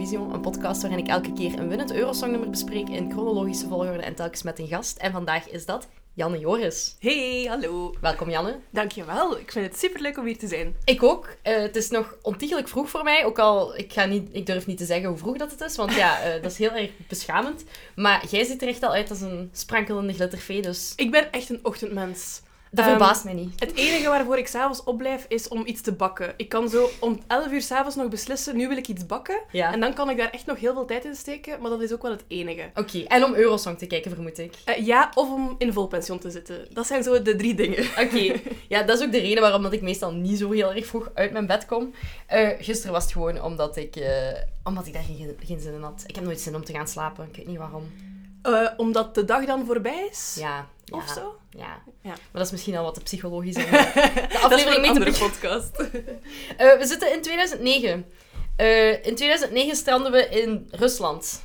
Eurovision, 0.00 0.34
een 0.34 0.40
podcast 0.40 0.82
waarin 0.82 0.98
ik 0.98 1.08
elke 1.08 1.32
keer 1.32 1.58
een 1.58 1.68
winnend 1.68 1.92
Eurosongnummer 1.92 2.50
bespreek 2.50 2.88
in 2.88 3.10
chronologische 3.10 3.68
volgorde 3.68 4.02
en 4.02 4.14
telkens 4.14 4.42
met 4.42 4.58
een 4.58 4.66
gast. 4.66 4.96
En 4.96 5.12
vandaag 5.12 5.48
is 5.48 5.66
dat 5.66 5.88
Janne 6.14 6.38
Joris. 6.38 6.96
Hey, 7.00 7.46
hallo. 7.48 7.94
Welkom 8.00 8.30
Janne. 8.30 8.58
Dankjewel. 8.70 9.38
Ik 9.38 9.52
vind 9.52 9.66
het 9.66 9.78
superleuk 9.78 10.18
om 10.18 10.24
hier 10.24 10.38
te 10.38 10.46
zijn. 10.46 10.76
Ik 10.84 11.02
ook. 11.02 11.26
Uh, 11.26 11.56
het 11.56 11.76
is 11.76 11.90
nog 11.90 12.16
ontiegelijk 12.22 12.68
vroeg 12.68 12.90
voor 12.90 13.02
mij, 13.02 13.24
ook 13.24 13.38
al 13.38 13.76
ik, 13.76 13.92
ga 13.92 14.04
niet, 14.04 14.28
ik 14.32 14.46
durf 14.46 14.66
niet 14.66 14.78
te 14.78 14.84
zeggen 14.84 15.08
hoe 15.08 15.18
vroeg 15.18 15.36
dat 15.36 15.50
het 15.50 15.60
is, 15.60 15.76
want 15.76 15.94
ja, 15.94 16.26
uh, 16.26 16.42
dat 16.42 16.50
is 16.50 16.58
heel 16.58 16.72
erg 16.72 16.90
beschamend. 17.08 17.64
Maar 17.94 18.26
jij 18.30 18.44
ziet 18.44 18.62
er 18.62 18.68
echt 18.68 18.82
al 18.82 18.92
uit 18.92 19.10
als 19.10 19.20
een 19.20 19.50
sprankelende 19.52 20.12
glittervee, 20.12 20.62
dus... 20.62 20.92
Ik 20.96 21.10
ben 21.10 21.32
echt 21.32 21.50
een 21.50 21.60
ochtendmens. 21.62 22.42
Dat 22.72 22.84
verbaast 22.84 23.24
um, 23.24 23.34
mij 23.34 23.42
niet. 23.42 23.60
Het 23.60 23.74
enige 23.74 24.08
waarvoor 24.08 24.38
ik 24.38 24.46
s'avonds 24.46 24.84
opblijf 24.84 25.24
is 25.28 25.48
om 25.48 25.66
iets 25.66 25.80
te 25.80 25.92
bakken. 25.92 26.34
Ik 26.36 26.48
kan 26.48 26.68
zo 26.68 26.90
om 27.00 27.20
11 27.26 27.50
uur 27.50 27.62
s'avonds 27.62 27.96
nog 27.96 28.08
beslissen, 28.08 28.56
nu 28.56 28.68
wil 28.68 28.76
ik 28.76 28.88
iets 28.88 29.06
bakken. 29.06 29.40
Ja. 29.52 29.72
En 29.72 29.80
dan 29.80 29.94
kan 29.94 30.10
ik 30.10 30.16
daar 30.16 30.30
echt 30.30 30.46
nog 30.46 30.58
heel 30.58 30.72
veel 30.72 30.84
tijd 30.84 31.04
in 31.04 31.14
steken, 31.14 31.60
maar 31.60 31.70
dat 31.70 31.80
is 31.80 31.92
ook 31.92 32.02
wel 32.02 32.10
het 32.10 32.24
enige. 32.28 32.70
Oké, 32.70 32.80
okay. 32.80 33.04
en 33.04 33.24
om 33.24 33.34
Eurosong 33.34 33.78
te 33.78 33.86
kijken, 33.86 34.10
vermoed 34.10 34.38
ik? 34.38 34.54
Uh, 34.66 34.86
ja, 34.86 35.10
of 35.14 35.30
om 35.30 35.54
in 35.58 35.72
volpension 35.72 36.18
te 36.18 36.30
zitten. 36.30 36.66
Dat 36.72 36.86
zijn 36.86 37.02
zo 37.02 37.22
de 37.22 37.36
drie 37.36 37.54
dingen. 37.54 37.84
Oké, 37.84 38.00
okay. 38.00 38.42
ja, 38.68 38.82
dat 38.82 38.98
is 38.98 39.06
ook 39.06 39.12
de 39.12 39.20
reden 39.20 39.40
waarom 39.40 39.62
dat 39.62 39.72
ik 39.72 39.82
meestal 39.82 40.12
niet 40.12 40.38
zo 40.38 40.50
heel 40.50 40.72
erg 40.72 40.86
vroeg 40.86 41.10
uit 41.14 41.32
mijn 41.32 41.46
bed 41.46 41.66
kom. 41.66 41.92
Uh, 42.32 42.48
gisteren 42.58 42.92
was 42.92 43.02
het 43.02 43.12
gewoon 43.12 43.42
omdat 43.42 43.76
ik, 43.76 43.96
uh, 43.96 44.06
omdat 44.64 44.86
ik 44.86 44.92
daar 44.92 45.02
geen, 45.02 45.36
geen 45.44 45.60
zin 45.60 45.74
in 45.74 45.82
had. 45.82 46.04
Ik 46.06 46.14
heb 46.14 46.24
nooit 46.24 46.40
zin 46.40 46.54
om 46.54 46.64
te 46.64 46.72
gaan 46.72 46.88
slapen, 46.88 47.26
ik 47.28 47.36
weet 47.36 47.46
niet 47.46 47.58
waarom. 47.58 47.84
omdat 48.76 49.14
de 49.14 49.24
dag 49.24 49.44
dan 49.44 49.66
voorbij 49.66 50.08
is? 50.10 50.36
Ja. 50.38 50.68
Of 50.90 51.06
ja. 51.06 51.14
zo? 51.14 51.38
Ja. 51.50 51.82
ja. 52.02 52.08
Maar 52.10 52.18
dat 52.32 52.46
is 52.46 52.50
misschien 52.50 52.76
al 52.76 52.84
wat 52.84 52.94
de 52.94 53.00
psychologische... 53.00 53.60
de 53.70 54.38
aflevering 54.42 54.98
de 54.98 55.18
podcast. 55.18 55.80
uh, 55.80 55.86
we 56.80 56.86
zitten 56.86 57.12
in 57.12 57.22
2009. 57.22 58.04
Uh, 58.60 59.06
in 59.06 59.14
2009 59.14 59.76
stranden 59.76 60.12
we 60.12 60.28
in 60.28 60.68
Rusland. 60.70 61.42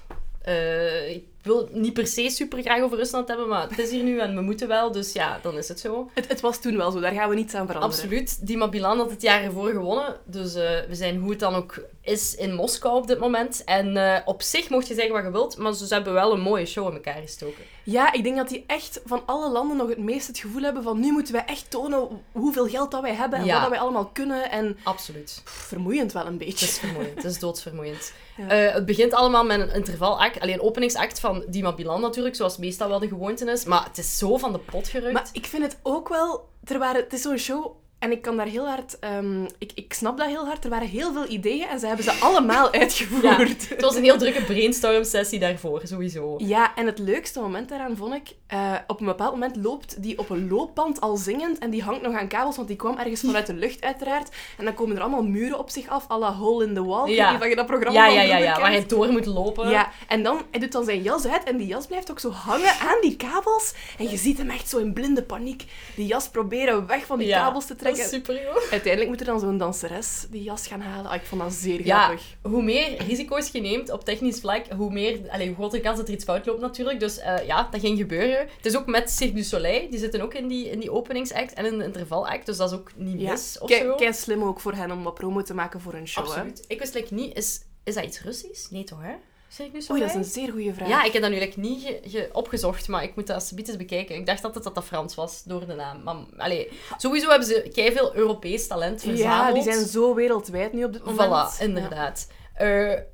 Uh, 0.47 1.09
ik 1.09 1.23
wil 1.41 1.69
niet 1.71 1.93
per 1.93 2.07
se 2.07 2.29
super 2.29 2.61
graag 2.61 2.81
over 2.81 2.97
Rusland 2.97 3.27
hebben, 3.27 3.47
maar 3.47 3.69
het 3.69 3.79
is 3.79 3.91
hier 3.91 4.03
nu 4.03 4.19
en 4.19 4.35
we 4.35 4.41
moeten 4.41 4.67
wel, 4.67 4.91
dus 4.91 5.13
ja, 5.13 5.39
dan 5.41 5.57
is 5.57 5.67
het 5.67 5.79
zo. 5.79 6.09
Het, 6.13 6.27
het 6.27 6.41
was 6.41 6.61
toen 6.61 6.77
wel 6.77 6.91
zo, 6.91 6.99
daar 6.99 7.13
gaan 7.13 7.29
we 7.29 7.35
niets 7.35 7.53
aan 7.53 7.67
veranderen. 7.67 7.97
Absoluut. 7.97 8.47
Dima 8.47 8.69
Bilan 8.69 8.97
had 8.97 9.09
het 9.09 9.21
jaar 9.21 9.43
ervoor 9.43 9.69
gewonnen, 9.69 10.19
dus 10.25 10.55
uh, 10.55 10.61
we 10.87 10.95
zijn 10.95 11.17
hoe 11.19 11.29
het 11.29 11.39
dan 11.39 11.55
ook 11.55 11.79
is 12.05 12.35
in 12.35 12.53
Moskou 12.53 12.95
op 12.97 13.07
dit 13.07 13.19
moment. 13.19 13.63
En 13.63 13.95
uh, 13.95 14.17
op 14.25 14.41
zich 14.41 14.69
mocht 14.69 14.87
je 14.87 14.93
zeggen 14.93 15.13
wat 15.13 15.23
je 15.23 15.31
wilt, 15.31 15.57
maar 15.57 15.73
ze 15.73 15.93
hebben 15.93 16.13
wel 16.13 16.33
een 16.33 16.39
mooie 16.39 16.65
show 16.65 16.87
in 16.87 16.93
elkaar 16.93 17.21
gestoken. 17.21 17.63
Ja, 17.83 18.11
ik 18.13 18.23
denk 18.23 18.35
dat 18.37 18.49
die 18.49 18.63
echt 18.67 19.01
van 19.05 19.23
alle 19.25 19.49
landen 19.49 19.77
nog 19.77 19.89
het 19.89 19.97
meest 19.97 20.27
het 20.27 20.37
gevoel 20.37 20.61
hebben 20.61 20.83
van 20.83 20.99
nu 20.99 21.11
moeten 21.11 21.33
wij 21.33 21.45
echt 21.45 21.69
tonen 21.69 22.07
hoeveel 22.31 22.67
geld 22.67 22.91
dat 22.91 23.01
wij 23.01 23.13
hebben 23.13 23.39
en 23.39 23.45
Ja. 23.45 23.51
wat 23.53 23.61
dat 23.61 23.69
wij 23.71 23.79
allemaal 23.79 24.05
kunnen. 24.13 24.51
En 24.51 24.77
Absoluut. 24.83 25.41
pff, 25.43 25.53
vermoeiend 25.67 26.11
wel 26.11 26.21
een 26.25 26.29
Het 26.29 26.37
beetje. 26.37 26.65
is 26.65 26.79
vermoeiend. 26.79 27.15
Het 27.15 27.23
is 27.25 27.39
doodsvermoeiend. 27.39 28.11
Ja. 28.37 28.47
Eh, 28.47 28.73
het 28.73 28.85
begint 28.85 29.13
allemaal 29.13 29.43
met 29.45 29.59
een 29.59 29.73
intervalact, 29.73 30.39
alleen 30.39 30.53
een 30.53 30.61
openingsact 30.61 31.19
van 31.19 31.43
Dima 31.47 31.73
Bilan 31.73 32.01
natuurlijk, 32.01 32.35
zoals 32.35 32.57
meestal 32.57 32.89
wel 32.89 32.99
de 32.99 33.07
gewoonte 33.07 33.51
is. 33.51 33.65
Maar 33.65 33.83
het 33.83 33.97
is 33.97 34.17
zo 34.17 34.37
van 34.37 34.51
de 34.51 34.59
pot 34.59 34.87
gerukt. 34.87 35.13
Maar 35.13 35.29
ik 35.31 35.45
vind 35.45 35.63
het 35.63 35.77
ook 35.83 36.09
wel... 36.09 36.49
Er 36.63 36.79
waren, 36.79 37.03
het 37.03 37.13
is 37.13 37.21
zo'n 37.21 37.37
show... 37.37 37.75
En 38.05 38.11
ik 38.11 38.21
kan 38.21 38.37
daar 38.37 38.45
heel 38.47 38.67
hard... 38.67 38.99
ehm, 38.99 39.43
ik, 39.57 39.71
ik 39.75 39.93
snap 39.93 40.17
dat 40.17 40.27
heel 40.27 40.45
hard. 40.45 40.63
Er 40.63 40.69
waren 40.69 40.87
heel 40.87 41.13
veel 41.13 41.27
ideeën 41.27 41.67
en 41.67 41.79
ze 41.79 41.87
hebben 41.87 42.05
ze 42.05 42.11
allemaal 42.11 42.65
Ja, 42.73 42.79
uitgevoerd. 42.79 43.69
het 43.69 43.81
was 43.81 43.95
een 43.95 44.03
heel 44.03 44.17
drukke 44.17 44.41
brainstorm-sessie 44.43 45.39
daarvoor, 45.39 45.81
sowieso. 45.83 46.35
Ja, 46.37 46.75
en 46.75 46.85
het 46.85 46.99
leukste 46.99 47.39
moment 47.39 47.69
daaraan 47.69 47.97
vond 47.97 48.13
ik... 48.13 48.35
eh, 48.47 48.73
op 48.87 48.99
een 48.99 49.05
bepaald 49.05 49.31
moment 49.31 49.55
loopt 49.55 50.03
die 50.03 50.17
op 50.19 50.29
een 50.29 50.47
loopband 50.49 51.01
al 51.01 51.15
zingend 51.17 51.57
en 51.59 51.69
die 51.69 51.83
hangt 51.83 52.01
nog 52.01 52.13
aan 52.15 52.27
kabels, 52.27 52.55
want 52.55 52.67
die 52.67 52.77
kwam 52.77 52.97
ergens 52.97 53.21
vanuit 53.21 53.45
de 53.47 53.53
lucht 53.53 53.81
uiteraard. 53.83 54.29
En 54.57 54.65
dan 54.65 54.73
komen 54.73 54.95
er 54.95 55.01
allemaal 55.01 55.23
muren 55.23 55.59
op 55.59 55.69
zich 55.69 55.87
af, 55.87 56.09
à 56.11 56.17
la 56.17 56.33
Hole 56.33 56.65
in 56.65 56.73
the 56.73 56.83
Wall. 56.85 57.09
Ja. 57.11 57.31
niet 57.31 57.41
of 57.41 57.47
je 57.47 57.55
dat 57.55 57.65
programma 57.65 57.99
Ja, 57.99 58.05
van 58.05 58.15
ja, 58.15 58.21
ja, 58.21 58.37
ja, 58.37 58.59
waar 58.59 58.71
hij 58.71 58.85
door 58.85 59.07
moet 59.11 59.25
lopen. 59.25 59.69
Ja, 59.69 59.91
en 60.07 60.23
dan, 60.23 60.41
hij 60.51 60.59
doet 60.59 60.71
dan 60.71 60.85
zijn 60.85 61.01
jas 61.01 61.25
uit 61.27 61.43
en 61.43 61.57
die 61.57 61.67
jas 61.67 61.85
blijft 61.87 62.11
ook 62.11 62.19
zo 62.19 62.29
hangen 62.31 62.73
aan 62.79 62.97
die 63.01 63.15
kabels. 63.15 63.73
En 63.97 64.09
je 64.09 64.17
ziet 64.17 64.37
hem 64.37 64.49
echt 64.49 64.69
zo 64.69 64.77
in 64.77 64.93
blinde 64.93 65.23
paniek 65.23 65.63
die 65.95 66.05
jas 66.05 66.29
proberen 66.29 66.87
weg 66.87 67.05
van 67.05 67.17
die 67.19 67.27
Ja, 67.27 67.43
kabels 67.43 67.65
te 67.65 67.75
Dat 67.97 68.09
trekken. 68.09 68.33
is 68.33 68.43
super. 68.43 68.71
Uiteindelijk 68.71 69.07
moet 69.09 69.19
er 69.19 69.25
dan 69.25 69.39
zo'n 69.39 69.57
danseres 69.57 70.25
die 70.29 70.43
jas 70.43 70.67
gaan 70.67 70.81
halen. 70.81 71.09
Ah, 71.11 71.15
ik 71.15 71.25
vond 71.25 71.41
dat 71.41 71.53
zeer 71.53 71.85
Ja, 71.85 72.03
grappig. 72.05 72.35
hoe 72.41 72.63
meer 72.63 73.03
risico's 73.07 73.49
je 73.51 73.61
neemt 73.61 73.91
op 73.91 74.03
technisch 74.05 74.39
vlak, 74.39 74.65
hoe, 74.77 74.91
meer, 74.91 75.19
allee, 75.29 75.47
hoe 75.47 75.55
groter 75.55 75.79
kans 75.79 75.97
dat 75.97 76.07
er 76.07 76.13
iets 76.13 76.23
fout 76.23 76.45
loopt 76.45 76.61
natuurlijk. 76.61 76.99
Dus 76.99 77.17
eh, 77.19 77.45
ja, 77.47 77.67
dat 77.71 77.79
ging 77.79 77.97
gebeuren. 77.97 78.47
Het 78.57 78.65
is 78.65 78.77
ook 78.77 78.85
met 78.85 79.09
Cirque 79.09 79.35
du 79.35 79.43
Soleil, 79.43 79.89
die 79.89 79.99
zitten 79.99 80.21
ook 80.21 80.33
in 80.33 80.47
die, 80.47 80.69
in 80.69 80.79
die 80.79 80.91
openingsact 80.91 81.53
en 81.53 81.65
in 81.65 81.77
de 81.77 81.83
intervalact, 81.83 82.45
dus 82.45 82.57
dat 82.57 82.71
is 82.71 82.77
ook 82.77 82.91
niet 82.95 83.21
Ja, 83.21 83.31
mis 83.31 83.57
of 83.59 83.69
kei, 83.97 84.13
slim 84.13 84.43
ook 84.43 84.59
voor 84.59 84.73
hen 84.73 84.91
om 84.91 85.03
wat 85.03 85.13
promo 85.13 85.41
te 85.41 85.53
maken 85.53 85.81
voor 85.81 85.93
hun 85.93 86.07
show. 86.07 86.23
Hè? 86.25 86.29
Absoluut. 86.31 86.63
Ik 86.67 86.79
wist 86.79 86.93
like, 86.93 87.13
niet, 87.13 87.37
is, 87.37 87.59
is 87.83 87.93
dat 87.93 88.03
iets 88.03 88.21
Russisch? 88.21 88.69
Nee 88.69 88.83
toch, 88.83 89.01
hè? 89.01 89.13
Oei, 89.59 89.81
Soleil? 89.81 90.07
dat 90.07 90.15
is 90.15 90.25
een 90.27 90.31
zeer 90.41 90.51
goede 90.51 90.73
vraag. 90.73 90.87
Ja, 90.87 91.03
ik 91.03 91.13
heb 91.13 91.21
dat 91.21 91.31
nu 91.31 91.39
like, 91.39 91.59
niet 91.59 91.81
ge- 91.83 91.99
ge- 92.03 92.29
opgezocht, 92.31 92.87
maar 92.87 93.03
ik 93.03 93.15
moet 93.15 93.27
dat 93.27 93.35
alsjeblieft 93.35 93.69
eens 93.69 93.77
bekijken. 93.77 94.15
Ik 94.15 94.25
dacht 94.25 94.43
altijd 94.43 94.63
dat 94.63 94.75
dat 94.75 94.83
Frans 94.85 95.15
was, 95.15 95.43
door 95.45 95.67
de 95.67 95.73
naam. 95.73 96.03
Maar 96.03 96.15
allee, 96.37 96.69
sowieso 96.97 97.29
hebben 97.29 97.47
ze 97.47 97.69
veel 97.93 98.15
Europees 98.15 98.67
talent 98.67 99.01
verzameld. 99.01 99.47
Ja, 99.57 99.63
die 99.63 99.73
zijn 99.73 99.85
zo 99.87 100.13
wereldwijd 100.15 100.73
nu 100.73 100.83
op 100.83 100.93
dit 100.93 101.05
moment. 101.05 101.55
Voilà, 101.57 101.61
inderdaad. 101.61 102.27
Eh, 102.55 102.67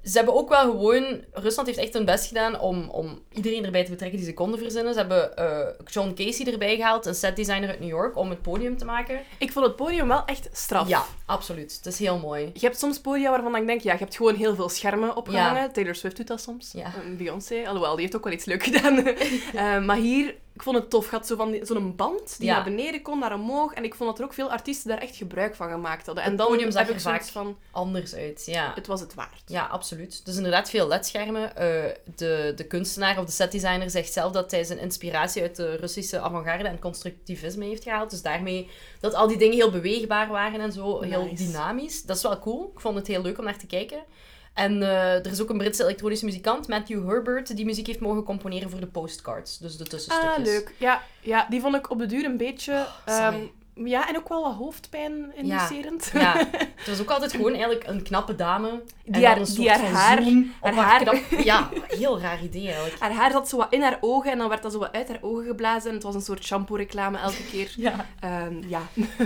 ze 0.04 0.18
hebben 0.18 0.34
ook 0.34 0.50
wel 0.50 0.72
gewoon... 0.72 1.24
Rusland 1.32 1.68
heeft 1.68 1.80
echt 1.80 1.94
hun 1.94 2.06
best 2.06 2.28
gedaan 2.28 2.60
om, 2.60 2.90
om 2.90 3.24
iedereen 3.32 3.66
erbij 3.66 3.84
te 3.84 3.92
betrekken 3.92 4.18
die 4.18 4.28
ze 4.28 4.34
konden 4.34 4.60
verzinnen. 4.60 4.94
Ze 4.94 5.00
hebben 5.00 5.38
eh, 5.38 5.68
John 5.86 6.14
Casey 6.14 6.52
erbij 6.52 6.76
gehaald, 6.76 7.06
een 7.06 7.16
setdesigner 7.16 7.70
uit 7.70 7.80
New 7.80 7.90
York, 7.90 8.18
om 8.18 8.30
het 8.30 8.42
podium 8.42 8.78
te 8.78 8.86
maken. 8.86 9.20
Ik 9.38 9.52
vond 9.52 9.66
het 9.66 9.76
podium 9.76 10.08
wel 10.08 10.26
echt 10.26 10.50
straf. 10.52 10.88
Ja, 10.88 11.04
absoluut. 11.26 11.76
Het 11.76 11.86
is 11.86 12.00
heel 12.00 12.18
mooi. 12.18 12.50
Je 12.54 12.66
hebt 12.66 12.80
soms 12.80 13.00
podia 13.00 13.30
waarvan 13.30 13.56
ik 13.56 13.68
denk, 13.68 13.82
ja, 13.82 13.94
je 13.94 14.00
hebt 14.00 14.16
gewoon 14.16 14.36
heel 14.36 14.56
veel 14.56 14.70
schermen 14.70 15.16
opgehangen. 15.16 15.72
Taylor 15.72 15.96
Swift 15.96 16.18
doet 16.18 16.28
dat 16.28 16.42
soms. 16.42 16.72
Ja. 16.74 16.94
Beyoncé, 17.18 17.64
alhoewel, 17.68 17.92
die 17.92 18.02
heeft 18.02 18.16
ook 18.16 18.24
wel 18.24 18.34
iets 18.34 18.46
leuk 18.46 18.64
gedaan. 18.72 18.90
Eh, 19.54 19.84
maar 19.84 19.98
hier, 19.98 20.36
ik 20.54 20.64
vond 20.64 20.76
het 20.78 20.90
tof. 20.90 21.06
Je 21.10 21.16
had 21.16 21.28
zo 21.28 21.36
van 21.36 21.56
zo'n 21.62 21.96
band 21.96 22.38
die 22.38 22.48
Ja. 22.48 22.54
naar 22.56 22.64
beneden 22.64 23.02
kon, 23.02 23.20
naar 23.20 23.34
omhoog. 23.34 23.74
En 23.74 23.84
ik 23.84 23.96
vond 23.96 24.10
dat 24.10 24.20
er 24.20 24.26
ook 24.26 24.34
veel 24.34 24.52
artiesten 24.52 24.90
daar 24.90 24.98
echt 24.98 25.16
gebruik 25.16 25.56
van 25.56 25.70
gemaakt 25.70 26.06
hadden. 26.06 26.24
En 26.24 26.30
Het 26.30 26.40
dan 26.40 26.60
heb 26.78 26.90
ik 26.90 27.00
vaak 27.00 27.24
van, 27.24 27.58
Anders 27.72 28.16
uit, 28.16 28.44
ja. 28.46 28.72
het 28.76 28.88
was 28.88 29.00
het 29.00 29.14
waard. 29.14 29.42
Ja, 29.46 29.66
absoluut. 29.66 30.26
Dus 30.26 30.36
inderdaad 30.36 30.70
veel 30.70 30.88
ledschermen. 30.88 31.56
Eh, 31.56 31.66
de, 32.16 32.54
de 32.56 32.64
kunstenaar 32.68 33.20
of 33.20 33.26
de 33.26 33.32
setdesigner 33.32 33.90
zegt 33.90 34.14
zelf 34.14 34.32
dat 34.32 34.52
hij 34.52 34.64
zijn 34.64 34.80
inspiratie 34.80 35.42
uit 35.42 35.56
de 35.56 35.76
Russische 35.76 36.20
avant-garde 36.20 36.68
en 36.68 36.80
constructivisme 36.80 37.66
heeft 37.66 37.84
gehaald. 37.84 38.10
Dus 38.10 38.22
daarmee 38.22 38.70
dat 39.00 39.14
al 39.14 39.28
die 39.28 39.38
dingen 39.38 39.56
heel 39.56 39.72
beweegbaar 39.72 40.28
waren 40.28 40.60
en 40.62 40.72
zo, 40.72 41.02
heel 41.02 41.36
dynamisch. 41.36 42.04
Dat 42.04 42.16
is 42.16 42.24
wel 42.24 42.40
cool. 42.40 42.72
Ik 42.74 42.80
vond 42.80 42.96
het 42.96 43.08
heel 43.08 43.22
leuk 43.22 43.38
om 43.38 43.44
naar 43.46 43.58
te 43.58 43.68
kijken. 43.68 44.04
En 44.54 44.82
eh, 44.82 45.14
er 45.14 45.32
is 45.32 45.42
ook 45.42 45.50
een 45.50 45.58
Britse 45.58 45.84
elektronische 45.84 46.26
muzikant, 46.26 46.68
Matthew 46.68 47.10
Herbert, 47.10 47.56
die 47.56 47.66
muziek 47.66 47.88
heeft 47.88 48.00
mogen 48.00 48.24
componeren 48.24 48.70
voor 48.70 48.80
de 48.80 48.88
postcards. 48.88 49.58
Dus 49.58 49.78
de 49.78 49.84
tussenstukjes. 49.84 50.38
Ah, 50.38 50.44
leuk. 50.44 50.74
Ja, 50.78 51.02
ja, 51.22 51.48
die 51.50 51.62
vond 51.62 51.76
ik 51.76 51.90
op 51.90 52.00
de 52.00 52.06
duur 52.06 52.26
een 52.26 52.38
beetje... 52.38 52.88
saai. 53.06 53.36
ehm, 53.36 53.46
ja, 53.74 54.08
en 54.10 54.18
ook 54.18 54.30
wel 54.30 54.42
wat 54.44 54.54
hoofdpijn 54.56 55.32
inducerend. 55.36 56.10
Ja, 56.14 56.38
het 56.76 56.88
was 56.88 57.02
ook 57.02 57.10
altijd 57.12 57.32
gewoon 57.32 57.52
eigenlijk 57.54 57.88
een 57.88 58.04
knappe 58.04 58.36
dame. 58.36 58.82
Die 59.06 59.26
haar- 59.26 59.38
een 59.38 59.44
die 59.44 59.54
soort 59.54 59.68
haar 59.68 59.80
haar- 59.80 60.24
haar 60.62 60.74
haar 60.74 60.74
haar- 60.74 61.00
knap- 61.02 61.40
Ja, 61.52 61.70
heel 61.88 62.20
raar 62.20 62.44
idee 62.44 62.66
eigenlijk. 62.66 63.00
Haar 63.00 63.12
haar 63.12 63.32
zat 63.32 63.50
zo 63.50 63.58
wat 63.58 63.68
in 63.74 63.82
haar 63.82 63.98
ogen 64.02 64.32
en 64.32 64.38
dan 64.38 64.50
werd 64.50 64.62
dat 64.62 64.72
zo 64.72 64.80
wat 64.80 64.92
uit 64.92 65.08
haar 65.08 65.18
ogen 65.22 65.46
geblazen. 65.46 65.90
En 65.90 65.96
het 65.96 66.04
was 66.04 66.16
een 66.16 66.22
soort 66.22 66.44
shampoo-reclame 66.46 67.18
elke 67.18 67.46
keer. 67.52 67.74
Ja. 67.82 68.06
Ehm, 68.20 68.56
ja. 68.68 68.82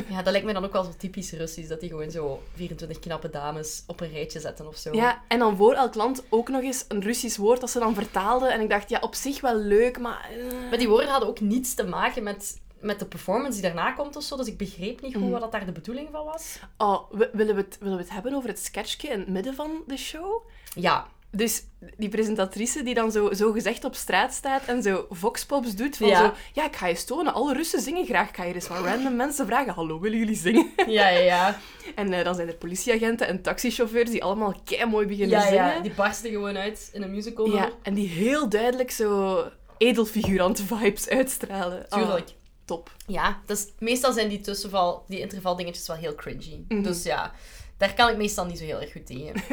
Ja, 0.08 0.22
dat 0.24 0.32
lijkt 0.32 0.46
me 0.48 0.54
dan 0.54 0.66
ook 0.66 0.74
wel 0.74 0.84
zo 0.84 0.94
typisch 0.98 1.32
Russisch, 1.32 1.70
dat 1.70 1.80
die 1.80 1.90
gewoon 1.90 2.12
zo 2.12 2.42
24 2.56 3.00
knappe 3.00 3.30
dames 3.30 3.84
op 3.88 4.02
een 4.02 4.12
rijtje 4.12 4.40
zetten 4.40 4.68
of 4.68 4.78
zo. 4.78 4.94
ja, 4.94 5.22
en 5.28 5.40
dan 5.40 5.56
voor 5.58 5.74
elk 5.74 5.96
land 5.96 6.24
ook 6.30 6.50
nog 6.50 6.62
eens 6.62 6.86
een 6.88 7.02
Russisch 7.02 7.38
woord 7.38 7.60
dat 7.60 7.70
ze 7.70 7.80
dan 7.80 7.94
vertaalde. 7.94 8.48
En 8.48 8.62
ik 8.62 8.70
dacht, 8.70 8.90
ja, 8.90 8.98
op 9.02 9.16
zich 9.16 9.42
wel 9.42 9.56
leuk, 9.56 10.00
maar... 10.00 10.30
eh, 10.32 10.70
Maar 10.70 10.78
die 10.78 10.90
woorden 10.90 11.10
hadden 11.10 11.30
ook 11.30 11.40
niets 11.40 11.74
te 11.74 11.84
maken 11.88 12.24
met, 12.24 12.62
met 12.86 13.00
de 13.00 13.06
performance 13.06 13.62
die 13.62 13.62
daarna 13.72 13.92
komt 13.92 14.16
of 14.16 14.24
zo, 14.24 14.38
dus 14.38 14.48
ik 14.48 14.58
begreep 14.58 15.02
niet 15.02 15.14
goed 15.14 15.22
Mhm. 15.24 15.32
wat 15.32 15.42
dat 15.42 15.52
daar 15.52 15.66
de 15.66 15.72
bedoeling 15.72 16.08
van 16.12 16.26
was. 16.26 16.60
Oh, 16.78 17.12
we- 17.12 17.30
willen 17.34 17.56
we, 17.56 17.62
het, 17.62 17.78
willen 17.80 17.98
we 17.98 18.04
het 18.04 18.12
hebben 18.12 18.34
over 18.34 18.50
het 18.50 18.60
sketchje 18.60 19.08
in 19.08 19.20
het 19.20 19.28
midden 19.30 19.56
van 19.56 19.84
de 19.88 19.98
show? 19.98 20.44
Ja, 20.76 21.08
Dus 21.32 21.64
die 21.98 22.10
presentatrice 22.10 22.84
die 22.84 22.94
dan 22.94 23.12
zo, 23.12 23.34
zo 23.34 23.52
gezegd 23.52 23.84
op 23.84 23.96
straat 23.96 24.34
staat 24.34 24.66
en 24.66 24.82
zo 24.84 25.06
voxpops 25.10 25.76
doet 25.76 25.98
van 25.98 26.08
Ja. 26.08 26.18
zo... 26.26 26.34
Ja, 26.54 26.66
ik 26.66 26.76
ga 26.76 26.88
je 26.88 27.04
tonen. 27.04 27.34
Alle 27.34 27.54
Russen 27.54 27.82
zingen 27.82 28.06
graag. 28.06 28.30
Ik 28.30 28.36
ga 28.36 28.44
je 28.44 28.62
van 28.62 28.84
random 28.86 29.16
mensen 29.16 29.46
vragen. 29.46 29.74
Hallo, 29.74 30.00
willen 30.00 30.18
jullie 30.18 30.36
zingen? 30.36 30.70
ja, 30.88 31.08
ja, 31.10 31.20
ja. 31.20 31.58
En 31.96 32.14
eh, 32.14 32.24
dan 32.24 32.36
zijn 32.36 32.48
er 32.48 32.56
politieagenten 32.56 33.28
en 33.28 33.42
taxichauffeurs 33.42 34.10
die 34.10 34.24
allemaal 34.24 34.54
kei 34.64 34.86
mooi 34.86 35.08
beginnen 35.08 35.40
ja, 35.40 35.46
zingen. 35.48 35.66
ja. 35.74 35.80
Die 35.80 35.94
barsten 35.94 36.32
gewoon 36.32 36.58
uit 36.58 36.90
in 36.94 37.02
een 37.02 37.12
musical. 37.12 37.46
Ja, 37.56 37.70
en 37.82 37.94
die 37.94 38.08
heel 38.08 38.50
duidelijk 38.50 38.92
zo 38.92 39.44
edelfigurant-vibes 39.78 41.10
uitstralen. 41.10 41.86
Ah, 41.90 42.00
Tuurlijk. 42.00 42.30
Top. 42.66 42.92
Ja, 43.08 43.42
dus 43.46 43.68
meestal 43.80 44.14
zijn 44.14 44.30
die 44.30 44.42
tussenval, 44.42 45.04
die 45.08 45.20
intervaldingetjes 45.20 45.88
wel 45.88 45.96
heel 45.96 46.16
cringy. 46.16 46.66
Mhm. 46.68 46.82
Dus 46.82 47.04
ja, 47.04 47.32
daar 47.78 47.94
kan 47.94 48.10
ik 48.10 48.18
meestal 48.18 48.46
niet 48.46 48.58
zo 48.58 48.64
heel 48.64 48.82
erg 48.82 48.92
goed 48.92 49.06
tegen. 49.06 49.34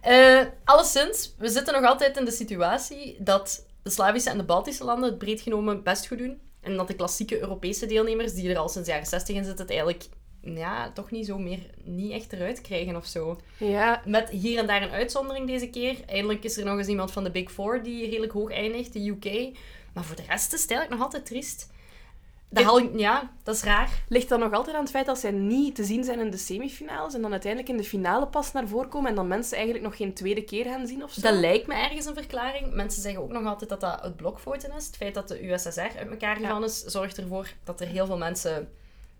Eh 0.00 0.40
alleszins, 0.64 1.34
we 1.38 1.48
zitten 1.48 1.74
nog 1.74 1.84
altijd 1.84 2.16
in 2.16 2.24
de 2.24 2.30
situatie 2.30 3.16
dat 3.18 3.66
de 3.82 3.90
Slavische 3.90 4.30
en 4.30 4.38
de 4.38 4.44
Baltische 4.44 4.84
landen 4.84 5.08
het 5.08 5.18
breed 5.18 5.40
genomen 5.40 5.82
best 5.82 6.06
goed 6.06 6.18
doen. 6.18 6.40
En 6.60 6.76
dat 6.76 6.86
de 6.86 6.94
klassieke 6.94 7.40
Europese 7.40 7.86
deelnemers, 7.86 8.34
die 8.34 8.50
er 8.50 8.58
al 8.58 8.68
sinds 8.68 8.86
de 8.86 8.92
jaren 8.94 9.08
60 9.08 9.36
in 9.36 9.44
zitten, 9.44 9.64
het 9.64 9.74
eigenlijk 9.74 10.04
ja, 10.40 10.92
toch 10.92 11.10
niet 11.10 11.26
zo 11.26 11.38
meer 11.38 11.58
niet 11.84 12.12
echt 12.12 12.32
eruit 12.32 12.60
krijgen 12.60 12.96
of 12.96 13.06
zo. 13.06 13.40
Ja, 13.56 14.02
Met 14.04 14.28
hier 14.28 14.58
en 14.58 14.66
daar 14.66 14.82
een 14.82 14.90
uitzondering 14.90 15.46
deze 15.46 15.68
keer. 15.68 15.96
Eindelijk 16.06 16.44
is 16.44 16.56
er 16.56 16.64
nog 16.64 16.78
eens 16.78 16.86
iemand 16.86 17.12
van 17.12 17.24
de 17.24 17.30
Big 17.30 17.50
Four 17.50 17.82
die 17.82 18.08
redelijk 18.08 18.32
hoog 18.32 18.50
eindigt, 18.50 18.92
de 18.92 19.08
UK. 19.08 19.58
Maar 19.94 20.04
voor 20.04 20.16
de 20.16 20.24
rest 20.28 20.52
is 20.52 20.62
het 20.62 20.70
eigenlijk 20.70 20.90
nog 20.90 21.00
altijd 21.00 21.26
triest. 21.26 21.70
Dat 22.52 22.64
haal 22.64 22.96
ja, 22.96 23.30
dat 23.42 23.54
is 23.54 23.62
raar. 23.62 24.04
ligt 24.08 24.28
dat 24.28 24.38
nog 24.38 24.52
altijd 24.52 24.76
aan 24.76 24.82
het 24.82 24.90
feit 24.90 25.06
dat 25.06 25.18
zij 25.18 25.30
niet 25.30 25.74
te 25.74 25.84
zien 25.84 26.04
zijn 26.04 26.20
in 26.20 26.30
de 26.30 26.36
semifinales 26.36 27.14
en 27.14 27.22
dan 27.22 27.30
uiteindelijk 27.30 27.72
in 27.72 27.76
de 27.76 27.84
finale 27.84 28.26
pas 28.26 28.52
naar 28.52 28.68
voren 28.68 28.88
komen 28.88 29.10
en 29.10 29.16
dan 29.16 29.28
mensen 29.28 29.56
eigenlijk 29.56 29.84
nog 29.84 29.96
geen 29.96 30.14
tweede 30.14 30.42
keer 30.42 30.64
gaan 30.64 30.86
zien 30.86 31.02
of 31.02 31.12
zo? 31.12 31.20
Dat 31.20 31.34
lijkt 31.34 31.66
me 31.66 31.74
ergens 31.74 32.06
een 32.06 32.14
verklaring. 32.14 32.74
Mensen 32.74 33.02
zeggen 33.02 33.22
ook 33.22 33.32
nog 33.32 33.46
altijd 33.46 33.70
dat 33.70 33.80
dat 33.80 34.02
het 34.02 34.16
blokfoten 34.16 34.72
is. 34.76 34.86
Het 34.86 34.96
feit 34.96 35.14
dat 35.14 35.28
de 35.28 35.50
USSR 35.50 35.80
uit 35.80 36.10
elkaar 36.10 36.36
gevallen 36.36 36.68
is, 36.68 36.82
zorgt 36.82 37.18
ervoor 37.18 37.48
dat 37.64 37.80
er 37.80 37.86
heel 37.86 38.06
veel 38.06 38.18
mensen 38.18 38.68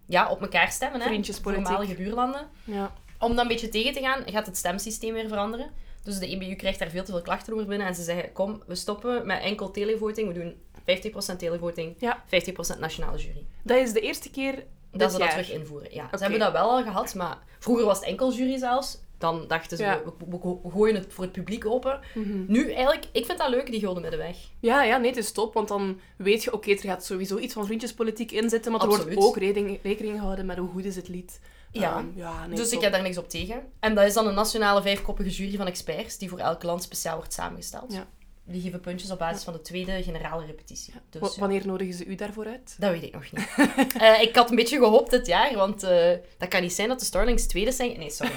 ja, 0.06 0.30
op 0.30 0.40
elkaar 0.42 0.72
stemmen. 0.72 1.00
Hè? 1.00 1.06
Vriendjespolitiek. 1.06 1.66
Voormalige 1.66 1.94
buurlanden. 1.94 2.48
Ja. 2.64 2.94
Om 3.18 3.30
dat 3.30 3.38
een 3.38 3.48
beetje 3.48 3.68
tegen 3.68 3.92
te 3.92 4.00
gaan, 4.00 4.22
gaat 4.26 4.46
het 4.46 4.56
stemsysteem 4.56 5.14
weer 5.14 5.28
veranderen. 5.28 5.70
Dus 6.02 6.18
de 6.18 6.26
EBU 6.26 6.54
krijgt 6.54 6.78
daar 6.78 6.90
veel 6.90 7.04
te 7.04 7.12
veel 7.12 7.22
klachten 7.22 7.52
over 7.52 7.66
binnen. 7.66 7.86
En 7.86 7.94
ze 7.94 8.02
zeggen, 8.02 8.32
kom, 8.32 8.62
we 8.66 8.74
stoppen 8.74 9.26
met 9.26 9.42
enkel 9.42 9.70
televoting. 9.70 10.28
We 10.28 10.34
doen 10.34 10.54
50% 10.84 11.36
televoting, 11.38 11.94
Ja. 11.98 12.24
50% 12.26 12.78
nationale 12.78 13.18
jury. 13.18 13.46
Dat 13.62 13.76
is 13.78 13.92
de 13.92 14.00
eerste 14.00 14.30
keer 14.30 14.64
Dat 14.90 15.12
ze 15.12 15.18
dat 15.18 15.30
terug 15.30 15.50
invoeren. 15.50 15.94
Ja, 15.94 16.08
ze 16.12 16.22
hebben 16.22 16.38
dat 16.40 16.52
wel 16.52 16.70
al 16.70 16.82
gehad, 16.82 17.14
maar 17.14 17.38
vroeger 17.58 17.84
was 17.84 17.98
het 17.98 18.08
enkel 18.08 18.32
jury 18.32 18.58
zelfs. 18.58 18.98
Dan 19.18 19.44
dachten 19.48 19.76
ze, 19.76 19.82
Ja. 19.82 20.00
we, 20.04 20.12
we- 20.28 20.58
we 20.62 20.70
gooien 20.70 20.94
het 20.94 21.06
voor 21.12 21.24
het 21.24 21.32
publiek 21.32 21.66
open. 21.66 22.00
Mhm. 22.14 22.44
Nu 22.46 22.72
eigenlijk, 22.72 23.04
ik 23.12 23.26
vind 23.26 23.38
dat 23.38 23.48
leuk, 23.48 23.70
die 23.70 23.80
gulden 23.80 24.02
middenweg. 24.02 24.36
Ja, 24.60 24.82
ja, 24.82 24.96
nee, 24.96 25.08
het 25.08 25.18
is 25.18 25.32
top, 25.32 25.54
want 25.54 25.68
dan 25.68 26.00
weet 26.16 26.42
je, 26.44 26.52
oké, 26.52 26.70
er 26.70 26.78
gaat 26.78 27.04
sowieso 27.04 27.38
iets 27.38 27.52
van 27.54 27.66
vriendjespolitiek 27.66 28.30
in 28.32 28.48
zitten, 28.50 28.72
maar 28.72 28.80
er 28.80 28.86
wordt 28.88 29.16
ook 29.16 29.36
rekening, 29.36 29.78
rekening 29.82 30.16
gehouden 30.18 30.46
met 30.46 30.56
hoe 30.58 30.68
goed 30.68 30.84
is 30.84 30.96
het 30.96 31.08
lied. 31.08 31.40
Ja. 31.70 31.96
Ehm, 31.96 32.06
ja 32.14 32.46
nee, 32.46 32.56
dus 32.56 32.72
ik 32.72 32.80
heb 32.80 32.92
daar 32.92 33.02
niks 33.02 33.18
op 33.18 33.28
tegen. 33.28 33.62
En 33.80 33.94
dat 33.94 34.04
is 34.06 34.14
dan 34.14 34.26
een 34.26 34.34
nationale 34.34 34.82
vijfkoppige 34.82 35.28
jury 35.30 35.56
van 35.56 35.66
experts, 35.66 36.18
die 36.18 36.28
voor 36.28 36.38
elk 36.38 36.62
land 36.62 36.82
speciaal 36.82 37.16
wordt 37.16 37.32
samengesteld. 37.32 37.92
Ja. 37.92 38.06
Die 38.44 38.60
geven 38.62 38.80
puntjes 38.80 39.10
op 39.10 39.18
basis 39.18 39.44
van 39.44 39.52
de 39.52 39.60
tweede 39.62 40.02
generale 40.02 40.46
repetitie. 40.46 40.94
Dus, 41.10 41.34
ja. 41.34 41.40
Wanneer 41.40 41.66
nodigen 41.66 41.94
ze 41.94 42.04
u 42.04 42.14
daarvoor 42.14 42.46
uit? 42.46 42.76
Dat 42.78 42.90
weet 42.90 43.02
ik 43.02 43.12
nog 43.12 43.32
niet. 43.32 43.48
Eh, 44.02 44.20
ik 44.22 44.36
had 44.36 44.50
een 44.50 44.56
beetje 44.56 44.78
gehoopt 44.78 45.10
dit 45.10 45.26
jaar, 45.26 45.54
want 45.54 45.82
eh, 45.82 46.10
dat 46.38 46.48
kan 46.48 46.62
niet 46.62 46.72
zijn 46.72 46.88
dat 46.88 46.98
de 46.98 47.04
Starlings 47.04 47.46
tweede 47.46 47.72
zijn. 47.72 47.98
Nee, 47.98 48.10
sorry. 48.10 48.32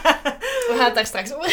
We 0.68 0.74
gaan 0.76 0.84
het 0.84 0.94
daar 0.94 1.06
straks 1.06 1.32
over. 1.32 1.52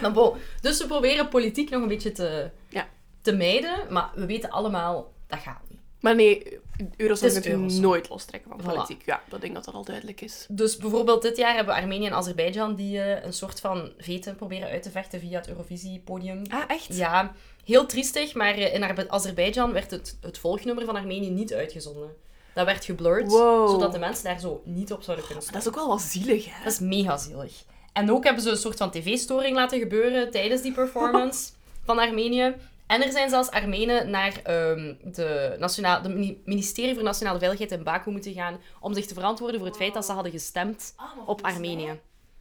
maar 0.00 0.12
bon, 0.12 0.36
dus 0.60 0.78
we 0.78 0.86
proberen 0.86 1.28
politiek 1.28 1.70
nog 1.70 1.82
een 1.82 1.88
beetje 1.88 2.12
te, 2.12 2.50
Ja. 2.68 2.88
te 3.22 3.32
mijden, 3.32 3.86
maar 3.90 4.10
we 4.14 4.26
weten 4.26 4.50
allemaal, 4.50 5.12
dat 5.26 5.38
gaat 5.38 5.60
niet. 5.68 5.80
Maar 6.00 6.14
nee, 6.14 6.58
Eurosong 6.96 7.30
is 7.30 7.40
kunt 7.40 7.46
Eurosong. 7.46 7.80
nooit 7.82 8.08
lostrekken 8.08 8.50
van 8.50 8.60
Voilà. 8.60 8.64
politiek. 8.74 9.02
Ja, 9.06 9.22
dat 9.28 9.40
denk 9.40 9.54
dat 9.54 9.64
dat 9.64 9.74
al 9.74 9.84
duidelijk 9.84 10.20
is. 10.20 10.46
Dus 10.48 10.76
bijvoorbeeld 10.76 11.22
dit 11.22 11.36
jaar 11.36 11.54
hebben 11.54 11.74
we 11.74 11.80
Armenië 11.80 12.06
en 12.06 12.12
Azerbeidzjan 12.12 12.74
die 12.74 13.00
eh, 13.00 13.24
een 13.24 13.32
soort 13.32 13.60
van 13.60 13.92
veten 13.98 14.36
proberen 14.36 14.68
uit 14.68 14.82
te 14.82 14.90
vechten 14.90 15.20
via 15.20 15.38
het 15.38 15.48
Eurovisie-podium. 15.48 16.42
Ah, 16.48 16.62
echt? 16.66 16.96
Ja, 16.96 17.32
heel 17.64 17.86
triestig, 17.86 18.34
maar 18.34 18.54
eh, 18.54 18.74
in 18.74 19.10
Azerbeidzjan 19.10 19.72
werd 19.72 19.90
het, 19.90 20.16
het 20.20 20.38
volgnummer 20.38 20.84
van 20.84 20.96
Armenië 20.96 21.30
niet 21.30 21.52
uitgezonden. 21.54 22.10
Dat 22.54 22.66
werd 22.66 22.84
geblurred, 22.84 23.26
Wow. 23.30 23.70
zodat 23.70 23.92
de 23.92 23.98
mensen 23.98 24.24
daar 24.24 24.40
zo 24.40 24.62
niet 24.64 24.92
op 24.92 25.02
zouden 25.02 25.26
kunnen 25.26 25.44
Dat 25.44 25.52
stemmen. 25.52 25.60
is 25.60 25.68
ook 25.68 25.74
wel 25.86 25.88
wat 25.96 26.00
zielig, 26.02 26.44
hè? 26.44 26.64
Dat 26.64 26.72
is 26.72 26.78
mega 26.78 27.16
zielig. 27.16 27.64
En 27.92 28.10
ook 28.12 28.24
hebben 28.24 28.42
ze 28.42 28.50
een 28.50 28.56
soort 28.56 28.76
van 28.76 28.90
tv-storing 28.90 29.56
laten 29.56 29.78
gebeuren 29.78 30.30
tijdens 30.30 30.62
die 30.62 30.72
performance 30.72 31.50
van 31.84 31.98
Armenië. 31.98 32.54
En 32.86 33.02
er 33.02 33.12
zijn 33.12 33.28
zelfs 33.30 33.50
Armenen 33.50 34.10
naar 34.10 34.40
ehm, 34.42 34.94
de, 35.04 35.56
nationaal, 35.58 36.02
de 36.02 36.08
mini- 36.08 36.40
ministerie 36.44 36.94
voor 36.94 37.02
Nationale 37.02 37.38
Veiligheid 37.38 37.72
in 37.72 37.82
Baku 37.82 38.10
moeten 38.10 38.32
gaan 38.32 38.60
om 38.80 38.94
zich 38.94 39.06
te 39.06 39.14
verantwoorden 39.14 39.58
voor 39.58 39.68
het 39.68 39.76
feit 39.76 39.94
dat 39.94 40.04
ze 40.04 40.12
hadden 40.12 40.32
gestemd 40.32 40.94
op 41.26 41.42
Armenië. 41.42 42.00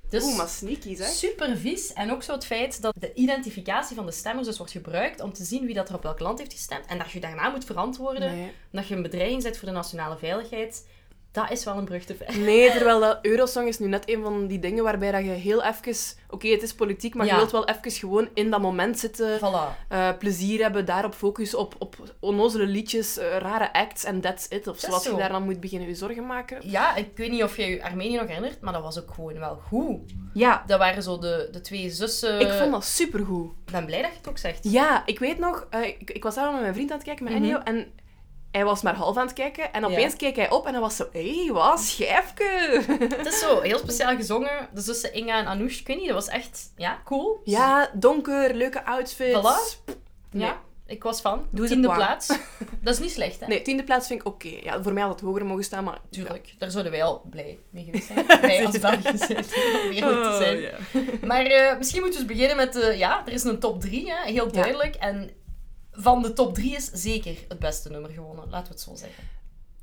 Dus 0.09 0.23
Oeh, 0.23 0.37
maar 0.37 0.47
sneaky, 0.47 0.95
zeg. 0.95 1.07
super 1.07 1.57
vies. 1.57 1.93
En 1.93 2.11
ook 2.11 2.23
zo 2.23 2.31
het 2.31 2.45
feit 2.45 2.81
dat 2.81 2.93
de 2.99 3.13
identificatie 3.13 3.95
van 3.95 4.05
de 4.05 4.11
stemmers 4.11 4.47
dus 4.47 4.57
wordt 4.57 4.71
gebruikt 4.71 5.21
om 5.21 5.33
te 5.33 5.43
zien 5.43 5.65
wie 5.65 5.75
dat 5.75 5.89
er 5.89 5.95
op 5.95 6.03
welk 6.03 6.19
land 6.19 6.39
heeft 6.39 6.53
gestemd. 6.53 6.85
En 6.85 6.97
dat 6.97 7.11
je 7.11 7.19
daarna 7.19 7.49
moet 7.49 7.65
verantwoorden 7.65 8.35
Nee. 8.35 8.51
dat 8.71 8.87
je 8.87 8.95
een 8.95 9.01
bedreiging 9.01 9.41
zet 9.41 9.57
voor 9.57 9.67
de 9.67 9.73
nationale 9.73 10.17
veiligheid. 10.17 10.87
Dat 11.35 11.51
is 11.51 11.63
wel 11.63 11.77
een 11.77 11.85
brug 11.85 12.03
te 12.05 12.15
ver. 12.15 12.37
Nee, 12.39 12.71
terwijl 12.71 12.99
dat 12.99 13.19
Eurosong 13.21 13.67
is 13.67 13.79
nu 13.79 13.87
net 13.87 14.09
een 14.09 14.21
van 14.23 14.47
die 14.47 14.59
dingen 14.59 14.83
waarbij 14.83 15.11
dat 15.11 15.23
je 15.23 15.29
heel 15.29 15.63
even... 15.63 15.95
Oké, 16.29 16.47
het 16.47 16.61
is 16.63 16.73
politiek, 16.73 17.15
maar 17.15 17.25
Ja. 17.25 17.31
je 17.31 17.37
wilt 17.37 17.51
wel 17.51 17.67
even 17.67 17.91
gewoon 17.91 18.29
in 18.33 18.49
dat 18.49 18.61
moment 18.61 18.99
zitten. 18.99 19.39
Voilà. 19.39 19.87
eh, 19.89 20.09
plezier 20.19 20.61
hebben, 20.61 20.85
daarop 20.85 21.13
focussen, 21.13 21.59
op, 21.59 21.75
op 21.79 21.95
onnozele 22.19 22.65
liedjes, 22.65 23.17
eh, 23.17 23.37
rare 23.37 23.73
acts 23.73 24.03
en 24.03 24.21
that's 24.21 24.47
it. 24.49 24.67
Of 24.67 24.79
zoals 24.79 25.03
je 25.03 25.09
zo. 25.09 25.17
daar 25.17 25.29
dan 25.29 25.43
moet 25.43 25.59
beginnen 25.59 25.87
je 25.87 25.95
zorgen 25.95 26.25
maken. 26.25 26.69
Ja, 26.69 26.95
ik 26.95 27.09
weet 27.17 27.31
niet 27.31 27.43
of 27.43 27.57
je 27.57 27.65
je 27.65 27.83
Armenië 27.83 28.15
nog 28.17 28.27
herinnert, 28.27 28.61
maar 28.61 28.73
dat 28.73 28.81
was 28.81 28.99
ook 28.99 29.11
gewoon 29.13 29.39
wel 29.39 29.59
goed. 29.67 29.99
Ja, 30.33 30.63
Dat 30.67 30.79
waren 30.79 31.03
zo 31.03 31.19
de, 31.19 31.47
de 31.51 31.61
twee 31.61 31.89
zussen. 31.89 32.39
ik 32.39 32.51
vond 32.51 32.71
dat 32.71 32.85
supergoed. 32.85 33.51
Ik 33.65 33.71
ben 33.71 33.85
blij 33.85 34.01
dat 34.01 34.11
je 34.11 34.17
het 34.17 34.29
ook 34.29 34.37
zegt. 34.37 34.59
Ja, 34.71 35.03
ik 35.05 35.19
weet 35.19 35.39
nog, 35.39 35.67
eh, 35.69 35.87
ik, 35.87 36.11
ik 36.11 36.23
was 36.23 36.33
samen 36.33 36.51
met 36.53 36.61
mijn 36.61 36.73
vriend 36.73 36.89
aan 36.91 36.97
het 36.97 37.05
kijken, 37.05 37.23
met 37.23 37.33
Mhm. 37.33 37.43
Ennio, 37.43 37.59
en 37.59 37.87
hij 38.55 38.65
was 38.65 38.81
maar 38.81 38.95
half 38.95 39.17
aan 39.17 39.25
het 39.25 39.35
kijken. 39.35 39.73
En 39.73 39.81
Ja. 39.81 39.87
opeens 39.87 40.15
keek 40.15 40.35
hij 40.35 40.49
op 40.49 40.65
en 40.65 40.71
hij 40.71 40.81
was 40.81 40.95
zo, 40.95 41.07
hé, 41.11 41.35
hey, 41.43 41.51
wat, 41.53 41.79
schijfke. 41.79 42.83
Het 43.17 43.25
is 43.25 43.39
zo 43.39 43.59
heel 43.61 43.77
speciaal 43.77 44.15
gezongen. 44.15 44.69
De 44.73 44.81
zussen 44.81 45.13
Inga 45.13 45.39
en 45.39 45.45
Anoush, 45.45 45.79
ik 45.79 45.87
weet 45.87 45.97
niet, 45.97 46.05
dat 46.05 46.15
was 46.15 46.27
echt 46.27 46.71
ja, 46.75 47.01
cool. 47.05 47.41
ja, 47.43 47.89
donker, 47.93 48.53
leuke 48.53 48.85
outfits. 48.85 49.39
Voilà. 49.39 49.93
Nee. 50.31 50.45
Ja, 50.45 50.61
ik 50.85 51.03
was 51.03 51.19
fan. 51.21 51.47
Doe 51.51 51.67
Tiende 51.67 51.93
plaats. 51.93 52.27
Dat 52.83 52.93
is 52.93 52.99
niet 52.99 53.11
slecht, 53.11 53.39
hè? 53.39 53.47
Nee, 53.47 53.61
tiende 53.61 53.83
plaats 53.83 54.07
vind 54.07 54.19
ik 54.19 54.27
oké. 54.27 54.49
Ja, 54.63 54.81
voor 54.83 54.93
mij 54.93 55.03
had 55.03 55.11
het 55.11 55.21
hoger 55.21 55.45
mogen 55.45 55.63
staan, 55.63 55.83
maar... 55.83 55.99
Tuurlijk, 56.09 56.55
daar 56.57 56.71
zouden 56.71 56.91
wij 56.91 57.03
al 57.03 57.21
blij 57.29 57.59
mee 57.69 57.83
geweest 57.83 58.07
zijn. 58.07 58.25
Wij 58.41 58.65
als 58.65 58.75
zijn 58.75 58.97
om 59.85 59.91
eerlijk 59.91 60.23
te 60.23 60.29
Oh, 60.29 60.37
zijn. 60.37 60.73
Maar 61.27 61.45
eh, 61.45 61.77
misschien 61.77 62.01
moeten 62.01 62.19
we 62.19 62.25
eens 62.25 62.35
beginnen 62.37 62.57
met... 62.57 62.73
de 62.73 62.97
ja, 62.97 63.23
er 63.25 63.33
is 63.33 63.43
een 63.43 63.59
top 63.59 63.81
3, 63.81 64.11
hè, 64.11 64.31
heel 64.31 64.51
duidelijk. 64.51 64.95
En 64.95 65.29
van 65.97 66.21
de 66.21 66.33
top 66.33 66.53
3 66.53 66.75
is 66.75 66.89
zeker 66.93 67.35
het 67.47 67.59
beste 67.59 67.89
nummer 67.89 68.09
gewonnen. 68.11 68.49
Laten 68.49 68.67
we 68.67 68.73
het 68.73 68.81
zo 68.81 68.95
zeggen. 68.95 69.23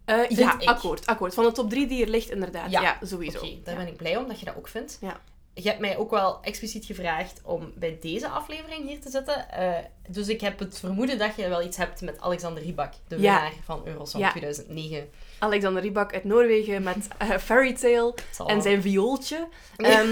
Eh, 0.05 0.29
ja, 0.29 0.61
ik. 0.61 0.69
akkoord, 0.69 1.07
akkoord. 1.07 1.35
Van 1.35 1.45
de 1.45 1.53
top 1.53 1.71
drie 1.71 1.87
die 1.87 2.03
er 2.05 2.11
ligt, 2.11 2.31
inderdaad. 2.31 2.71
Ja. 2.71 2.81
Ja, 2.83 2.99
sowieso. 3.03 3.39
Oké, 3.39 3.59
daar 3.65 3.75
Ja. 3.75 3.81
ben 3.85 3.93
ik 3.93 3.97
blij 3.97 4.17
om 4.17 4.29
dat 4.29 4.39
je 4.39 4.45
dat 4.45 4.57
ook 4.57 4.69
vindt. 4.69 4.99
Ja. 5.01 5.21
Je 5.55 5.69
hebt 5.69 5.81
mij 5.81 5.97
ook 5.97 6.11
wel 6.11 6.39
expliciet 6.43 6.85
gevraagd 6.85 7.41
om 7.45 7.73
bij 7.77 7.99
deze 8.01 8.29
aflevering 8.29 8.89
hier 8.89 9.01
te 9.01 9.11
zitten. 9.11 9.51
Eh, 9.51 9.73
dus 10.09 10.29
ik 10.29 10.41
heb 10.41 10.59
het 10.59 10.79
vermoeden 10.79 11.19
dat 11.19 11.37
je 11.37 11.49
wel 11.49 11.63
iets 11.63 11.77
hebt 11.77 12.01
met 12.01 12.21
Alexander 12.21 12.63
Rybak, 12.63 12.93
de 13.09 13.17
winnaar 13.17 13.53
van 13.65 13.83
Eurosong 13.85 14.23
Ja. 14.25 14.31
2009. 14.31 15.09
Alexander 15.39 15.83
Rybak 15.83 16.13
uit 16.15 16.25
Noorwegen 16.25 16.83
met 16.83 17.09
eh, 17.19 17.31
Fairy 17.39 17.73
Tale 17.73 18.15
en 18.47 18.63
zijn 18.63 18.83
viooltje. 18.83 19.49
Ehm, 19.77 20.09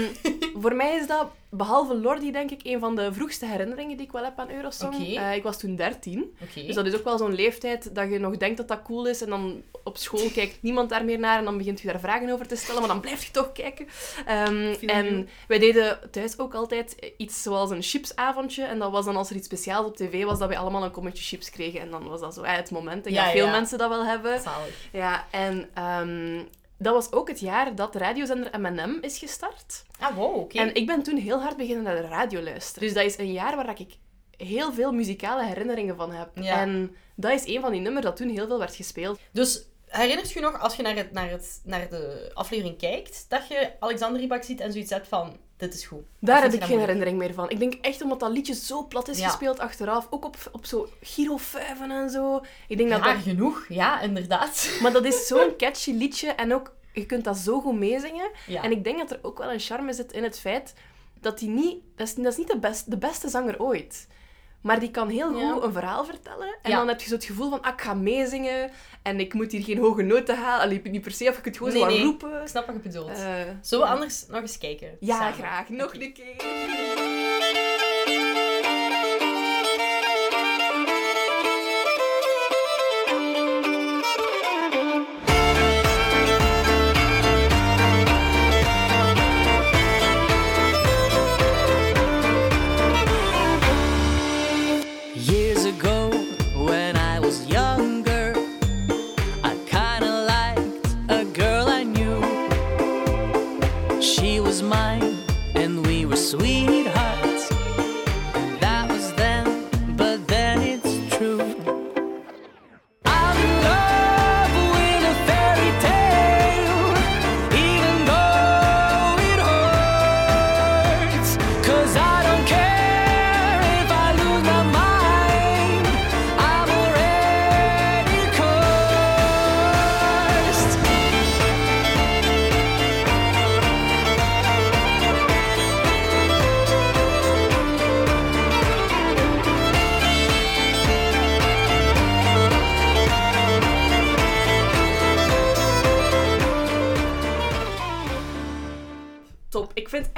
voor 0.61 0.75
mij 0.75 0.95
is 0.95 1.07
dat, 1.07 1.27
behalve 1.53 1.95
Lordi, 1.95 2.31
denk 2.31 2.51
ik, 2.51 2.59
een 2.63 2.79
van 2.79 2.95
de 2.95 3.13
vroegste 3.13 3.45
herinneringen 3.45 3.97
die 3.97 4.05
ik 4.05 4.11
wel 4.11 4.23
heb 4.23 4.39
aan 4.39 4.51
Eurosong. 4.51 5.17
Eh, 5.17 5.35
ik 5.35 5.43
was 5.43 5.59
toen 5.59 5.75
13. 5.75 6.35
Oké. 6.41 6.65
Dus 6.65 6.75
dat 6.75 6.85
is 6.85 6.95
ook 6.95 7.03
wel 7.03 7.17
zo'n 7.17 7.33
leeftijd 7.35 7.95
dat 7.95 8.09
je 8.09 8.19
nog 8.19 8.37
denkt 8.37 8.57
dat 8.57 8.67
dat 8.67 8.81
cool 8.81 9.07
is. 9.07 9.21
En 9.21 9.29
dan 9.29 9.61
op 9.83 9.97
school 9.97 10.29
kijkt 10.33 10.57
niemand 10.61 10.89
daar 10.89 11.05
meer 11.05 11.19
naar. 11.19 11.37
En 11.37 11.45
dan 11.45 11.57
begint 11.57 11.81
je 11.81 11.87
daar 11.87 11.99
vragen 11.99 12.29
over 12.29 12.47
te 12.47 12.55
stellen. 12.55 12.79
Maar 12.79 12.89
dan 12.89 12.99
blijf 12.99 13.23
je 13.25 13.31
toch 13.31 13.51
kijken. 13.51 13.87
Ehm, 14.25 14.73
en 14.85 15.29
wij 15.47 15.59
deden 15.59 15.99
thuis 16.11 16.39
ook 16.39 16.53
altijd 16.53 17.13
iets 17.17 17.41
zoals 17.41 17.69
een 17.69 17.81
chipsavondje. 17.81 18.63
En 18.63 18.79
dat 18.79 18.91
was 18.91 19.05
dan 19.05 19.15
als 19.15 19.29
er 19.29 19.35
iets 19.35 19.47
speciaals 19.47 19.85
op 19.85 19.95
tv 19.95 20.23
was, 20.23 20.39
dat 20.39 20.47
wij 20.47 20.57
allemaal 20.57 20.83
een 20.83 20.91
kommetje 20.91 21.23
chips 21.23 21.49
kregen. 21.49 21.79
En 21.79 21.91
dan 21.91 22.07
was 22.07 22.19
dat 22.19 22.33
zo 22.33 22.41
eh, 22.41 22.55
het 22.55 22.71
moment. 22.71 23.05
Ik 23.05 23.11
Ja, 23.11 23.23
denk 23.23 23.25
dat 23.25 23.35
veel 23.35 23.51
ja. 23.51 23.59
mensen 23.59 23.77
dat 23.77 23.89
wel 23.89 24.05
hebben. 24.05 24.39
Zalig. 24.41 24.87
Ja, 24.91 25.25
en 25.31 25.69
ehm, 25.73 26.43
dat 26.81 26.93
was 26.93 27.11
ook 27.11 27.27
het 27.27 27.39
jaar 27.39 27.75
dat 27.75 27.93
de 27.93 27.99
radiozender 27.99 28.59
M&M 28.59 28.97
is 29.01 29.17
gestart. 29.17 29.83
Ah, 29.99 30.15
wow, 30.15 30.35
oké. 30.35 30.57
En 30.57 30.75
ik 30.75 30.85
ben 30.85 31.03
toen 31.03 31.17
heel 31.17 31.41
hard 31.41 31.57
beginnen 31.57 31.83
naar 31.83 31.95
de 31.95 32.07
radio 32.07 32.41
luisteren. 32.41 32.87
Dus 32.87 32.97
dat 32.97 33.05
is 33.05 33.17
een 33.17 33.31
jaar 33.31 33.55
waar 33.55 33.79
ik 33.79 33.97
heel 34.37 34.73
veel 34.73 34.91
muzikale 34.91 35.45
herinneringen 35.45 35.95
van 35.95 36.11
heb. 36.11 36.29
Ja. 36.33 36.59
En 36.59 36.95
dat 37.15 37.31
is 37.31 37.47
een 37.47 37.61
van 37.61 37.71
die 37.71 37.81
nummers 37.81 38.05
dat 38.05 38.15
toen 38.15 38.29
heel 38.29 38.47
veel 38.47 38.59
werd 38.59 38.75
gespeeld. 38.75 39.19
Dus 39.31 39.65
herinnert 39.85 40.31
je 40.31 40.39
nog, 40.39 40.59
als 40.59 40.75
je 40.75 40.81
naar, 40.81 40.95
het, 40.95 41.11
naar, 41.11 41.29
het, 41.29 41.61
naar 41.63 41.89
de 41.89 42.31
aflevering 42.33 42.77
kijkt, 42.77 43.25
dat 43.27 43.47
je 43.47 43.71
Alexander 43.79 44.21
Rybak 44.21 44.43
ziet 44.43 44.59
en 44.59 44.71
zoiets 44.71 44.91
hebt 44.91 45.07
van, 45.07 45.37
dit 45.61 45.73
is 45.73 45.85
goed. 45.85 46.03
Daar 46.19 46.41
heb 46.41 46.53
ik 46.53 46.63
geen 46.63 46.79
herinnering 46.79 47.17
meer 47.17 47.33
van. 47.33 47.49
Ik 47.49 47.59
denk 47.59 47.73
echt 47.73 48.01
omdat 48.01 48.19
dat 48.19 48.31
liedje 48.31 48.53
zo 48.53 48.87
plat 48.87 49.07
is 49.07 49.19
Ja. 49.19 49.27
gespeeld 49.27 49.59
achteraf. 49.59 50.07
Ook 50.09 50.25
op, 50.25 50.37
op 50.51 50.65
zo 50.65 50.87
Giro 51.01 51.37
5 51.37 51.81
en 51.81 52.09
zo. 52.09 52.41
Ik 52.67 52.77
denk 52.77 52.89
dat 52.89 53.03
Ja, 53.03 53.13
dat... 53.13 53.21
genoeg. 53.23 53.65
Ja, 53.69 54.01
inderdaad. 54.01 54.77
Maar 54.81 54.91
dat 54.91 55.05
is 55.05 55.25
zo'n 55.27 55.55
catchy 55.57 55.91
liedje 55.91 56.27
en 56.29 56.53
ook... 56.53 56.73
Je 56.93 57.05
kunt 57.05 57.23
dat 57.23 57.37
zo 57.37 57.61
goed 57.61 57.75
meezingen. 57.79 58.29
Ja. 58.47 58.63
En 58.63 58.71
ik 58.71 58.83
denk 58.83 58.97
dat 58.97 59.11
er 59.11 59.19
ook 59.21 59.37
wel 59.37 59.51
een 59.51 59.59
charme 59.59 59.93
zit 59.93 60.11
in 60.11 60.23
het 60.23 60.39
feit 60.39 60.73
dat 61.19 61.39
hij 61.39 61.49
niet... 61.49 61.75
Dat 61.95 62.07
is, 62.07 62.13
dat 62.15 62.25
is 62.31 62.37
niet 62.37 62.47
de, 62.47 62.59
best, 62.59 62.91
de 62.91 62.97
beste 62.97 63.29
zanger 63.29 63.59
ooit. 63.61 64.07
Maar 64.61 64.79
die 64.79 64.91
kan 64.91 65.09
heel 65.09 65.27
goed 65.31 65.39
Ja. 65.41 65.57
een 65.61 65.73
verhaal 65.73 66.05
vertellen. 66.05 66.55
En 66.61 66.71
Ja. 66.71 66.77
dan 66.77 66.87
heb 66.87 67.01
je 67.01 67.07
zo 67.07 67.13
het 67.15 67.23
gevoel 67.25 67.49
van, 67.49 67.61
ah, 67.61 67.73
ik 67.73 67.81
ga 67.81 67.93
meezingen. 67.93 68.71
En 69.01 69.19
ik 69.19 69.33
moet 69.33 69.51
hier 69.51 69.63
geen 69.63 69.77
hoge 69.77 70.01
noten 70.01 70.37
halen. 70.37 70.63
Allee, 70.65 70.81
niet 70.83 71.01
per 71.01 71.11
se, 71.11 71.29
of 71.29 71.37
ik 71.37 71.45
het 71.45 71.57
gewoon 71.57 71.71
Nee, 71.73 71.81
zo 71.81 71.87
gaan 71.87 71.95
nee. 71.95 72.03
roepen. 72.05 72.41
Ik 72.41 72.47
snap 72.47 72.65
wat 72.65 72.75
je 72.75 72.81
bedoelt. 72.81 73.17
Zullen 73.61 73.85
we 73.87 73.91
anders 73.93 74.25
nog 74.27 74.41
eens 74.41 74.57
kijken? 74.57 74.97
ja, 74.99 75.17
samen? 75.17 75.33
graag. 75.33 75.69
Nog 75.69 75.93
een 75.93 76.13
keer. 76.13 76.35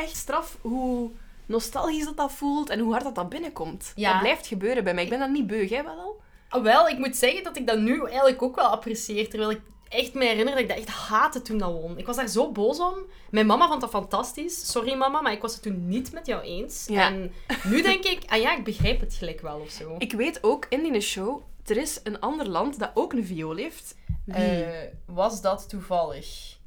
Echt 0.03 0.15
straf 0.15 0.57
hoe 0.61 1.11
nostalgisch 1.45 2.05
dat 2.05 2.17
dat 2.17 2.31
voelt 2.31 2.69
en 2.69 2.79
hoe 2.79 2.91
hard 2.91 3.03
dat 3.03 3.15
dat 3.15 3.29
binnenkomt. 3.29 3.91
Ja. 3.95 4.11
Dat 4.11 4.21
blijft 4.21 4.47
gebeuren 4.47 4.83
bij 4.83 4.93
mij. 4.93 5.03
Ik 5.03 5.09
ben 5.09 5.19
dat 5.19 5.29
niet 5.29 5.47
beu, 5.47 5.65
jij 5.65 5.83
wel 5.83 5.97
al? 5.97 6.21
Ah, 6.49 6.63
wel, 6.63 6.87
ik 6.87 6.97
moet 6.97 7.15
zeggen 7.15 7.43
dat 7.43 7.57
ik 7.57 7.67
dat 7.67 7.79
nu 7.79 8.03
eigenlijk 8.05 8.41
ook 8.41 8.55
wel 8.55 8.65
apprecieer. 8.65 9.29
Terwijl 9.29 9.51
ik 9.51 9.61
echt 9.89 10.13
me 10.13 10.25
herinner 10.25 10.53
dat 10.53 10.63
ik 10.63 10.67
dat 10.67 10.77
echt 10.77 10.87
haatte 10.87 11.41
toen 11.41 11.57
dat 11.57 11.71
won. 11.71 11.97
Ik 11.97 12.05
was 12.05 12.15
daar 12.15 12.27
zo 12.27 12.51
boos 12.51 12.79
om. 12.79 12.95
Mijn 13.29 13.45
mama 13.45 13.67
vond 13.67 13.81
dat 13.81 13.89
fantastisch. 13.89 14.71
Sorry 14.71 14.93
mama, 14.93 15.21
maar 15.21 15.31
ik 15.31 15.41
was 15.41 15.53
het 15.53 15.61
toen 15.61 15.87
niet 15.87 16.11
met 16.11 16.25
jou 16.25 16.41
eens. 16.41 16.85
Ja. 16.87 17.07
En 17.07 17.33
nu 17.63 17.81
denk 17.81 18.03
ik, 18.03 18.23
ah 18.27 18.41
ja, 18.41 18.57
ik 18.57 18.63
begrijp 18.63 18.99
het 18.99 19.13
gelijk 19.13 19.41
wel 19.41 19.59
of 19.59 19.69
zo. 19.69 19.95
Ik 19.97 20.13
weet 20.13 20.43
ook 20.43 20.65
in 20.69 20.83
die 20.83 21.01
show, 21.01 21.41
er 21.65 21.77
is 21.77 21.99
een 22.03 22.19
ander 22.19 22.47
land 22.49 22.79
dat 22.79 22.91
ook 22.93 23.13
een 23.13 23.25
viool 23.25 23.55
heeft. 23.55 23.95
Wie? 24.25 24.35
Eh, 24.35 24.87
was 25.05 25.41
dat 25.41 25.69
toevallig 25.69 26.57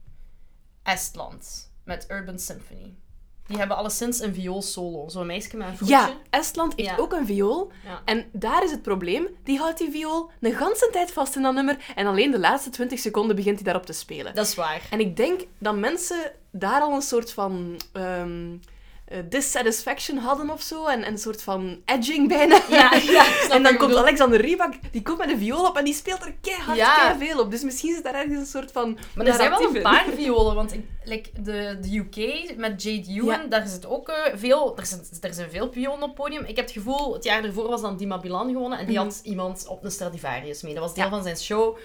Estland 0.82 1.72
met 1.84 2.06
Urban 2.10 2.38
Symphony? 2.38 2.94
Die 3.46 3.58
hebben 3.58 3.76
alleszins 3.76 4.20
een 4.20 4.34
viool 4.34 4.62
solo. 4.62 5.08
Zo'n 5.08 5.26
meisje 5.26 5.56
met 5.56 5.66
een 5.68 5.76
voetje. 5.76 5.94
ja, 5.94 6.10
Estland 6.30 6.72
heeft 6.76 6.88
Ja. 6.88 6.96
ook 6.96 7.12
een 7.12 7.26
viool. 7.26 7.70
Ja. 7.84 8.00
En 8.04 8.24
daar 8.32 8.64
is 8.64 8.70
het 8.70 8.82
probleem. 8.82 9.26
Die 9.44 9.58
houdt 9.58 9.78
die 9.78 9.90
viool 9.90 10.30
een 10.40 10.52
ganse 10.54 10.88
tijd 10.92 11.12
vast 11.12 11.36
in 11.36 11.42
dat 11.42 11.54
nummer. 11.54 11.76
En 11.94 12.06
alleen 12.06 12.30
de 12.30 12.38
laatste 12.38 12.70
20 12.70 12.98
seconden 12.98 13.36
begint 13.36 13.54
hij 13.54 13.64
daarop 13.64 13.86
te 13.86 13.92
spelen. 13.92 14.34
Dat 14.34 14.46
is 14.46 14.54
waar. 14.54 14.80
En 14.90 15.00
ik 15.00 15.16
denk 15.16 15.40
dat 15.58 15.76
mensen 15.76 16.32
daar 16.50 16.80
al 16.80 16.94
een 16.94 17.02
soort 17.02 17.32
van 17.32 17.80
ehm, 17.92 18.54
eh, 19.06 19.18
dissatisfaction 19.28 20.18
hadden 20.18 20.50
of 20.50 20.62
zo. 20.62 20.86
En, 20.86 21.02
en 21.04 21.12
een 21.12 21.18
soort 21.18 21.42
van 21.42 21.80
edging 21.84 22.28
bijna. 22.28 22.60
Ja, 22.68 22.94
ja, 22.94 23.26
en 23.54 23.62
dan 23.62 23.76
komt. 23.76 23.94
Alexander 23.96 24.40
Rybak, 24.40 24.72
die 24.92 25.02
komt 25.02 25.18
met 25.18 25.30
een 25.30 25.38
viool 25.38 25.66
op 25.66 25.76
en 25.76 25.84
die 25.84 25.94
speelt 25.94 26.22
er 26.24 26.34
keihard 26.40 26.76
Ja. 26.78 27.16
veel 27.18 27.40
op. 27.40 27.50
Dus 27.50 27.62
misschien 27.62 27.94
is 27.96 28.02
daar 28.02 28.14
ergens 28.14 28.38
een 28.38 28.46
soort 28.46 28.72
van 28.72 28.98
Maar 29.14 29.26
er 29.26 29.34
zijn 29.34 29.50
wel 29.50 29.74
een 29.76 29.82
paar 29.82 30.04
violen, 30.14 30.54
want 30.54 30.72
ik, 30.72 30.80
like 31.04 31.30
de, 31.42 31.78
de 31.80 31.96
UK 31.96 32.56
met 32.56 32.82
Jade 32.82 33.06
Ewan, 33.12 33.26
Ja. 33.40 33.46
daar 33.48 33.66
zit 33.66 33.86
ook 33.86 34.08
eh, 34.08 34.32
veel, 34.34 34.76
er 34.76 34.86
zijn, 34.86 35.00
er 35.20 35.34
zijn 35.34 35.50
veel 35.50 35.72
violen 35.72 36.02
op 36.02 36.06
het 36.08 36.14
podium. 36.14 36.44
Ik 36.44 36.56
heb 36.56 36.64
het 36.64 36.74
gevoel, 36.74 37.12
het 37.14 37.24
jaar 37.24 37.44
ervoor 37.44 37.68
was 37.68 37.80
dan 37.80 37.96
Dima 37.96 38.18
Bilan 38.18 38.48
gewonnen 38.52 38.78
en 38.78 38.86
die 38.86 38.94
Mhm. 38.96 39.04
had 39.04 39.20
iemand 39.22 39.66
op 39.68 39.84
een 39.84 39.90
Stradivarius 39.90 40.62
mee. 40.62 40.74
Dat 40.74 40.82
was 40.82 40.94
deel 40.94 41.08
van 41.08 41.22
zijn 41.22 41.36
show. 41.36 41.76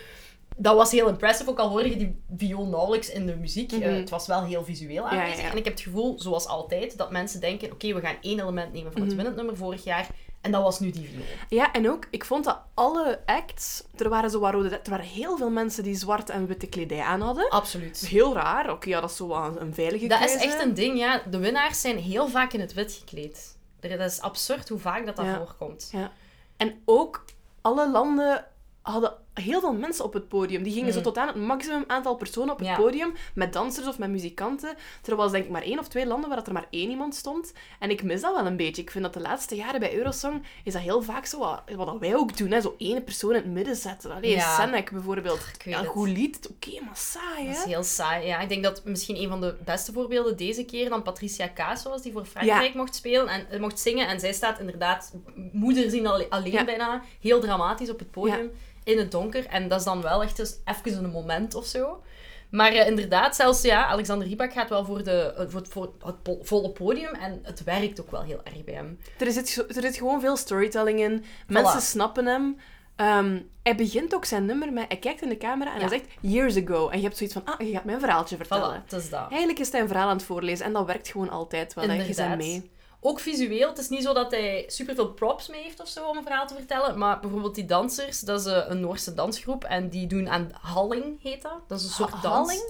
Dat 0.62 0.76
was 0.76 0.92
heel 0.92 1.08
impressive, 1.08 1.50
ook 1.50 1.60
al 1.60 1.70
hoorde 1.70 1.90
je 1.90 1.98
die 1.98 2.22
viool 2.38 2.66
nauwelijks 2.68 3.10
in 3.10 3.26
de 3.26 3.36
muziek. 3.36 3.72
Mhm. 3.72 3.82
Eh, 3.82 3.96
het 3.96 4.10
was 4.10 4.28
wel 4.28 4.44
heel 4.44 4.64
visueel 4.64 5.08
aanwezig. 5.08 5.42
ja. 5.42 5.52
En 5.52 5.58
ik 5.58 5.64
heb 5.64 5.74
het 5.74 5.82
gevoel, 5.84 6.20
zoals 6.20 6.48
altijd, 6.48 6.98
dat 6.98 7.12
mensen 7.12 7.40
denken, 7.40 7.72
oké, 7.72 7.94
we 7.94 8.00
gaan 8.02 8.16
één 8.22 8.40
element 8.40 8.74
nemen 8.74 8.92
van 8.92 9.02
het 9.02 9.08
Mhm. 9.10 9.16
winnend 9.18 9.36
nummer 9.38 9.58
vorig 9.58 9.84
jaar. 9.84 10.08
En 10.42 10.52
dat 10.52 10.64
was 10.64 10.80
nu 10.80 10.92
die 10.92 11.10
viool. 11.10 11.24
Ja, 11.50 11.72
en 11.72 11.90
ook, 11.90 12.08
ik 12.12 12.26
vond 12.26 12.44
dat 12.44 12.60
alle 12.74 13.20
acts, 13.26 13.84
er 13.98 14.10
waren 14.10 14.30
zo 14.30 14.40
wat 14.40 14.54
rode, 14.54 14.70
er 14.70 14.90
waren 14.90 15.06
heel 15.06 15.38
veel 15.38 15.50
mensen 15.50 15.84
die 15.84 15.96
zwart 15.96 16.30
en 16.30 16.48
witte 16.48 16.68
kledij 16.68 17.02
aan 17.02 17.22
hadden. 17.22 17.50
Absoluut. 17.50 18.00
Heel 18.00 18.34
raar. 18.34 18.72
Oké, 18.72 18.90
ja, 18.90 19.02
dat 19.02 19.10
is 19.10 19.16
zo 19.16 19.28
wel 19.28 19.44
een, 19.44 19.62
een 19.62 19.74
veilige 19.74 20.08
Dat 20.08 20.20
is 20.20 20.26
keuze. 20.32 20.46
echt 20.46 20.62
een 20.64 20.74
ding, 20.74 20.98
ja. 20.98 21.22
De 21.30 21.38
winnaars 21.38 21.82
zijn 21.82 21.98
heel 21.98 22.28
vaak 22.28 22.54
in 22.54 22.60
het 22.60 22.74
wit 22.74 22.92
gekleed. 22.94 23.58
Dat 23.80 24.00
is 24.00 24.22
absurd 24.22 24.70
hoe 24.70 24.80
vaak 24.80 25.06
dat, 25.06 25.16
dat 25.16 25.26
Ja. 25.26 25.38
voorkomt. 25.38 25.90
Ja. 25.92 26.12
En 26.58 26.82
ook 26.86 27.26
alle 27.62 27.92
landen 27.92 28.46
hadden 28.82 29.14
heel 29.34 29.60
veel 29.60 29.74
mensen 29.74 30.06
op 30.06 30.14
het 30.14 30.28
podium. 30.28 30.64
Die 30.64 30.74
gingen 30.74 30.92
zo 30.94 30.98
Mm. 30.98 31.04
tot 31.04 31.18
aan 31.18 31.28
het 31.28 31.36
maximum 31.36 31.84
aantal 31.88 32.16
personen 32.16 32.52
op 32.54 32.60
het 32.60 32.68
Ja. 32.68 32.76
podium, 32.76 33.14
met 33.34 33.54
dansers 33.54 33.88
of 33.88 33.98
met 34.00 34.10
muzikanten. 34.10 34.76
Er 35.06 35.16
was 35.16 35.32
denk 35.32 35.44
ik 35.46 35.50
maar 35.52 35.62
één 35.62 35.80
of 35.80 35.88
twee 35.88 36.06
landen 36.06 36.28
waar 36.30 36.38
dat 36.38 36.48
er 36.48 36.54
maar 36.54 36.68
één 36.70 36.90
iemand 36.90 37.16
stond. 37.16 37.54
En 37.80 37.90
ik 37.90 38.04
mis 38.04 38.22
dat 38.22 38.36
wel 38.36 38.46
een 38.46 38.58
beetje. 38.58 38.82
Ik 38.82 38.92
vind 38.92 39.04
dat 39.04 39.14
de 39.14 39.20
laatste 39.20 39.56
jaren 39.56 39.80
bij 39.80 39.96
Eurosong 39.96 40.44
is 40.64 40.74
dat 40.74 40.82
heel 40.82 41.02
vaak 41.02 41.26
zo 41.26 41.40
wat, 41.40 41.62
wat 41.76 42.00
wij 42.00 42.16
ook 42.16 42.38
doen. 42.38 42.52
Hè? 42.52 42.62
Zo 42.62 42.76
één 42.78 43.04
persoon 43.04 43.30
in 43.30 43.36
het 43.36 43.46
midden 43.46 43.76
zetten. 43.76 44.12
Allee, 44.12 44.32
Ja. 44.32 44.56
Senek 44.56 44.92
bijvoorbeeld. 44.92 45.40
Ik 45.56 45.62
weet 45.66 45.74
Ja, 45.74 45.84
goed 45.84 46.08
lied. 46.10 46.50
Oké, 46.52 46.82
maar 46.84 46.98
saai, 46.98 47.46
Dat 47.46 47.56
is 47.56 47.64
hè? 47.64 47.70
heel 47.70 47.84
saai. 47.84 48.26
Ja, 48.28 48.40
ik 48.40 48.50
denk 48.50 48.64
dat 48.64 48.82
misschien 48.86 49.16
een 49.16 49.30
van 49.30 49.42
de 49.42 49.56
beste 49.66 49.92
voorbeelden 49.92 50.38
deze 50.38 50.66
keer 50.66 50.90
dan 50.90 51.02
Patricia 51.02 51.48
Kaas 51.48 51.84
was, 51.84 52.02
die 52.02 52.12
voor 52.12 52.26
Frankrijk 52.26 52.74
mocht 52.74 52.96
spelen 52.96 53.28
en 53.28 53.50
eh, 53.50 53.60
mocht 53.60 53.80
zingen. 53.80 54.08
En 54.08 54.20
zij 54.20 54.34
staat 54.34 54.60
inderdaad 54.60 55.14
moeder 55.52 55.90
zien 55.90 56.08
alle- 56.08 56.30
alleen 56.30 56.66
bijna, 56.66 57.02
heel 57.22 57.40
dramatisch 57.40 57.90
op 57.90 58.00
het 58.00 58.12
podium, 58.12 58.52
in 58.84 58.98
het 58.98 59.12
donker. 59.12 59.46
En 59.46 59.68
dat 59.68 59.80
is 59.80 59.86
dan 59.86 60.02
wel 60.02 60.24
echt 60.24 60.38
dus 60.38 60.56
even 60.66 61.04
een 61.04 61.10
moment 61.12 61.56
of 61.56 61.66
zo. 61.66 62.04
Maar 62.50 62.72
eh, 62.72 62.88
inderdaad, 62.88 63.36
zelfs 63.36 63.62
ja, 63.62 63.86
Alexander 63.86 64.28
Rybak 64.28 64.54
gaat 64.54 64.70
wel 64.70 64.86
voor, 64.86 65.04
de, 65.04 65.34
eh, 65.38 65.46
voor, 65.48 65.60
het, 65.60 65.70
voor 65.70 65.94
het 66.04 66.24
po- 66.24 66.40
volle 66.42 66.70
podium 66.70 67.14
en 67.14 67.40
het 67.44 67.64
werkt 67.64 68.02
ook 68.02 68.12
wel 68.12 68.22
heel 68.24 68.42
erg 68.44 68.64
bij 68.64 68.74
hem. 68.74 69.00
Er 69.20 69.32
zit, 69.32 69.66
er 69.76 69.82
zit 69.82 69.96
gewoon 69.98 70.22
veel 70.22 70.36
storytelling 70.38 71.00
in. 71.00 71.24
Mensen 71.48 71.82
snappen 71.82 72.26
hem. 72.26 72.58
Ehm, 72.96 73.40
hij 73.64 73.76
begint 73.76 74.16
ook 74.16 74.26
zijn 74.26 74.46
nummer 74.46 74.74
met... 74.74 74.86
Hij 74.88 74.98
kijkt 74.98 75.22
in 75.22 75.30
de 75.30 75.38
camera 75.38 75.74
en 75.74 75.80
Ja. 75.80 75.88
hij 75.88 75.98
zegt 75.98 76.10
years 76.22 76.56
ago. 76.58 76.90
En 76.90 76.98
je 76.98 77.04
hebt 77.04 77.18
zoiets 77.18 77.36
van, 77.36 77.46
ah, 77.46 77.68
je 77.68 77.74
gaat 77.74 77.84
mij 77.84 77.94
een 77.94 78.00
verhaaltje 78.00 78.36
vertellen. 78.38 78.80
Voilà, 78.82 78.84
het 78.84 78.94
is 78.94 79.10
dat. 79.10 79.30
Eigenlijk 79.30 79.60
is 79.60 79.72
hij 79.72 79.82
een 79.82 79.88
verhaal 79.88 80.10
aan 80.10 80.16
het 80.16 80.26
voorlezen 80.26 80.66
en 80.66 80.74
dat 80.74 80.86
werkt 80.86 81.08
gewoon 81.08 81.30
altijd 81.30 81.74
wel. 81.74 81.84
hè. 81.84 81.92
Je 81.92 81.98
bent 81.98 82.10
Inderdaad. 82.10 82.38
mee. 82.38 82.72
Ook 83.04 83.20
visueel. 83.20 83.70
Het 83.70 83.78
is 83.78 83.90
niet 83.90 84.04
zo 84.04 84.14
dat 84.14 84.32
hij 84.32 84.64
superveel 84.68 85.08
props 85.14 85.48
mee 85.48 85.62
heeft 85.64 85.80
of 85.82 85.88
zo 85.88 86.06
om 86.08 86.18
een 86.18 86.24
verhaal 86.24 86.48
te 86.48 86.54
vertellen. 86.54 86.98
Maar 86.98 87.20
bijvoorbeeld 87.20 87.56
die 87.56 87.66
dansers, 87.66 88.20
dat 88.20 88.40
is 88.40 88.46
eh, 88.46 88.62
een 88.68 88.80
Noorse 88.80 89.14
dansgroep. 89.14 89.64
En 89.64 89.90
die 89.90 90.08
doen 90.08 90.30
aan 90.30 90.52
Halling, 90.62 91.22
heet 91.22 91.42
dat. 91.42 91.60
Dat 91.68 91.80
is 91.80 91.86
een 91.86 91.92
soort 91.92 92.12
Ha- 92.12 92.22
dans. 92.22 92.50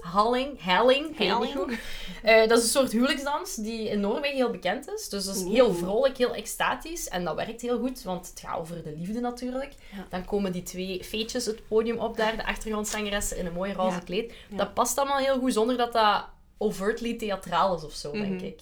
Halling? 0.60 1.16
Helling? 1.16 1.16
Helling? 1.52 1.78
Eh, 2.22 2.48
dat 2.48 2.58
is 2.58 2.64
een 2.64 2.70
soort 2.70 2.92
huwelijksdans 2.92 3.54
die 3.54 3.88
in 3.88 4.00
Noorwegen 4.00 4.36
heel 4.36 4.50
bekend 4.50 4.88
is. 4.92 5.08
Dus 5.08 5.24
dat 5.24 5.36
is 5.36 5.42
Oeh. 5.42 5.52
heel 5.52 5.74
vrolijk, 5.74 6.16
heel 6.16 6.34
extatisch. 6.34 7.08
En 7.08 7.24
dat 7.24 7.34
werkt 7.34 7.60
heel 7.60 7.78
goed, 7.78 8.02
want 8.02 8.28
het 8.28 8.40
gaat 8.40 8.58
over 8.58 8.82
de 8.82 8.94
liefde 8.96 9.20
natuurlijk. 9.20 9.74
Ja. 9.96 10.06
Dan 10.10 10.24
komen 10.24 10.52
die 10.52 10.62
twee 10.62 11.04
feetjes 11.04 11.46
het 11.46 11.68
podium 11.68 11.98
op 11.98 12.16
daar. 12.16 12.36
De 12.36 12.46
achtergrondzangeressen 12.46 13.36
in 13.36 13.46
een 13.46 13.52
mooi 13.52 13.72
roze 13.72 13.96
Ja. 13.96 14.02
kleed. 14.04 14.32
Ja. 14.50 14.56
Dat 14.56 14.74
past 14.74 14.98
allemaal 14.98 15.18
heel 15.18 15.38
goed, 15.38 15.52
zonder 15.52 15.76
dat 15.76 15.92
dat 15.92 16.24
overtly 16.58 17.14
theatraal 17.18 17.76
is 17.76 17.84
of 17.84 17.92
zo, 17.94 18.12
denk 18.12 18.34
Mhm. 18.34 18.44
ik. 18.44 18.60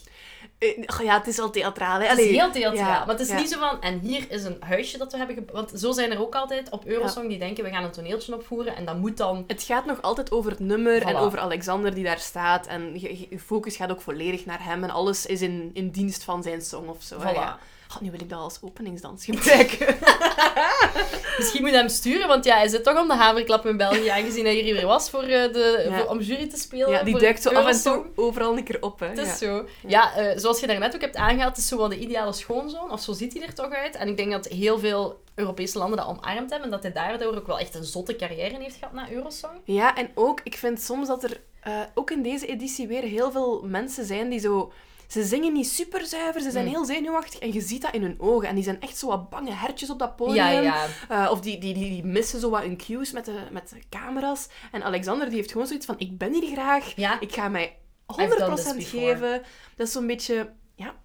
Eh, 0.60 0.98
ja, 1.02 1.18
het 1.18 1.26
is 1.26 1.38
al 1.38 1.50
theatraal. 1.50 2.00
Hè? 2.00 2.06
Het 2.06 2.18
is 2.18 2.30
heel 2.30 2.50
theatraal. 2.50 2.86
ja, 2.86 2.98
maar 2.98 3.08
het 3.08 3.20
is 3.20 3.28
ja. 3.28 3.36
niet 3.38 3.48
zo 3.48 3.58
van, 3.58 3.82
en 3.82 3.98
hier 3.98 4.26
is 4.28 4.44
een 4.44 4.56
huisje 4.60 4.98
dat 4.98 5.12
we 5.12 5.18
hebben... 5.18 5.46
Want 5.52 5.72
zo 5.74 5.92
zijn 5.92 6.10
er 6.10 6.20
ook 6.20 6.34
altijd 6.34 6.70
op 6.70 6.86
Eurosong 6.86 7.28
die 7.28 7.38
denken, 7.38 7.64
we 7.64 7.70
gaan 7.70 7.84
een 7.84 7.90
toneeltje 7.90 8.34
opvoeren. 8.34 8.76
En 8.76 8.84
dat 8.84 8.96
moet 8.96 9.16
dan... 9.16 9.44
Het 9.46 9.62
gaat 9.62 9.86
nog 9.86 10.02
altijd 10.02 10.32
over 10.32 10.50
het 10.50 10.60
nummer 10.60 11.02
en 11.02 11.16
over 11.16 11.38
Alexander 11.38 11.94
die 11.94 12.04
daar 12.04 12.18
staat. 12.18 12.66
En 12.66 13.00
je, 13.00 13.38
focus 13.38 13.76
gaat 13.76 13.90
ook 13.90 14.00
volledig 14.00 14.46
naar 14.46 14.64
hem. 14.64 14.84
En 14.84 14.90
alles 14.90 15.26
is 15.26 15.42
in, 15.42 15.70
in 15.72 15.90
dienst 15.90 16.24
van 16.24 16.42
zijn 16.42 16.62
song 16.62 16.88
of 16.88 17.02
zo. 17.02 17.20
hè, 17.20 17.32
Voilà. 17.34 17.62
Nu 18.00 18.11
wil 18.11 18.20
ik 18.20 18.28
dat 18.28 18.38
als 18.38 18.59
openingsdans 18.62 19.25
gebruiken. 19.30 19.97
Misschien 21.38 21.61
moet 21.62 21.70
je 21.70 21.76
hem 21.76 21.88
sturen, 21.88 22.28
want 22.28 22.44
ja, 22.44 22.56
hij 22.56 22.68
zit 22.68 22.85
toch 22.85 22.99
om 23.00 23.09
de 23.09 23.14
haverklap 23.14 23.66
in 23.66 23.76
België, 23.76 24.09
aangezien 24.09 24.44
hij 24.44 24.54
hier 24.54 24.75
weer 24.75 24.87
was 24.87 25.11
voor, 25.11 25.23
eh, 25.23 25.52
de, 25.52 25.87
Ja. 25.88 25.99
voor- 25.99 26.09
om 26.09 26.20
jury 26.20 26.49
te 26.49 26.56
spelen. 26.56 26.90
ja, 26.90 27.02
die 27.02 27.18
duikt 27.18 27.42
zo 27.42 27.49
af 27.50 27.66
en 27.66 27.82
toe 27.82 28.04
overal 28.14 28.56
een 28.56 28.64
keer 28.64 28.82
op. 28.82 29.00
Hè. 29.00 29.06
Het 29.06 29.18
is 29.18 29.26
ja. 29.26 29.35
zo. 29.37 29.64
Ja, 29.87 30.14
eh, 30.14 30.38
zoals 30.38 30.61
je 30.61 30.66
daarnet 30.66 30.94
ook 30.94 31.00
hebt 31.00 31.16
aangehaald, 31.16 31.49
het 31.56 31.59
is 31.64 31.68
zo 31.68 31.76
wel 31.76 31.88
de 31.88 31.99
ideale 31.99 32.32
schoonzoon. 32.32 32.90
Of 32.92 33.00
zo 33.00 33.12
ziet 33.12 33.32
hij 33.32 33.42
er 33.42 33.54
toch 33.54 33.70
uit. 33.73 33.97
En 33.97 34.09
ik 34.09 34.16
denk 34.16 34.30
dat 34.32 34.47
heel 34.47 34.78
veel 34.78 35.20
Europese 35.35 35.78
landen 35.78 35.97
dat 35.99 36.06
omarmd 36.06 36.50
hebben. 36.50 36.62
En 36.62 36.70
dat 36.70 36.82
hij 36.82 36.92
daardoor 36.92 37.37
ook 37.37 37.47
wel 37.47 37.59
echt 37.59 37.75
een 37.75 37.85
zotte 37.85 38.16
carrière 38.16 38.59
heeft 38.59 38.76
gehad 38.76 38.92
na 38.94 39.11
Eurosong. 39.11 39.52
Ja, 39.64 39.97
en 39.97 40.11
ook, 40.14 40.40
ik 40.44 40.56
vind 40.56 40.80
soms 40.82 41.09
dat 41.09 41.25
er 41.25 41.40
eh, 41.61 41.80
ook 41.94 42.11
in 42.11 42.23
deze 42.23 42.47
editie 42.47 42.87
weer 42.87 43.02
heel 43.02 43.30
veel 43.30 43.62
mensen 43.64 44.04
zijn 44.04 44.28
die 44.28 44.40
zo... 44.40 44.73
Ze 45.10 45.24
zingen 45.24 45.52
niet 45.52 45.68
super 45.68 46.06
zuiver, 46.06 46.40
ze 46.40 46.50
zijn 46.50 46.64
Mm. 46.64 46.70
heel 46.70 46.84
zenuwachtig 46.84 47.40
en 47.40 47.52
je 47.52 47.60
ziet 47.60 47.82
dat 47.82 47.94
in 47.94 48.02
hun 48.02 48.14
ogen. 48.18 48.48
En 48.48 48.54
die 48.54 48.64
zijn 48.64 48.80
echt 48.80 48.96
zo 48.96 49.06
wat 49.06 49.30
bange 49.30 49.52
hertjes 49.52 49.90
op 49.90 49.98
dat 49.98 50.16
podium. 50.16 50.34
Ja, 50.36 50.50
ja. 50.50 50.86
Eh, 51.08 51.30
of 51.30 51.40
die, 51.40 51.58
die, 51.58 51.74
die, 51.74 51.88
die 51.90 52.04
missen 52.04 52.40
zo 52.40 52.50
wat 52.50 52.62
hun 52.62 52.76
cues 52.76 53.12
met 53.12 53.24
de, 53.24 53.38
met 53.50 53.68
de 53.68 53.76
camera's. 53.88 54.48
En 54.72 54.82
Alexander 54.82 55.26
die 55.28 55.36
heeft 55.36 55.52
gewoon 55.52 55.66
zoiets 55.66 55.86
van, 55.86 55.94
ik 55.98 56.18
ben 56.18 56.32
hier 56.32 56.52
graag, 56.52 56.92
Ja, 56.96 57.20
ik 57.20 57.32
ga 57.32 57.48
mij 57.48 57.76
100% 58.12 58.16
I've 58.20 58.36
done 58.38 58.54
this 58.54 58.74
before. 58.74 59.06
geven. 59.12 59.42
Dat 59.76 59.86
is 59.86 59.92
zo'n 59.92 60.06
beetje, 60.06 60.52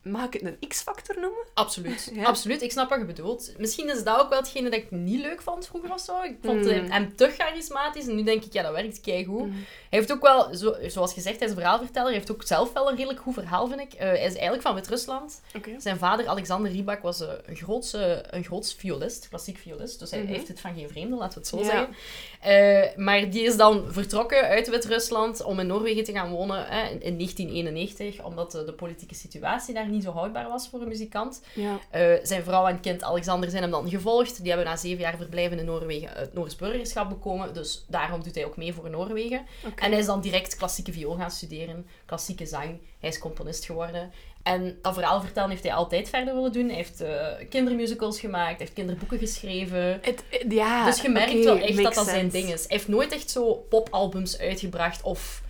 mag 0.05 0.25
ik 0.25 0.33
het 0.33 0.43
een 0.43 0.67
X-factor 0.67 1.15
noemen? 1.19 1.39
Absoluut. 1.53 2.11
Ja. 2.13 2.23
Absoluut. 2.23 2.61
Ik 2.61 2.71
snap 2.71 2.89
wat 2.89 2.99
je 2.99 3.05
bedoelt. 3.05 3.53
Misschien 3.57 3.89
is 3.89 4.03
dat 4.03 4.19
ook 4.19 4.29
wel 4.29 4.39
hetgene 4.39 4.69
dat 4.69 4.79
ik 4.79 4.91
niet 4.91 5.21
leuk 5.21 5.41
vond 5.41 5.67
vroeger 5.67 5.93
of 5.93 5.99
zo. 5.99 6.21
Ik 6.21 6.37
vond 6.43 6.61
Mm. 6.63 6.67
hem, 6.69 6.91
hem 6.91 7.15
te 7.15 7.29
charismatisch. 7.37 8.07
En 8.07 8.15
nu 8.15 8.23
denk 8.23 8.43
ik, 8.43 8.53
ja, 8.53 8.61
dat 8.63 8.71
werkt 8.73 9.01
keigoed. 9.01 9.45
Mm. 9.45 9.51
Hij 9.89 9.99
heeft 9.99 10.11
ook 10.11 10.21
wel, 10.21 10.55
zo, 10.55 10.75
zoals 10.87 11.13
gezegd, 11.13 11.35
hij 11.39 11.45
is 11.47 11.53
een 11.53 11.59
verhaalverteller. 11.59 12.07
Hij 12.07 12.17
heeft 12.17 12.31
ook 12.31 12.43
zelf 12.43 12.73
wel 12.73 12.89
een 12.89 12.95
redelijk 12.95 13.19
goed 13.19 13.33
verhaal, 13.33 13.67
vind 13.67 13.79
ik. 13.79 13.93
Eh, 13.93 13.99
hij 14.07 14.15
is 14.17 14.33
eigenlijk 14.33 14.61
van 14.61 14.75
Wit-Rusland. 14.75 15.41
Zijn 15.77 15.97
vader, 15.97 16.27
Alexander 16.27 16.71
Rybak, 16.71 17.01
was 17.01 17.21
eh, 17.21 17.27
een 17.45 17.55
grootse, 17.55 18.23
een 18.29 18.43
groots 18.43 18.73
violist, 18.73 19.27
klassiek 19.29 19.57
violist. 19.57 19.99
Dus 19.99 20.11
hij 20.11 20.21
Mhm. 20.21 20.31
heeft 20.31 20.47
het 20.47 20.59
van 20.59 20.73
geen 20.75 20.89
vreemde, 20.89 21.15
laten 21.15 21.33
we 21.33 21.39
het 21.39 21.47
zo 21.47 21.57
Ja. 21.59 21.63
zeggen. 21.63 21.95
Eh, 22.41 22.97
maar 22.97 23.29
die 23.29 23.43
is 23.43 23.57
dan 23.57 23.85
vertrokken 23.89 24.41
uit 24.41 24.69
Wit-Rusland 24.69 25.43
om 25.43 25.59
in 25.59 25.67
Noorwegen 25.67 26.03
te 26.03 26.11
gaan 26.11 26.29
wonen 26.31 26.67
in, 26.69 27.01
in 27.01 27.17
1991, 27.17 28.23
omdat 28.23 28.51
de, 28.51 28.63
de 28.63 28.73
politieke 28.73 29.15
situatie 29.15 29.73
daar 29.73 29.87
niet 29.87 29.94
zo 30.01 30.11
houdbaar 30.11 30.47
was 30.49 30.67
voor 30.67 30.81
een 30.81 30.87
muzikant. 30.87 31.41
Ja. 31.53 31.79
Eh, 31.89 32.13
zijn 32.23 32.43
vrouw 32.43 32.67
en 32.67 32.79
kind 32.79 33.03
Alexander 33.03 33.49
zijn 33.49 33.61
hem 33.61 33.71
dan 33.71 33.89
gevolgd. 33.89 34.37
Die 34.37 34.47
hebben 34.47 34.65
na 34.65 34.75
zeven 34.75 34.99
jaar 34.99 35.17
verblijven 35.17 35.59
in 35.59 35.65
Noorwegen 35.65 36.09
het 36.13 36.33
Noors 36.33 36.55
burgerschap 36.55 37.09
bekomen. 37.09 37.53
Dus 37.53 37.85
daarom 37.87 38.23
doet 38.23 38.35
hij 38.35 38.45
ook 38.45 38.57
mee 38.57 38.73
voor 38.73 38.89
Noorwegen. 38.89 39.45
En 39.75 39.91
hij 39.91 39.99
is 39.99 40.05
dan 40.05 40.21
direct 40.21 40.55
klassieke 40.55 40.91
viool 40.91 41.15
gaan 41.15 41.31
studeren, 41.31 41.87
klassieke 42.05 42.45
zang. 42.45 42.79
Hij 42.99 43.09
is 43.09 43.19
componist 43.19 43.65
geworden. 43.65 44.11
En 44.43 44.77
dat 44.81 44.93
verhaal 44.93 45.21
vertellen 45.21 45.49
heeft 45.49 45.63
hij 45.63 45.73
altijd 45.73 46.09
verder 46.09 46.33
willen 46.33 46.51
doen. 46.51 46.67
Hij 46.67 46.75
heeft 46.75 47.01
eh, 47.01 47.27
kindermusicals 47.49 48.19
gemaakt, 48.19 48.59
heeft 48.59 48.73
kinderboeken 48.73 49.17
geschreven. 49.17 50.01
Ja, 50.49 50.85
dus 50.85 51.01
je 51.01 51.09
merkt 51.09 51.43
wel 51.43 51.57
echt 51.57 51.83
dat 51.83 51.93
dat 51.93 52.07
zijn 52.07 52.29
ding 52.29 52.53
is. 52.53 52.59
Hij 52.67 52.77
heeft 52.77 52.87
nooit 52.87 53.11
echt 53.11 53.29
zo 53.29 53.53
popalbums 53.53 54.39
uitgebracht 54.39 55.01
of 55.01 55.43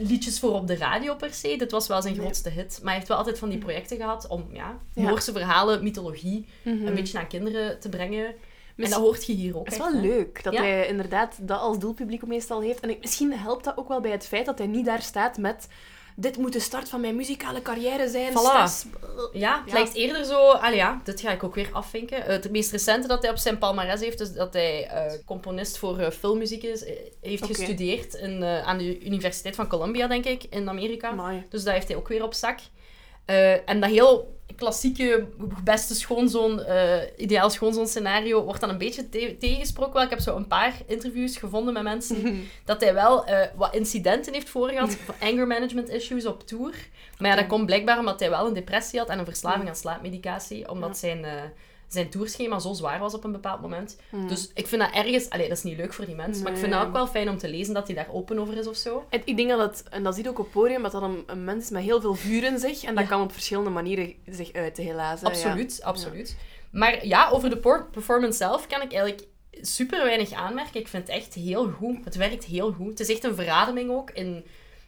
liedjes 0.00 0.38
voor 0.38 0.52
op 0.54 0.66
de 0.66 0.76
radio 0.76 1.14
per 1.14 1.34
se. 1.34 1.56
Dit 1.56 1.70
was 1.70 1.86
wel 1.86 2.02
zijn 2.02 2.14
grootste 2.14 2.48
hit. 2.50 2.78
Maar 2.78 2.86
hij 2.88 2.94
heeft 2.94 3.08
wel 3.08 3.16
altijd 3.16 3.38
van 3.38 3.48
die 3.48 3.58
projecten 3.58 3.96
gehad 3.96 4.26
om 4.26 4.46
ja. 4.52 4.78
Noorse 4.94 5.32
verhalen, 5.32 5.82
mythologie, 5.82 6.46
Mhm. 6.64 6.86
een 6.86 6.94
beetje 6.94 7.18
naar 7.18 7.26
kinderen 7.26 7.80
te 7.80 7.88
brengen. 7.88 8.34
En 8.76 8.90
dat 8.90 8.98
hoort 9.00 9.26
je 9.26 9.32
hier 9.32 9.58
ook 9.58 9.64
Het 9.64 9.72
is 9.74 9.78
wel 9.78 9.92
hè. 9.92 10.00
leuk 10.00 10.42
dat 10.42 10.52
Ja. 10.52 10.60
hij 10.62 10.86
inderdaad 10.88 11.36
dat 11.40 11.60
als 11.60 11.78
doelpubliek 11.78 12.26
meestal 12.26 12.60
heeft. 12.60 12.80
En 12.80 12.90
ik- 12.90 13.00
misschien 13.00 13.32
helpt 13.32 13.64
dat 13.64 13.76
ook 13.76 13.88
wel 13.88 14.00
bij 14.00 14.10
het 14.10 14.26
feit 14.26 14.46
dat 14.46 14.58
hij 14.58 14.66
niet 14.66 14.84
daar 14.84 15.02
staat 15.02 15.38
met... 15.38 15.68
Dit 16.20 16.36
moet 16.36 16.52
de 16.52 16.60
start 16.60 16.88
van 16.88 17.00
mijn 17.00 17.16
muzikale 17.16 17.62
carrière 17.62 18.08
zijn. 18.08 18.32
Voilà. 18.32 18.34
stress." 18.34 18.84
Ja, 19.32 19.58
het 19.60 19.70
Ja. 19.70 19.72
lijkt 19.72 19.94
eerder 19.94 20.24
zo... 20.24 20.50
Allee 20.50 20.76
ja, 20.76 21.00
dit 21.04 21.20
ga 21.20 21.30
ik 21.30 21.42
ook 21.42 21.54
weer 21.54 21.68
afvinken. 21.72 22.22
Eh, 22.26 22.28
het 22.28 22.50
meest 22.50 22.70
recente 22.70 23.08
dat 23.08 23.22
hij 23.22 23.30
op 23.30 23.36
zijn 23.36 23.58
palmarès 23.58 24.00
heeft, 24.00 24.20
is 24.20 24.32
dat 24.32 24.52
hij 24.52 24.86
eh, 24.86 25.12
componist 25.26 25.78
voor 25.78 25.98
eh, 25.98 26.10
filmmuziek 26.10 26.62
is. 26.62 26.84
heeft 27.20 27.44
gestudeerd 27.46 28.14
in, 28.14 28.44
aan 28.44 28.78
de 28.78 29.00
Universiteit 29.04 29.54
van 29.54 29.66
Columbia, 29.68 30.06
denk 30.06 30.24
ik, 30.24 30.44
in 30.50 30.68
Amerika. 30.68 31.08
Amai. 31.08 31.46
Dus 31.48 31.64
dat 31.64 31.74
heeft 31.74 31.88
hij 31.88 31.96
ook 31.96 32.08
weer 32.08 32.22
op 32.22 32.34
zak. 32.34 32.58
En 33.64 33.80
dat 33.80 33.90
heel 33.90 34.39
klassieke, 34.56 35.26
beste 35.64 35.94
schoonzoon, 35.94 36.60
eh, 36.62 36.98
ideaal 37.16 37.50
schoonzoon 37.50 37.86
scenario 37.86 38.44
wordt 38.44 38.60
dan 38.60 38.70
een 38.70 38.78
beetje 38.78 39.08
te- 39.08 39.36
tegengesproken. 39.38 39.92
Wel, 39.94 40.02
ik 40.02 40.10
heb 40.10 40.20
zo 40.20 40.36
een 40.36 40.46
paar 40.46 40.74
interviews 40.86 41.36
gevonden 41.36 41.74
met 41.74 41.82
mensen 41.82 42.44
dat 42.64 42.80
hij 42.80 42.94
wel 42.94 43.24
eh, 43.26 43.46
wat 43.56 43.74
incidenten 43.74 44.32
heeft 44.32 44.48
voorgehad, 44.48 44.96
anger 45.30 45.46
management 45.46 45.88
issues 45.88 46.26
op 46.26 46.46
tour. 46.46 46.74
Maar 47.18 47.30
ja, 47.30 47.36
dat 47.36 47.46
komt 47.46 47.66
blijkbaar 47.66 47.98
omdat 47.98 48.20
hij 48.20 48.30
wel 48.30 48.46
een 48.46 48.54
depressie 48.54 48.98
had 48.98 49.08
en 49.08 49.18
een 49.18 49.24
verslaving 49.24 49.68
aan 49.68 49.76
slaapmedicatie, 49.76 50.70
omdat 50.70 50.88
Ja. 50.88 50.94
zijn, 50.94 51.24
eh, 51.24 51.32
zijn 51.92 52.10
tourschema 52.10 52.58
zo 52.58 52.72
zwaar 52.72 52.98
was 52.98 53.14
op 53.14 53.24
een 53.24 53.32
bepaald 53.32 53.60
moment. 53.60 53.96
Hmm. 54.10 54.28
Dus 54.28 54.50
ik 54.54 54.66
vind 54.66 54.82
dat 54.82 54.90
ergens... 54.94 55.30
Allee, 55.30 55.48
dat 55.48 55.56
is 55.56 55.62
niet 55.62 55.76
leuk 55.76 55.92
voor 55.92 56.04
die 56.06 56.14
mensen, 56.14 56.42
maar 56.42 56.52
ik 56.52 56.58
vind 56.58 56.72
dat 56.72 56.86
ook 56.86 56.92
wel 56.92 57.06
fijn 57.06 57.28
om 57.28 57.38
te 57.38 57.48
lezen 57.48 57.74
dat 57.74 57.86
hij 57.86 57.96
daar 57.96 58.12
open 58.12 58.38
over 58.38 58.56
is 58.56 58.66
of 58.66 58.76
zo. 58.76 59.04
En 59.08 59.22
ik 59.24 59.36
denk 59.36 59.48
dat 59.48 59.58
het, 59.58 59.88
en 59.88 60.02
dat 60.02 60.14
zie 60.14 60.22
je 60.24 60.30
ook 60.30 60.38
op 60.38 60.50
podium, 60.50 60.82
dat 60.82 60.92
dat 60.92 61.02
een, 61.02 61.22
een 61.26 61.44
mens 61.44 61.64
is 61.64 61.70
met 61.70 61.82
heel 61.82 62.00
veel 62.00 62.14
vuur 62.14 62.44
in 62.44 62.58
zich. 62.58 62.82
En 62.84 62.94
dat 62.94 63.04
Ja. 63.04 63.10
kan 63.10 63.22
op 63.22 63.32
verschillende 63.32 63.70
manieren 63.70 64.14
zich 64.26 64.52
uiten, 64.52 64.84
helaas. 64.84 65.20
hè. 65.20 65.26
Ja. 65.26 65.32
Absoluut, 65.32 65.82
absoluut. 65.82 66.36
Maar 66.72 67.06
ja, 67.06 67.28
over 67.30 67.50
de 67.50 67.84
performance 67.90 68.36
zelf 68.38 68.66
kan 68.66 68.82
ik 68.82 68.92
eigenlijk 68.92 69.22
super 69.52 70.04
weinig 70.04 70.32
aanmerken. 70.32 70.80
Ik 70.80 70.88
vind 70.88 71.06
het 71.06 71.16
echt 71.16 71.34
heel 71.34 71.70
goed. 71.70 72.04
Het 72.04 72.14
werkt 72.16 72.44
heel 72.44 72.72
goed. 72.72 72.88
Het 72.90 73.00
is 73.00 73.08
echt 73.08 73.24
een 73.24 73.34
verademing 73.34 73.90
ook 73.90 74.10
in 74.10 74.44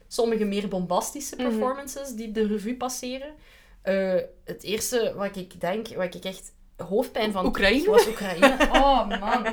sommige 0.08 0.44
meer 0.44 0.68
bombastische 0.68 1.36
Mhm. 1.36 1.44
performances 1.48 2.10
die 2.14 2.32
de 2.32 2.46
revue 2.46 2.76
passeren. 2.76 3.34
Eh, 3.82 4.14
het 4.44 4.62
eerste 4.62 5.12
wat 5.16 5.36
ik 5.36 5.60
denk, 5.60 5.88
wat 5.96 6.14
ik 6.14 6.24
echt 6.24 6.52
hoofdpijn 6.88 7.32
van 7.32 7.46
Oekraïne? 7.46 7.90
was 7.90 8.06
Oekraïne. 8.08 8.56
Oh 8.72 9.08
man, 9.20 9.46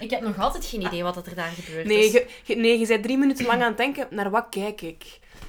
ik 0.00 0.10
heb 0.10 0.20
nog 0.20 0.38
altijd 0.38 0.64
geen 0.64 0.80
idee 0.82 1.02
wat 1.02 1.16
er 1.26 1.34
daar 1.34 1.52
gebeurt. 1.64 1.86
Nee, 1.86 2.12
je, 2.12 2.26
je- 2.44 2.56
nee, 2.56 2.78
je 2.78 2.86
bent 2.86 3.02
drie 3.02 3.18
minuten 3.18 3.46
lang 3.46 3.60
aan 3.62 3.68
het 3.68 3.76
denken, 3.76 4.06
naar 4.10 4.30
wat 4.30 4.46
kijk 4.50 4.80
ik? 4.80 5.04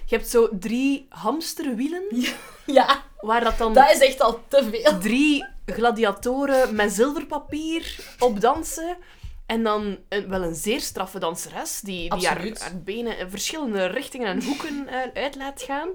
Je 0.06 0.16
hebt 0.16 0.30
zo 0.30 0.50
drie 0.52 1.06
hamsterwielen, 1.10 2.04
Ja, 2.66 3.04
waar 3.20 3.44
dat 3.44 3.58
dan 3.58 3.74
dat 3.74 3.92
is 3.92 4.00
echt 4.00 4.22
al 4.22 4.40
te 4.48 4.68
veel. 4.72 5.00
drie 5.00 5.46
gladiatoren 5.66 6.76
met 6.76 6.92
zilverpapier 6.94 7.96
op 8.20 8.42
dansen. 8.42 8.98
En 9.46 9.64
dan 9.64 9.98
een, 10.10 10.30
wel 10.30 10.44
een 10.44 10.56
zeer 10.56 10.82
straffe 10.82 11.20
danseres, 11.20 11.80
die, 11.80 12.10
die 12.16 12.28
haar, 12.28 12.52
benen 12.84 13.18
in 13.18 13.30
verschillende 13.30 13.86
richtingen 13.86 14.28
en 14.28 14.44
hoeken 14.44 14.88
eh, 14.88 15.24
uit 15.24 15.36
laat 15.36 15.62
gaan. 15.62 15.90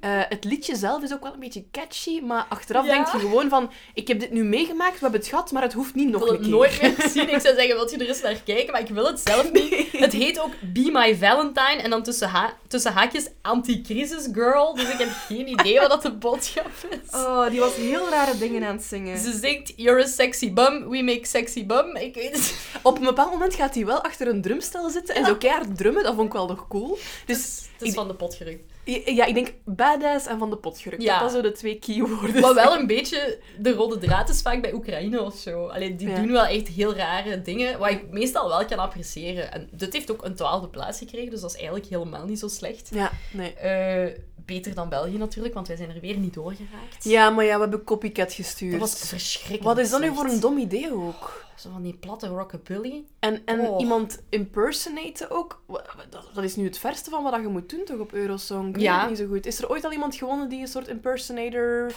Eh, 0.00 0.10
het 0.28 0.44
liedje 0.44 0.76
zelf 0.76 1.02
is 1.02 1.12
ook 1.12 1.22
wel 1.22 1.32
een 1.32 1.40
beetje 1.40 1.64
catchy, 1.70 2.20
maar 2.20 2.46
achteraf 2.48 2.86
Ja. 2.86 2.92
denk 2.92 3.06
je 3.08 3.18
gewoon 3.18 3.48
van, 3.48 3.70
ik 3.94 4.08
heb 4.08 4.20
dit 4.20 4.30
nu 4.30 4.44
meegemaakt, 4.44 4.92
we 4.94 4.98
hebben 5.00 5.20
het 5.20 5.28
gehad, 5.28 5.50
maar 5.52 5.62
het 5.62 5.72
hoeft 5.72 5.94
niet 5.94 6.08
nog 6.08 6.20
Ik 6.20 6.26
wil 6.26 6.34
een 6.36 6.40
het 6.42 6.48
keer. 6.48 6.56
nooit 6.56 6.98
meer 6.98 7.08
zien. 7.14 7.34
Ik 7.34 7.40
zou 7.40 7.54
zeggen, 7.54 7.74
wilt 7.74 7.90
je 7.90 7.96
er 7.96 8.08
eens 8.08 8.22
naar 8.22 8.34
kijken? 8.44 8.72
Maar 8.72 8.80
ik 8.80 8.88
wil 8.88 9.06
het 9.06 9.20
zelf 9.20 9.52
niet. 9.52 9.88
Het 9.92 10.12
heet 10.12 10.40
ook 10.40 10.52
Be 10.60 10.88
My 10.92 11.16
Valentine. 11.16 11.82
En 11.82 11.90
dan 11.90 12.02
tussen, 12.02 12.28
ha 12.28 12.52
tussen 12.70 12.92
haakjes 12.92 13.28
Anti-Crisis 13.42 14.28
Girl. 14.32 14.74
Dus 14.74 14.88
ik 14.88 14.98
heb 14.98 15.08
geen 15.08 15.48
idee 15.48 15.80
wat 15.80 15.90
dat 15.90 16.02
de 16.02 16.12
boodschap 16.12 16.70
is. 16.90 17.14
Oh, 17.14 17.48
die 17.50 17.60
was 17.60 17.74
heel 17.74 18.08
rare 18.08 18.38
dingen 18.38 18.64
aan 18.64 18.76
het 18.76 18.84
zingen. 18.84 19.18
Ze 19.18 19.38
zingt 19.38 19.72
You're 19.76 20.02
a 20.02 20.06
sexy 20.06 20.52
bum, 20.52 20.88
we 20.88 21.02
make 21.02 21.26
sexy 21.26 21.66
bum. 21.66 21.96
Ik 21.96 22.14
weet 22.14 22.32
het. 22.32 22.54
Op 22.82 22.98
een 22.98 23.04
bepaald 23.04 23.30
moment 23.30 23.54
gaat 23.54 23.74
hij 23.74 23.86
wel 23.86 24.02
achter 24.02 24.28
een 24.28 24.42
drumstel 24.42 24.90
zitten 24.90 25.14
en 25.14 25.24
zo 25.24 25.36
keihard 25.36 25.76
drummen. 25.76 26.02
Dat 26.02 26.14
vond 26.14 26.26
ik 26.26 26.32
wel 26.32 26.46
nog 26.46 26.68
cool. 26.68 26.98
Dus 27.26 27.60
Het 27.78 27.88
is 27.88 27.94
van 27.94 28.08
de 28.08 28.14
pot 28.14 28.34
gerukt. 28.34 28.69
Ja, 28.84 29.24
ik 29.24 29.34
denk 29.34 29.52
badass 29.64 30.26
en 30.26 30.38
van 30.38 30.50
de 30.50 30.56
pot 30.56 30.78
gerukt. 30.78 31.02
Ja. 31.02 31.20
Dat 31.20 31.32
zo 31.32 31.40
de 31.40 31.52
twee 31.52 31.78
keywords 31.78 32.40
Wat 32.40 32.54
wel 32.54 32.76
een 32.78 32.86
beetje 32.86 33.38
de 33.58 33.72
rode 33.72 33.98
draad 33.98 34.28
is 34.28 34.42
vaak 34.42 34.62
bij 34.62 34.72
Oekraïne 34.72 35.22
of 35.22 35.34
zo. 35.36 35.66
Allee, 35.66 35.96
die 35.96 36.08
Ja. 36.08 36.14
doen 36.16 36.32
wel 36.32 36.44
echt 36.46 36.68
heel 36.68 36.94
rare 36.94 37.42
dingen, 37.42 37.78
wat 37.78 37.90
ik 37.90 38.10
meestal 38.10 38.48
wel 38.48 38.64
kan 38.64 38.78
appreciëren. 38.78 39.52
En 39.52 39.68
dit 39.72 39.92
heeft 39.92 40.10
ook 40.10 40.24
een 40.24 40.34
twaalfde 40.34 40.68
plaats 40.68 40.98
gekregen, 40.98 41.30
dus 41.30 41.40
dat 41.40 41.50
is 41.50 41.56
eigenlijk 41.56 41.86
helemaal 41.86 42.26
niet 42.26 42.38
zo 42.38 42.48
slecht. 42.48 42.88
Ja, 42.94 43.10
nee. 43.32 43.52
Eh, 43.54 44.18
beter 44.54 44.74
dan 44.74 44.88
België 44.88 45.18
natuurlijk, 45.18 45.54
want 45.54 45.68
wij 45.68 45.76
zijn 45.76 45.90
er 45.90 46.00
weer 46.00 46.16
niet 46.16 46.34
doorgeraakt. 46.34 47.04
Ja, 47.04 47.30
maar 47.30 47.44
ja, 47.44 47.54
we 47.54 47.60
hebben 47.60 47.84
copycat 47.84 48.32
gestuurd. 48.32 48.70
Dat 48.70 48.80
was 48.80 48.94
verschrikkelijk 49.08 49.62
Wat 49.62 49.78
is 49.78 49.90
dat 49.90 50.00
nu 50.00 50.14
voor 50.14 50.24
een 50.24 50.40
dom 50.40 50.58
idee 50.58 50.92
ook? 50.92 51.44
Zo 51.56 51.70
van 51.72 51.82
die 51.82 51.94
platte 51.94 52.26
rockabilly. 52.26 53.04
En, 53.18 53.42
en 53.44 53.60
Oh. 53.60 53.80
iemand 53.80 54.22
impersonaten 54.28 55.30
ook? 55.30 55.62
Dat, 56.10 56.28
dat 56.34 56.44
is 56.44 56.56
nu 56.56 56.64
het 56.64 56.78
verste 56.78 57.10
van 57.10 57.22
wat 57.22 57.40
je 57.40 57.48
moet 57.48 57.68
doen, 57.70 57.84
toch, 57.84 57.98
op 57.98 58.12
Eurosong? 58.12 58.74
Ik 58.74 58.80
Ja. 58.80 59.08
niet 59.08 59.18
zo 59.18 59.26
goed. 59.26 59.46
Is 59.46 59.58
er 59.58 59.70
ooit 59.70 59.84
al 59.84 59.92
iemand 59.92 60.14
gewonnen 60.14 60.48
die 60.48 60.60
een 60.60 60.68
soort 60.68 60.88
impersonator... 60.88 61.92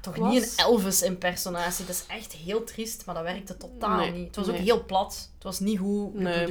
Toch 0.00 0.16
Was- 0.16 0.32
niet 0.32 0.42
een 0.42 0.64
Elvis-impersonatie. 0.64 1.86
Dat 1.86 1.94
is 1.94 2.04
echt 2.16 2.32
heel 2.32 2.64
triest, 2.64 3.06
maar 3.06 3.14
dat 3.14 3.24
werkte 3.24 3.56
totaal 3.56 3.96
Nee, 3.96 4.10
niet. 4.10 4.26
Het 4.26 4.36
was 4.36 4.46
nee. 4.46 4.56
ook 4.56 4.62
heel 4.62 4.84
plat. 4.84 5.30
Het 5.34 5.42
was 5.44 5.60
niet 5.60 5.78
goed 5.78 6.14
Nee. 6.14 6.46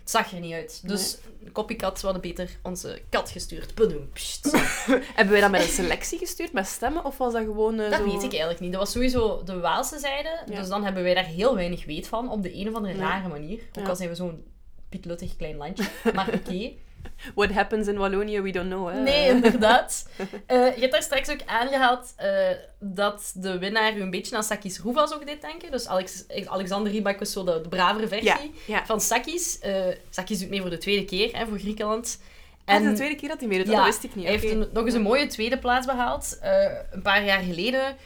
Het 0.00 0.10
zag 0.10 0.32
er 0.32 0.40
niet 0.40 0.52
uit. 0.52 0.88
Dus 0.88 1.18
copycat, 1.52 2.00
we 2.00 2.04
hadden 2.06 2.22
beter 2.22 2.50
onze 2.62 3.00
kat 3.08 3.30
gestuurd. 3.30 3.74
Bedoem. 3.74 4.08
Hebben 5.14 5.32
wij 5.32 5.40
dat 5.40 5.50
met 5.50 5.60
een 5.62 5.68
selectie 5.68 6.18
gestuurd, 6.18 6.52
met 6.52 6.66
stemmen? 6.66 7.04
Of 7.04 7.18
was 7.18 7.32
dat 7.32 7.42
gewoon 7.42 7.80
eh, 7.80 7.90
Dat 7.90 7.98
zo... 7.98 8.04
weet 8.04 8.22
ik 8.22 8.30
eigenlijk 8.30 8.60
niet. 8.60 8.72
Dat 8.72 8.80
was 8.80 8.92
sowieso 8.92 9.42
de 9.44 9.58
Waalse 9.58 9.98
zijde. 9.98 10.42
Ja. 10.46 10.56
Dus 10.58 10.68
dan 10.68 10.84
hebben 10.84 11.02
wij 11.02 11.14
daar 11.14 11.24
heel 11.24 11.54
weinig 11.54 11.84
weet 11.84 12.08
van. 12.08 12.30
Op 12.30 12.42
de 12.42 12.54
een 12.54 12.68
of 12.68 12.74
andere 12.74 12.94
Nee. 12.94 13.02
rare 13.02 13.28
manier. 13.28 13.60
Ook 13.78 13.88
al 13.88 13.96
zijn 13.96 14.08
we 14.08 14.14
zo'n 14.14 14.44
pietluttig 14.88 15.36
klein 15.36 15.56
landje. 15.56 15.84
Maar 16.14 16.28
oké. 16.34 16.70
What 17.34 17.50
happens 17.50 17.86
in 17.88 17.96
Wallonië, 17.98 18.40
we 18.40 18.50
don't 18.50 18.66
know, 18.68 18.88
hè? 18.88 19.00
Nee, 19.00 19.28
inderdaad. 19.34 20.08
Eh, 20.46 20.74
je 20.74 20.80
hebt 20.80 20.92
daar 20.92 21.02
straks 21.02 21.30
ook 21.30 21.40
aangehaald 21.46 22.12
eh, 22.16 22.30
dat 22.78 23.32
de 23.34 23.58
winnaar 23.58 23.96
een 23.96 24.10
beetje 24.10 24.36
aan 24.36 24.42
Sakis 24.44 24.80
Rouvas 24.80 25.14
ook 25.14 25.26
deed 25.26 25.40
denken. 25.40 25.70
Dus 25.70 25.86
Alex, 25.86 26.24
Alexander 26.46 26.92
Rybak 26.92 27.18
was 27.18 27.32
zo 27.32 27.44
de, 27.44 27.60
de 27.62 27.68
bravere 27.68 28.08
versie 28.08 28.26
Ja, 28.28 28.38
ja. 28.66 28.86
van 28.86 29.00
Sakis. 29.00 29.58
Eh 29.58 29.74
Sakis 30.10 30.38
doet 30.38 30.48
mee 30.50 30.60
voor 30.60 30.70
de 30.70 30.78
tweede 30.78 31.04
keer, 31.04 31.36
hè, 31.36 31.46
voor 31.46 31.58
Griekenland. 31.58 32.20
En 32.64 32.84
de 32.84 32.92
tweede 32.92 33.14
keer 33.14 33.28
dat 33.28 33.38
hij 33.38 33.48
meedoet, 33.48 33.66
ja, 33.66 33.76
dat 33.76 33.84
wist 33.84 34.04
ik 34.04 34.14
niet. 34.14 34.24
hij 34.24 34.34
heeft 34.38 34.50
een- 34.52 34.68
nog 34.72 34.84
eens 34.84 34.94
een 34.94 35.02
mooie 35.02 35.26
tweede 35.26 35.58
plaats 35.58 35.86
behaald. 35.86 36.38
eh, 36.40 36.64
een 36.90 37.02
paar 37.02 37.24
jaar 37.24 37.42
geleden. 37.42 37.96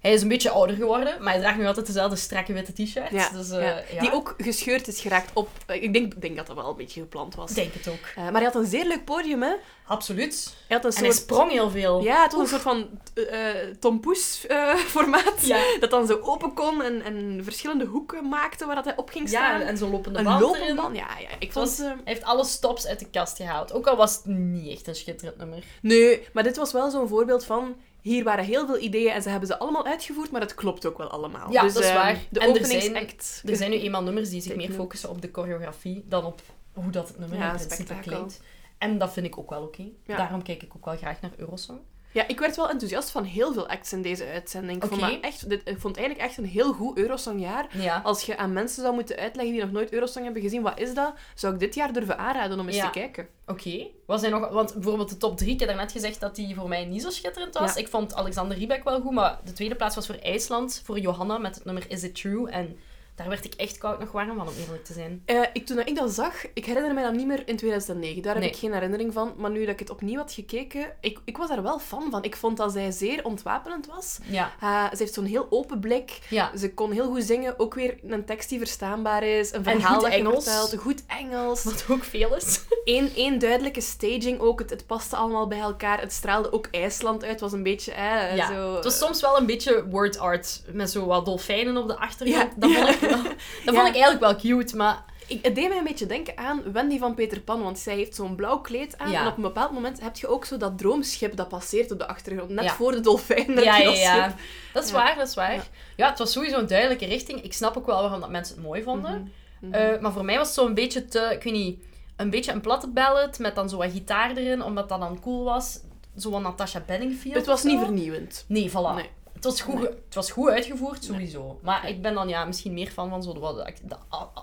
Hij 0.00 0.12
is 0.12 0.22
een 0.22 0.28
beetje 0.28 0.50
ouder 0.50 0.76
geworden, 0.76 1.22
maar 1.22 1.32
hij 1.32 1.40
draagt 1.42 1.58
nu 1.58 1.66
altijd 1.66 1.86
dezelfde 1.86 2.16
strakke 2.16 2.52
witte 2.52 2.72
t-shirt. 2.72 3.10
Ja, 3.10 3.28
dus, 3.30 3.50
eh, 3.50 3.60
ja. 3.62 3.82
ja. 3.92 4.00
Die 4.00 4.12
ook 4.12 4.34
gescheurd 4.38 4.88
is 4.88 5.00
geraakt 5.00 5.30
op... 5.34 5.48
Ik 5.66 5.92
denk, 5.92 6.20
denk 6.20 6.36
dat 6.36 6.46
dat 6.46 6.56
wel 6.56 6.70
een 6.70 6.76
beetje 6.76 7.00
gepland 7.00 7.34
was. 7.34 7.50
Ik 7.50 7.56
denk 7.56 7.72
het 7.74 7.88
ook. 7.88 8.06
Eh, 8.16 8.22
maar 8.24 8.32
hij 8.34 8.44
had 8.44 8.54
een 8.54 8.66
zeer 8.66 8.84
leuk 8.86 9.04
podium, 9.04 9.42
hè? 9.42 9.52
Absoluut. 9.86 10.54
Hij 10.68 10.76
had 10.76 10.84
een 10.92 10.98
En 10.98 11.04
hij 11.04 11.12
sprong 11.12 11.50
heel 11.50 11.70
veel. 11.70 12.02
Ja, 12.02 12.22
het 12.22 12.32
was 12.32 12.40
een 12.40 12.48
soort 12.48 12.62
van 12.62 12.88
eh 13.14 13.50
eh, 13.50 13.74
Tom 13.80 14.00
Poes 14.00 14.46
eh, 14.46 14.74
formaat. 14.96 15.46
Ja. 15.46 15.62
Dat 15.80 15.90
dan 15.90 16.06
zo 16.06 16.18
open 16.22 16.54
kon 16.54 16.82
en, 16.82 17.02
en 17.02 17.40
verschillende 17.44 17.84
hoeken 17.84 18.28
maakte 18.28 18.66
waar 18.66 18.74
dat 18.74 18.84
hij 18.84 18.96
op 18.96 19.10
ging 19.10 19.30
Ja, 19.30 19.44
staan. 19.44 19.60
en 19.60 19.76
zo'n 19.76 19.90
lopende 19.90 20.18
een 20.18 20.24
band 20.24 20.40
lopende 20.40 20.64
erin. 20.64 20.76
band. 20.76 20.96
Ja, 20.96 21.08
ja, 21.20 21.28
ik 21.38 21.52
vond... 21.52 21.80
eh, 21.80 21.86
Hij 21.86 21.96
heeft 22.04 22.24
alle 22.24 22.44
stops 22.44 22.86
uit 22.86 22.98
de 22.98 23.06
kast 23.10 23.36
gehaald. 23.36 23.72
Ook 23.72 23.86
al 23.86 23.96
was 23.96 24.14
het 24.16 24.26
niet 24.26 24.72
echt 24.76 24.86
een 24.86 24.94
schitterend 24.94 25.36
nummer. 25.38 25.64
Nee, 25.82 26.26
maar 26.32 26.42
dit 26.42 26.56
was 26.56 26.72
wel 26.72 26.90
zo'n 26.90 27.08
voorbeeld 27.08 27.44
van... 27.44 27.76
Hier 28.06 28.24
waren 28.24 28.44
heel 28.44 28.66
veel 28.66 28.78
ideeën 28.78 29.12
en 29.12 29.22
ze 29.22 29.28
hebben 29.28 29.48
ze 29.48 29.58
allemaal 29.58 29.86
uitgevoerd, 29.86 30.30
maar 30.30 30.40
het 30.40 30.54
klopt 30.54 30.86
ook 30.86 30.98
wel 30.98 31.08
allemaal. 31.08 31.52
Ja, 31.52 31.62
dus, 31.62 31.74
dat 31.74 31.82
is 31.82 31.88
ehm, 31.88 31.98
waar. 31.98 32.18
De 32.28 32.40
En 32.40 32.48
er 32.48 32.54
openingsact... 32.54 33.42
Er 33.44 33.56
zijn 33.56 33.70
nu 33.70 33.76
eenmaal 33.76 34.02
nummers 34.02 34.30
die 34.30 34.40
zich 34.40 34.56
meer 34.56 34.70
focussen 34.70 35.10
op 35.10 35.22
de 35.22 35.28
choreografie 35.32 36.04
dan 36.08 36.24
op 36.24 36.40
hoe 36.72 36.90
dat 36.90 37.08
het 37.08 37.18
nummer 37.18 37.38
Ja, 37.38 37.50
in 37.50 37.66
principe 37.66 37.94
klinkt. 38.00 38.40
En 38.78 38.98
dat 38.98 39.12
vind 39.12 39.26
ik 39.26 39.38
ook 39.38 39.50
wel 39.50 39.62
oké. 39.62 39.84
Ja. 40.02 40.16
Daarom 40.16 40.42
kijk 40.42 40.62
ik 40.62 40.76
ook 40.76 40.84
wel 40.84 40.96
graag 40.96 41.20
naar 41.20 41.30
Eurosong. 41.36 41.78
Ja, 42.16 42.28
ik 42.28 42.38
werd 42.40 42.56
wel 42.56 42.70
enthousiast 42.70 43.10
van 43.10 43.24
heel 43.24 43.52
veel 43.52 43.68
acts 43.68 43.92
in 43.92 44.02
deze 44.02 44.26
uitzending. 44.26 44.82
Ik, 44.82 44.88
vond, 44.88 45.20
echt, 45.20 45.48
dit, 45.48 45.60
ik 45.64 45.78
vond 45.78 45.96
eigenlijk 45.96 46.28
echt 46.28 46.38
een 46.38 46.44
heel 46.44 46.72
goed 46.72 46.98
Eurosongjaar. 46.98 47.66
Ja. 47.78 48.00
Als 48.04 48.22
je 48.22 48.36
aan 48.36 48.52
mensen 48.52 48.82
zou 48.82 48.94
moeten 48.94 49.16
uitleggen 49.16 49.54
die 49.54 49.62
nog 49.62 49.72
nooit 49.72 49.92
Eurosong 49.92 50.24
hebben 50.24 50.42
gezien, 50.42 50.62
wat 50.62 50.78
is 50.78 50.94
dat? 50.94 51.14
Zou 51.34 51.54
ik 51.54 51.60
dit 51.60 51.74
jaar 51.74 51.92
durven 51.92 52.18
aanraden 52.18 52.60
om 52.60 52.66
eens 52.66 52.76
Ja. 52.76 52.84
te 52.90 52.98
kijken. 52.98 53.28
Oké. 53.46 53.86
Was 54.06 54.20
hij 54.20 54.30
nog... 54.30 54.48
Want 54.48 54.74
bijvoorbeeld 54.74 55.08
de 55.08 55.16
top 55.16 55.36
3, 55.36 55.52
ik 55.52 55.58
heb 55.58 55.68
daarnet 55.68 55.92
gezegd 55.92 56.20
dat 56.20 56.34
die 56.34 56.54
voor 56.54 56.68
mij 56.68 56.84
niet 56.84 57.02
zo 57.02 57.10
schitterend 57.10 57.54
was. 57.54 57.74
Ja. 57.74 57.80
Ik 57.80 57.88
vond 57.88 58.14
Alexander 58.14 58.58
Rybak 58.58 58.84
wel 58.84 59.00
goed, 59.00 59.12
maar 59.12 59.38
de 59.44 59.52
tweede 59.52 59.74
plaats 59.74 59.94
was 59.94 60.06
voor 60.06 60.18
IJsland, 60.22 60.82
voor 60.84 60.98
Johanna 60.98 61.38
met 61.38 61.54
het 61.54 61.64
nummer 61.64 61.84
Is 61.88 62.02
It 62.02 62.14
True. 62.14 62.50
En 62.50 62.78
Daar 63.16 63.28
werd 63.28 63.44
ik 63.44 63.54
echt 63.54 63.78
koud 63.78 63.98
nog 64.00 64.12
warm 64.12 64.36
van, 64.36 64.48
om 64.48 64.54
eerlijk 64.64 64.84
te 64.84 64.92
zijn. 64.92 65.22
Eh, 65.24 65.40
ik, 65.52 65.66
toen 65.66 65.78
ik 65.78 65.96
dat 65.96 66.10
zag, 66.12 66.34
ik 66.54 66.64
herinner 66.64 66.94
me 66.94 67.02
dat 67.02 67.12
niet 67.12 67.26
meer 67.26 67.42
in 67.48 67.56
2009. 67.56 68.22
Daar 68.22 68.34
heb 68.34 68.44
ik 68.44 68.56
geen 68.56 68.72
herinnering 68.72 69.12
van. 69.12 69.34
Maar 69.36 69.50
nu 69.50 69.60
dat 69.60 69.68
ik 69.68 69.78
het 69.78 69.90
opnieuw 69.90 70.18
had 70.18 70.32
gekeken, 70.32 70.86
ik, 71.00 71.18
ik 71.24 71.36
was 71.36 71.48
daar 71.48 71.62
wel 71.62 71.78
fan 71.78 72.10
van. 72.10 72.22
Ik 72.22 72.36
vond 72.36 72.56
dat 72.56 72.72
zij 72.72 72.90
zeer 72.90 73.24
ontwapenend 73.24 73.86
was. 73.86 74.18
Ja. 74.24 74.52
Eh, 74.60 74.84
ze 74.90 74.96
heeft 74.98 75.14
zo'n 75.14 75.24
heel 75.24 75.46
open 75.50 75.80
blik. 75.80 76.18
Ja. 76.28 76.50
Ze 76.56 76.74
kon 76.74 76.90
heel 76.92 77.06
goed 77.06 77.22
zingen. 77.24 77.58
Ook 77.58 77.74
weer 77.74 77.98
een 78.06 78.24
tekst 78.24 78.48
die 78.48 78.58
verstaanbaar 78.58 79.22
is. 79.22 79.52
Een 79.52 79.64
En 79.64 79.64
verhaal 79.64 79.92
goed 79.94 80.02
dat 80.02 80.12
je 80.12 80.18
Engels. 80.18 80.44
vertelt. 80.44 80.76
Goed 80.82 81.02
Engels. 81.06 81.64
Wat 81.64 81.84
ook 81.90 82.04
veel 82.04 82.36
is. 82.36 82.60
Eén 82.84 83.10
één 83.16 83.38
duidelijke 83.38 83.80
staging 83.80 84.40
ook. 84.40 84.58
Het, 84.58 84.70
het 84.70 84.86
paste 84.86 85.16
allemaal 85.16 85.46
bij 85.46 85.58
elkaar. 85.60 86.00
Het 86.00 86.12
straalde 86.12 86.52
ook 86.52 86.68
IJsland 86.70 87.22
uit. 87.22 87.30
Het 87.30 87.40
was 87.40 87.52
een 87.52 87.62
beetje... 87.62 87.92
Eh, 87.92 88.36
Ja. 88.36 88.46
zo, 88.52 88.74
Het 88.74 88.84
was 88.84 88.98
soms 88.98 89.20
wel 89.20 89.36
een 89.38 89.46
beetje 89.46 89.86
word 89.88 90.18
art, 90.18 90.62
met 90.72 90.90
zo 90.90 91.06
wat 91.06 91.24
dolfijnen 91.24 91.76
op 91.76 91.88
de 91.88 91.96
achtergrond. 91.98 92.52
Ja. 92.58 92.68
Dat, 92.68 92.70
vond 92.70 92.88
ik, 92.88 93.00
dat 93.64 93.74
vond 93.74 93.88
ik 93.88 93.94
eigenlijk 93.94 94.20
wel 94.20 94.36
cute, 94.36 94.76
maar... 94.76 95.04
Ik, 95.28 95.44
het 95.44 95.54
deed 95.54 95.68
mij 95.68 95.78
een 95.78 95.84
beetje 95.84 96.06
denken 96.06 96.36
aan 96.36 96.72
Wendy 96.72 96.98
van 96.98 97.14
Peter 97.14 97.40
Pan, 97.40 97.62
want 97.62 97.78
zij 97.78 97.96
heeft 97.96 98.14
zo'n 98.14 98.34
blauw 98.34 98.58
kleed 98.58 98.98
aan. 98.98 99.10
Ja. 99.10 99.20
En 99.20 99.26
op 99.26 99.36
een 99.36 99.42
bepaald 99.42 99.70
moment 99.70 100.00
heb 100.00 100.16
je 100.16 100.26
ook 100.26 100.44
zo 100.44 100.56
dat 100.56 100.78
droomschip 100.78 101.36
dat 101.36 101.48
passeert 101.48 101.90
op 101.92 101.98
de 101.98 102.06
achtergrond. 102.06 102.50
Net 102.50 102.64
Ja. 102.64 102.74
voor 102.74 102.92
de 102.92 103.00
dolfijn 103.00 103.50
heb 103.54 103.64
Ja, 103.64 103.76
ja, 103.76 103.84
dat 103.84 103.98
ja. 103.98 104.34
Dat 104.72 104.84
is 104.84 104.90
waar, 104.90 105.16
dat 105.16 105.28
is 105.28 105.34
waar. 105.34 105.68
Ja. 105.96 106.08
Het 106.08 106.18
was 106.18 106.32
sowieso 106.32 106.58
een 106.58 106.66
duidelijke 106.66 107.06
richting. 107.06 107.42
Ik 107.42 107.52
snap 107.52 107.76
ook 107.76 107.86
wel 107.86 108.00
waarom 108.00 108.20
dat 108.20 108.30
mensen 108.30 108.54
het 108.54 108.64
mooi 108.64 108.82
vonden. 108.82 109.32
Eh, 109.70 110.00
maar 110.00 110.12
voor 110.12 110.24
mij 110.24 110.36
was 110.36 110.46
het 110.46 110.56
zo 110.56 110.66
een 110.66 110.74
beetje 110.74 111.04
te... 111.04 111.28
Ik 111.32 111.42
weet 111.42 111.52
niet... 111.52 111.84
Een 112.16 112.30
beetje 112.30 112.52
een 112.52 112.60
platte 112.60 112.88
ballad 112.88 113.38
met 113.38 113.54
dan 113.54 113.68
zo 113.68 113.76
wat 113.76 113.90
gitaar 113.92 114.36
erin, 114.36 114.62
omdat 114.62 114.88
dat 114.88 115.00
dan 115.00 115.20
cool 115.20 115.44
was. 115.44 115.80
Zo 116.16 116.30
wat 116.30 116.42
Natasha 116.42 116.82
Bedingfield 116.86 117.34
Het 117.34 117.46
was 117.46 117.62
niet 117.62 117.78
vernieuwend. 117.78 118.44
Nee, 118.48 118.70
voilà. 118.70 118.94
Nee. 118.94 119.10
Het, 119.36 119.44
was 119.44 119.60
goed, 119.60 119.80
het 119.82 120.14
was 120.14 120.30
goed 120.30 120.48
uitgevoerd, 120.50 121.04
sowieso. 121.04 121.58
Maar 121.62 121.88
ik 121.88 122.02
ben 122.02 122.14
dan 122.14 122.28
ja, 122.28 122.44
misschien 122.44 122.72
meer 122.74 122.90
fan 122.90 123.08
van 123.10 123.22
zo... 123.22 123.32
de- 123.32 123.38
wat- 123.40 123.56
de- 123.56 123.72
de- 123.82 123.96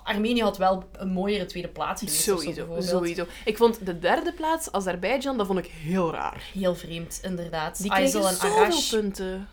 Armenië 0.04 0.42
had 0.42 0.56
wel 0.56 0.84
een 0.92 1.08
mooiere 1.08 1.46
tweede 1.46 1.68
plaats 1.68 2.00
geweest. 2.02 2.22
Sowieso, 2.22 2.76
sowieso. 2.80 3.26
Ik 3.44 3.56
vond 3.56 3.86
de 3.86 3.98
derde 3.98 4.32
plaats, 4.32 4.72
Azerbeidzjan, 4.72 5.36
dat 5.36 5.46
vond 5.46 5.58
ik 5.58 5.66
heel 5.66 6.12
raar. 6.12 6.42
Heel 6.52 6.74
vreemd, 6.74 7.18
inderdaad. 7.22 7.82
Die 7.82 7.90
Aysel 7.92 8.20
kregen 8.20 8.36
en 8.40 8.50
zoveel 8.50 8.64
Arash, 8.64 8.90
punten. 8.90 9.48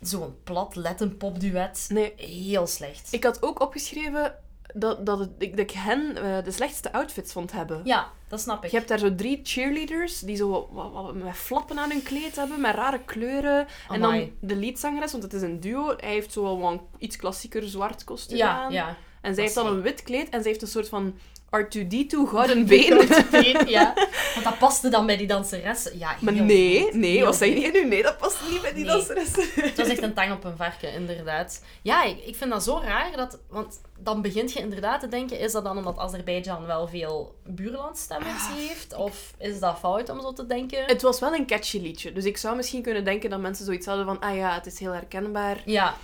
zo'n 0.00 0.34
plat 0.44 0.74
Latin 0.76 1.16
popduet. 1.16 1.86
Nee, 1.88 2.12
Heel 2.16 2.66
slecht. 2.66 3.08
ik 3.12 3.24
had 3.24 3.42
ook 3.42 3.60
opgeschreven 3.60 4.34
dat, 4.74 5.06
dat, 5.06 5.18
het, 5.18 5.30
ik, 5.38 5.50
dat 5.50 5.58
ik 5.58 5.70
hen 5.70 6.16
eh, 6.16 6.44
de 6.44 6.50
slechtste 6.50 6.92
outfits 6.92 7.32
vond 7.32 7.52
hebben. 7.52 7.80
Ja, 7.84 8.10
dat 8.28 8.40
snap 8.40 8.64
ik. 8.64 8.70
Je 8.70 8.76
hebt 8.76 8.88
daar 8.88 8.98
zo 8.98 9.14
drie 9.14 9.40
cheerleaders 9.42 10.18
die 10.18 10.36
zo 10.36 10.50
wat, 10.50 10.68
wat- 10.72 10.92
wat 10.92 11.14
met 11.14 11.34
flappen 11.36 11.78
aan 11.78 11.90
hun 11.90 12.02
kleed 12.02 12.36
hebben, 12.36 12.60
met 12.60 12.74
rare 12.74 13.00
kleuren. 13.04 13.66
En 13.90 14.00
dan 14.00 14.30
de 14.40 14.56
leadzangeres, 14.56 15.10
want 15.12 15.22
het 15.24 15.32
is 15.32 15.42
een 15.42 15.60
duo. 15.60 15.94
Hij 15.96 16.12
heeft 16.12 16.32
zo 16.32 16.42
wel 16.42 16.70
een 16.72 16.80
iets 16.98 17.16
klassieker 17.16 17.62
zwart 17.68 18.04
kostuum 18.04 18.36
Ja, 18.38 18.62
aan. 18.64 18.72
ja. 18.72 18.96
En 19.20 19.34
zij 19.34 19.42
heeft 19.42 19.54
dan 19.54 19.66
een 19.66 19.82
wit 19.82 20.02
kleed 20.02 20.28
en 20.28 20.40
zij 20.40 20.50
heeft 20.50 20.62
een 20.62 20.68
soort 20.68 20.88
van 20.88 21.14
R2D2 21.56 22.16
gouden 22.32 22.66
been. 22.66 23.08
Been, 23.30 23.68
ja. 23.68 23.94
Want 24.34 24.44
dat 24.44 24.58
paste 24.58 24.88
dan 24.88 25.06
bij 25.06 25.16
die 25.16 25.26
danseressen. 25.26 25.98
Ja, 25.98 26.16
Maar 26.20 26.32
nee, 26.34 26.82
goed. 26.82 26.94
nee, 26.94 27.16
Heel 27.16 27.24
wat 27.24 27.36
goed. 27.36 27.46
je 27.46 27.70
nu? 27.72 27.84
Nee, 27.88 28.02
dat 28.02 28.18
past 28.18 28.36
niet 28.50 28.60
bij 28.62 28.72
die 28.74 28.84
Nee. 28.84 28.92
danseres. 28.94 29.28
Het 29.54 29.76
was 29.76 29.88
echt 29.88 30.02
een 30.02 30.14
tang 30.14 30.32
op 30.32 30.44
een 30.44 30.56
varken, 30.56 30.92
inderdaad. 30.92 31.64
Ja, 31.82 32.04
ik, 32.04 32.24
ik 32.24 32.36
vind 32.36 32.50
dat 32.50 32.62
zo 32.62 32.80
raar, 32.84 33.16
dat, 33.16 33.38
want 33.48 33.80
dan 33.98 34.22
begint 34.22 34.52
je 34.52 34.58
inderdaad 34.60 35.00
te 35.00 35.08
denken, 35.08 35.38
is 35.38 35.52
dat 35.52 35.64
dan 35.64 35.76
omdat 35.76 35.98
Azerbeidzjan 35.98 36.66
wel 36.66 36.88
veel 36.88 37.34
buurlandstemmers 37.46 38.48
heeft? 38.56 38.94
Of 38.94 39.34
is 39.38 39.60
dat 39.60 39.78
fout 39.78 40.08
om 40.08 40.20
zo 40.20 40.32
te 40.32 40.46
denken? 40.46 40.84
Het 40.86 41.02
was 41.02 41.20
wel 41.20 41.34
een 41.34 41.46
catchy 41.46 41.78
liedje, 41.80 42.12
dus 42.12 42.24
ik 42.24 42.36
zou 42.36 42.56
misschien 42.56 42.82
kunnen 42.82 43.04
denken 43.04 43.30
dat 43.30 43.40
mensen 43.40 43.64
zoiets 43.64 43.86
hadden 43.86 44.04
van, 44.06 44.20
ah 44.20 44.36
ja, 44.36 44.54
het 44.54 44.66
is 44.66 44.78
heel 44.78 44.92
herkenbaar. 44.92 45.62
Ja, 45.64 45.94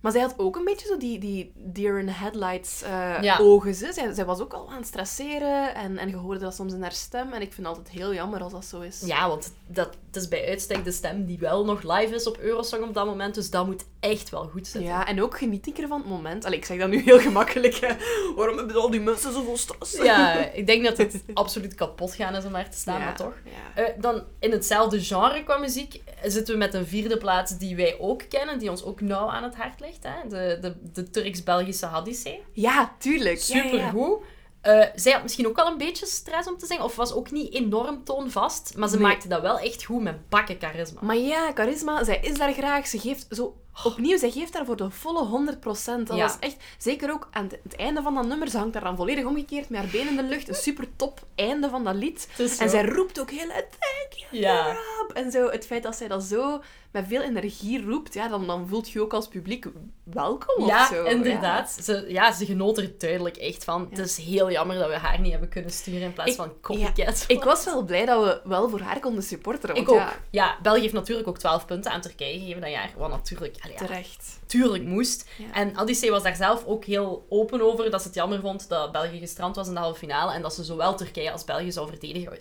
Maar 0.00 0.12
zij 0.12 0.20
had 0.20 0.34
ook 0.36 0.56
een 0.56 0.64
beetje 0.64 0.86
zo 0.86 0.96
die, 0.96 1.18
die 1.18 1.52
deer 1.56 1.98
in 1.98 2.08
headlights 2.08 2.80
Ja. 3.20 3.38
ogen. 3.40 3.74
Ze. 3.74 3.92
Zij, 3.92 4.12
zij 4.12 4.24
was 4.24 4.40
ook 4.40 4.52
al 4.52 4.70
aan 4.70 4.76
het 4.76 4.86
stresseren 4.86 5.74
en, 5.74 5.98
en 5.98 6.08
je 6.08 6.16
hoorde 6.16 6.40
dat 6.40 6.54
soms 6.54 6.72
in 6.72 6.82
haar 6.82 6.92
stem. 6.92 7.32
En 7.32 7.40
ik 7.40 7.52
vind 7.52 7.66
het 7.66 7.76
altijd 7.76 7.88
heel 7.96 8.14
jammer 8.14 8.42
als 8.42 8.52
dat 8.52 8.64
zo 8.64 8.80
is. 8.80 9.00
ja 9.04 9.28
want 9.28 9.52
dat, 9.66 9.96
het 10.06 10.16
is 10.16 10.28
bij 10.28 10.48
uitstek 10.48 10.84
de 10.84 10.92
stem 10.92 11.24
die 11.26 11.38
wel 11.38 11.64
nog 11.64 11.82
live 11.82 12.14
is 12.14 12.26
op 12.26 12.38
Eurosong 12.38 12.84
op 12.84 12.94
dat 12.94 13.06
moment, 13.06 13.34
dus 13.34 13.50
dat 13.50 13.66
moet 13.66 13.84
echt 14.00 14.30
wel 14.30 14.48
goed 14.48 14.66
zitten. 14.66 14.90
Ja, 14.90 15.06
en 15.06 15.22
ook 15.22 15.38
geniet 15.38 15.66
ik 15.66 15.78
er 15.78 15.88
van 15.88 15.98
het 16.00 16.08
moment. 16.08 16.44
Allee, 16.44 16.58
ik 16.58 16.64
zeg 16.64 16.78
dat 16.78 16.88
nu 16.88 17.02
heel 17.02 17.18
gemakkelijk. 17.18 17.74
Hè. 17.74 17.94
Waarom 18.36 18.56
hebben 18.56 18.76
al 18.76 18.90
die 18.90 19.00
mensen 19.00 19.32
zoveel 19.32 19.56
stress? 19.56 19.96
Ja, 19.96 20.36
ik 20.60 20.66
denk 20.66 20.84
dat 20.84 20.96
het 20.96 21.22
absoluut 21.34 21.74
kapot 21.74 22.14
gaan 22.14 22.34
is 22.34 22.44
om 22.44 22.50
maar 22.50 22.70
te 22.70 22.78
staan, 22.78 22.98
Ja, 22.98 23.04
maar 23.04 23.16
toch. 23.16 23.34
Ja. 23.44 23.82
Eh, 23.82 23.94
dan 24.00 24.22
in 24.38 24.50
hetzelfde 24.52 25.00
genre 25.00 25.44
qua 25.44 25.56
muziek 25.58 26.00
zitten 26.24 26.54
we 26.54 26.58
met 26.60 26.74
een 26.74 26.86
vierde 26.86 27.16
plaats 27.16 27.58
die 27.58 27.76
wij 27.76 27.96
ook 27.98 28.22
kennen, 28.28 28.58
die 28.58 28.70
ons 28.70 28.84
ook 28.84 29.00
nauw 29.00 29.28
aan 29.28 29.42
het 29.42 29.56
hart 29.56 29.80
ligt. 29.80 30.02
Hè? 30.02 30.28
De, 30.28 30.58
de, 30.60 30.74
de 30.92 31.10
Turks-Belgische 31.10 31.86
Hadissé. 31.86 32.38
ja, 32.52 32.94
tuurlijk. 32.98 33.38
Ja. 33.38 33.62
Supergoed. 33.62 34.18
Eh, 34.60 34.84
zij 34.94 35.12
had 35.12 35.22
misschien 35.22 35.46
ook 35.46 35.56
wel 35.56 35.66
een 35.66 35.78
beetje 35.78 36.06
stress 36.06 36.48
om 36.48 36.58
te 36.58 36.66
zingen, 36.66 36.84
of 36.84 36.96
was 36.96 37.12
ook 37.12 37.30
niet 37.30 37.54
enorm 37.54 38.04
toonvast, 38.04 38.72
maar 38.76 38.88
ze 38.88 38.94
Nee. 38.98 39.06
maakte 39.06 39.28
dat 39.28 39.40
wel 39.40 39.58
echt 39.58 39.84
goed 39.84 40.02
met 40.02 40.28
bakken 40.28 40.56
charisma. 40.60 41.00
Maar 41.02 41.16
ja, 41.16 41.50
charisma, 41.54 42.04
zij 42.04 42.18
is 42.22 42.38
daar 42.38 42.52
graag. 42.52 42.86
Ze 42.86 42.98
geeft 42.98 43.26
zo... 43.30 43.56
Opnieuw, 43.84 44.18
zij 44.18 44.30
geeft 44.30 44.52
daar 44.52 44.64
voor 44.64 44.76
de 44.76 44.90
volle 44.90 45.24
100%. 45.24 46.06
Dat 46.06 46.16
Ja. 46.16 46.22
was 46.26 46.36
echt... 46.40 46.56
Zeker 46.78 47.10
ook 47.10 47.28
aan 47.30 47.48
het, 47.62 47.76
einde 47.76 48.02
van 48.02 48.14
dat 48.14 48.26
nummer. 48.26 48.48
Ze 48.48 48.56
hangt 48.58 48.72
daar 48.72 48.84
dan 48.84 48.96
volledig 48.96 49.24
omgekeerd 49.24 49.68
met 49.68 49.80
haar 49.80 49.90
benen 49.90 50.08
in 50.08 50.16
de 50.16 50.22
lucht. 50.22 50.48
Een 50.48 50.54
super 50.54 50.86
top 50.96 51.20
einde 51.34 51.68
van 51.68 51.84
dat 51.84 51.94
lied. 51.94 52.28
En 52.58 52.70
zij 52.70 52.84
roept 52.84 53.20
ook 53.20 53.30
heel 53.30 53.48
thank 53.48 54.12
you, 54.30 54.42
Ja. 54.42 54.72
Rob. 54.72 55.10
En 55.16 55.30
zo, 55.30 55.50
het 55.50 55.66
feit 55.66 55.82
dat 55.82 55.96
zij 55.96 56.08
dat 56.08 56.22
zo 56.22 56.62
met 56.90 57.04
veel 57.08 57.22
energie 57.22 57.84
roept, 57.84 58.14
ja, 58.14 58.28
dan, 58.28 58.46
dan 58.46 58.68
voelt 58.68 58.90
je 58.90 59.00
ook 59.00 59.12
als 59.14 59.28
publiek 59.28 59.66
welkom 60.04 60.66
Ja, 60.66 60.80
of 60.82 60.88
zo. 60.88 61.04
inderdaad. 61.04 61.70
Ze, 61.82 62.04
ja, 62.08 62.32
ze 62.32 62.44
genoot 62.46 62.78
er 62.78 62.92
duidelijk 62.98 63.36
echt 63.36 63.64
van. 63.64 63.86
Het 63.90 63.98
is 63.98 64.16
heel 64.16 64.50
jammer 64.50 64.78
dat 64.78 64.88
we 64.88 64.96
haar 64.96 65.20
niet 65.20 65.30
hebben 65.30 65.48
kunnen 65.48 65.70
sturen 65.70 66.00
in 66.00 66.12
plaats 66.12 66.30
Ik- 66.30 66.36
van 66.36 66.52
copycat. 66.60 66.96
Ja. 66.96 67.34
Ik 67.34 67.44
was 67.44 67.64
wel 67.64 67.82
blij 67.84 68.04
dat 68.06 68.24
we 68.24 68.48
wel 68.48 68.68
voor 68.68 68.80
haar 68.80 69.00
konden 69.00 69.22
supporteren. 69.22 69.74
Want 69.76 69.88
Ik 69.88 69.92
ook. 69.94 69.98
ja, 70.00 70.12
Ja, 70.30 70.58
België 70.62 70.80
heeft 70.80 70.92
natuurlijk 70.92 71.28
ook 71.28 71.38
12 71.38 71.66
punten 71.66 71.90
aan 71.92 72.00
Turkije 72.00 72.38
gegeven 72.38 72.60
dat 72.60 72.70
jaar. 72.70 72.90
Wat 72.96 73.10
natuurlijk 73.10 73.56
allee, 73.60 73.76
ja, 73.78 73.86
terecht. 73.86 74.38
tuurlijk 74.46 74.84
moest. 74.84 75.28
Ja. 75.38 75.44
En 75.52 75.78
Odyssey 75.80 76.10
was 76.10 76.22
daar 76.22 76.36
zelf 76.36 76.64
ook 76.64 76.84
heel 76.84 77.26
open 77.28 77.60
over 77.60 77.90
dat 77.90 78.00
ze 78.00 78.06
het 78.06 78.16
jammer 78.16 78.40
vond 78.40 78.68
dat 78.68 78.92
België 78.92 79.18
gestrand 79.18 79.56
was 79.56 79.68
in 79.68 79.74
de 79.74 79.80
halve 79.80 79.98
finale 79.98 80.32
en 80.32 80.42
dat 80.42 80.54
ze 80.54 80.64
zowel 80.64 80.94
Turkije 80.96 81.32
als 81.32 81.44
België 81.44 81.72
zou 81.72 81.88
verdedigen. 81.88 82.38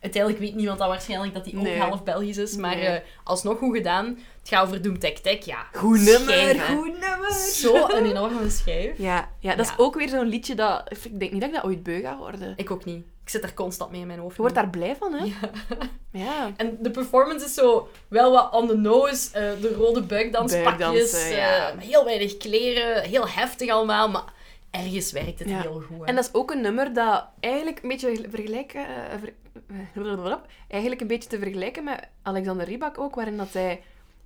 Uiteindelijk 0.00 0.42
weet 0.42 0.54
niemand 0.54 0.78
dat 0.78 0.88
waarschijnlijk 0.88 1.34
dat 1.34 1.44
hij 1.44 1.54
ook 1.54 1.62
Nee. 1.62 1.78
half 1.78 2.02
Belgisch 2.02 2.36
is, 2.36 2.56
maar 2.56 2.76
Nee. 2.76 2.86
eh, 2.86 3.00
alsnog 3.24 3.58
goed 3.58 3.76
gedaan. 3.76 4.06
Het 4.38 4.48
gaat 4.48 4.66
over 4.66 4.82
Doom 4.82 4.98
Tech 4.98 5.12
Tech, 5.20 5.44
ja. 5.44 5.66
Goed 5.72 6.00
nummer, 6.00 6.20
schijf, 6.34 6.66
goed 6.66 7.00
nummer. 7.00 7.32
Zo 7.32 7.88
een 7.88 8.04
enorme 8.06 8.50
schijf. 8.50 8.98
Ja, 8.98 9.28
ja, 9.38 9.54
dat 9.56 9.66
Ja. 9.66 9.72
is 9.72 9.78
ook 9.78 9.94
weer 9.94 10.08
zo'n 10.08 10.26
liedje 10.26 10.54
dat... 10.54 10.90
Ik 11.04 11.18
denk 11.20 11.32
niet 11.32 11.40
dat 11.40 11.50
ik 11.50 11.54
dat 11.54 11.64
ooit 11.64 11.82
beu 11.82 12.00
ga 12.00 12.16
worden. 12.16 12.52
Ik 12.56 12.70
ook 12.70 12.84
niet. 12.84 13.04
Ik 13.30 13.36
zit 13.40 13.44
er 13.50 13.54
constant 13.54 13.90
mee 13.90 14.00
in 14.00 14.06
mijn 14.06 14.18
hoofd. 14.18 14.34
Je 14.36 14.40
wordt 14.40 14.56
daar 14.56 14.70
blij 14.70 14.96
van, 14.96 15.12
hè? 15.12 15.24
Ja. 16.12 16.50
En 16.56 16.76
de 16.80 16.90
performance 16.90 17.44
is 17.44 17.54
zo 17.54 17.88
wel 18.08 18.32
wat 18.32 18.52
on 18.52 18.68
the 18.68 18.76
nose. 18.76 19.28
eh, 19.38 19.60
de 19.60 19.74
rode 19.74 20.02
buikdanspakjes. 20.02 21.28
Ja. 21.30 21.70
eh, 21.70 21.78
heel 21.78 22.04
weinig 22.04 22.36
kleren. 22.36 23.02
Heel 23.02 23.28
heftig 23.28 23.70
allemaal. 23.70 24.08
Maar 24.08 24.24
ergens 24.70 25.12
werkt 25.12 25.38
het 25.38 25.48
Ja. 25.48 25.60
heel 25.60 25.82
goed. 25.86 25.98
hè. 25.98 26.04
En 26.04 26.14
dat 26.14 26.24
is 26.24 26.34
ook 26.34 26.50
een 26.50 26.60
nummer 26.60 26.92
dat 26.92 27.24
eigenlijk 27.40 27.82
een 27.82 27.88
beetje 27.88 28.26
vergelijken... 28.30 28.86
ver- 29.20 29.32
eh, 29.94 30.34
eigenlijk 30.68 31.00
een 31.00 31.06
beetje 31.06 31.28
te 31.28 31.38
vergelijken 31.38 31.84
met 31.84 32.08
Alexander 32.22 32.66
Rybak 32.66 32.98
ook, 32.98 33.14
waarin 33.14 33.36
dat 33.36 33.52
hij... 33.52 33.82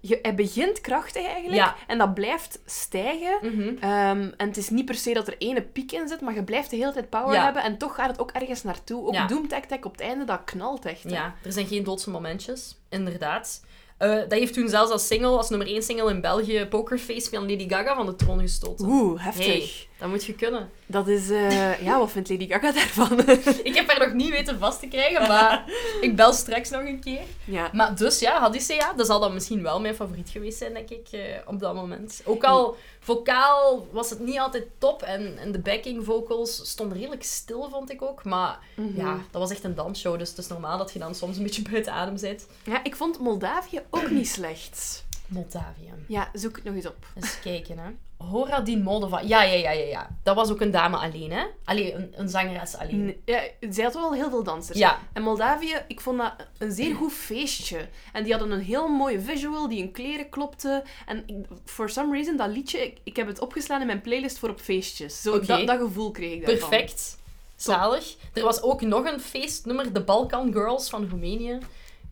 Je, 0.07 0.19
hij 0.23 0.35
begint 0.35 0.81
krachtig 0.81 1.25
eigenlijk, 1.27 1.55
Ja. 1.55 1.77
en 1.87 1.99
dat 1.99 2.15
blijft 2.15 2.59
stijgen. 2.67 3.39
Mhm. 3.43 3.69
Ehm, 3.81 4.31
en 4.37 4.49
het 4.49 4.57
is 4.57 4.69
niet 4.71 4.85
per 4.85 4.95
se 4.95 5.13
dat 5.13 5.27
er 5.27 5.35
ene 5.39 5.63
piek 5.63 5.93
in 5.93 6.09
zit, 6.09 6.21
maar 6.21 6.35
je 6.35 6.45
blijft 6.45 6.71
de 6.71 6.77
hele 6.77 6.93
tijd 6.93 7.09
power 7.11 7.35
Ja. 7.35 7.45
hebben. 7.45 7.63
En 7.63 7.79
toch 7.79 7.95
gaat 7.95 8.11
het 8.11 8.19
ook 8.21 8.31
ergens 8.31 8.63
naartoe. 8.63 9.07
Ook 9.07 9.15
Ja. 9.15 9.27
Doom 9.27 9.47
op 9.83 9.93
het 9.93 10.01
einde, 10.01 10.25
dat 10.25 10.41
knalt 10.45 10.85
echt. 10.85 11.03
hè. 11.03 11.09
Ja, 11.11 11.35
er 11.45 11.53
zijn 11.53 11.67
geen 11.67 11.85
doodse 11.85 12.11
momentjes. 12.11 12.77
Inderdaad. 12.89 13.65
Eh, 13.99 14.11
dat 14.15 14.33
heeft 14.33 14.55
toen 14.55 14.69
zelfs 14.69 14.91
als 14.91 15.07
single, 15.07 15.37
als 15.37 15.49
nummer 15.49 15.69
1 15.69 15.83
single 15.83 16.11
in 16.11 16.21
België, 16.21 16.67
Pokerface 16.71 17.31
van 17.31 17.51
Lady 17.51 17.69
Gaga 17.69 17.95
van 17.95 18.07
de 18.07 18.17
troon 18.17 18.41
gestoten. 18.41 18.87
Oeh, 18.89 19.25
heftig. 19.25 19.47
Hey, 19.47 19.71
dat 19.99 20.09
moet 20.09 20.25
je 20.25 20.35
kunnen. 20.35 20.71
Dat 20.87 21.09
is... 21.09 21.31
eh, 21.31 21.83
ja, 21.83 21.99
wat 21.99 22.11
vindt 22.11 22.29
Lady 22.29 22.49
Gaga 22.49 22.73
daarvan? 22.73 23.21
Ik 23.71 23.75
heb 23.75 23.89
haar 23.91 24.07
nog 24.07 24.13
niet 24.17 24.31
weten 24.31 24.59
vast 24.59 24.81
te 24.81 24.87
krijgen, 24.89 25.29
maar 25.29 25.65
ik 26.01 26.17
bel 26.17 26.33
straks 26.33 26.71
nog 26.71 26.81
een 26.83 27.01
keer. 27.01 27.21
ja. 27.45 27.71
Maar 27.73 27.97
dus 27.97 28.19
ja, 28.19 28.41
Hadissé, 28.41 28.73
ja, 28.75 28.93
dat 28.93 29.07
zal 29.07 29.21
dan 29.21 29.33
misschien 29.35 29.63
wel 29.63 29.81
mijn 29.81 29.95
favoriet 29.95 30.29
geweest 30.29 30.59
zijn, 30.59 30.75
denk 30.75 30.91
ik, 30.91 31.09
eh, 31.11 31.21
op 31.47 31.61
dat 31.61 31.75
moment. 31.75 32.23
Ook 32.25 32.45
al 32.45 32.77
vocaal 33.01 33.87
was 33.93 34.11
het 34.11 34.19
niet 34.21 34.39
altijd 34.39 34.65
top 34.79 35.03
en, 35.03 35.39
en 35.39 35.53
de 35.53 35.59
backing 35.59 36.05
vocals 36.05 36.61
stonden 36.71 36.99
redelijk 36.99 37.23
stil, 37.25 37.69
vond 37.71 37.91
ik 37.91 38.03
ook. 38.03 38.25
Maar 38.25 38.59
Mhm. 38.77 38.97
ja, 39.01 39.19
dat 39.31 39.41
was 39.41 39.51
echt 39.51 39.65
een 39.65 39.75
dansshow, 39.75 40.19
dus 40.19 40.29
het 40.29 40.39
is 40.39 40.47
normaal 40.47 40.79
dat 40.79 40.93
je 40.93 40.99
dan 40.99 41.15
soms 41.15 41.37
een 41.37 41.43
beetje 41.43 41.63
buiten 41.71 41.93
adem 41.93 42.21
bent. 42.21 42.47
Ja, 42.65 42.85
ik 42.85 42.97
vond 42.97 43.19
Moldavië 43.19 43.81
ook 43.91 44.11
niet 44.11 44.29
slecht. 44.29 45.05
Moldavië. 45.35 45.93
Ja, 46.09 46.31
zoek 46.33 46.57
het 46.57 46.65
nog 46.65 46.75
eens 46.75 46.87
op. 46.87 47.07
Eens 47.15 47.41
kijken, 47.41 47.79
hè. 47.79 47.91
Horadin 48.17 48.83
Moldova. 48.83 49.21
Ja, 49.21 49.43
ja, 49.43 49.53
ja, 49.55 49.71
ja, 49.71 49.85
ja. 49.87 50.17
Dat 50.23 50.37
was 50.37 50.51
ook 50.51 50.61
een 50.61 50.71
dame 50.71 50.97
alleen, 50.97 51.33
hè? 51.33 51.45
Allee, 51.65 51.95
een, 51.95 52.13
een 52.17 52.29
zangeres 52.29 52.77
alleen. 52.77 53.05
Nee, 53.05 53.21
Ja, 53.25 53.43
zij 53.71 53.85
had 53.85 53.95
wel 53.95 54.13
heel 54.13 54.31
veel 54.31 54.43
dansers. 54.43 54.79
Ja. 54.79 54.99
En 55.13 55.23
Moldavië, 55.23 55.75
ik 55.89 56.01
vond 56.01 56.19
dat 56.19 56.33
een 56.59 56.73
zeer 56.73 56.95
goed 56.95 57.13
feestje. 57.13 57.89
En 58.13 58.23
die 58.23 58.33
hadden 58.33 58.51
een 58.51 58.61
heel 58.61 58.89
mooie 58.89 59.21
visual 59.21 59.69
die 59.69 59.81
hun 59.83 59.93
kleren 59.93 60.29
klopte. 60.29 60.83
En 61.07 61.23
ik- 61.27 61.47
for 61.65 61.89
some 61.91 62.13
reason, 62.15 62.37
dat 62.37 62.49
liedje, 62.49 62.79
ik, 62.85 62.99
ik 63.05 63.17
heb 63.17 63.27
het 63.27 63.39
opgeslaan 63.41 63.81
in 63.81 63.87
mijn 63.87 64.01
playlist 64.01 64.39
voor 64.39 64.49
op 64.51 64.61
feestjes. 64.61 65.23
Zo, 65.23 65.41
dat, 65.41 65.67
dat 65.67 65.79
gevoel 65.79 66.11
kreeg 66.11 66.33
ik 66.33 66.47
daarvan. 66.47 66.69
Perfect. 66.69 67.19
Zalig. 67.57 68.17
Er 68.33 68.43
was 68.43 68.63
ook 68.63 68.81
nog 68.81 69.05
een 69.13 69.21
feestnummer, 69.21 69.93
de 69.93 70.01
Balkan 70.03 70.53
Girls 70.53 70.89
van 70.91 71.09
Roemenië. 71.11 71.59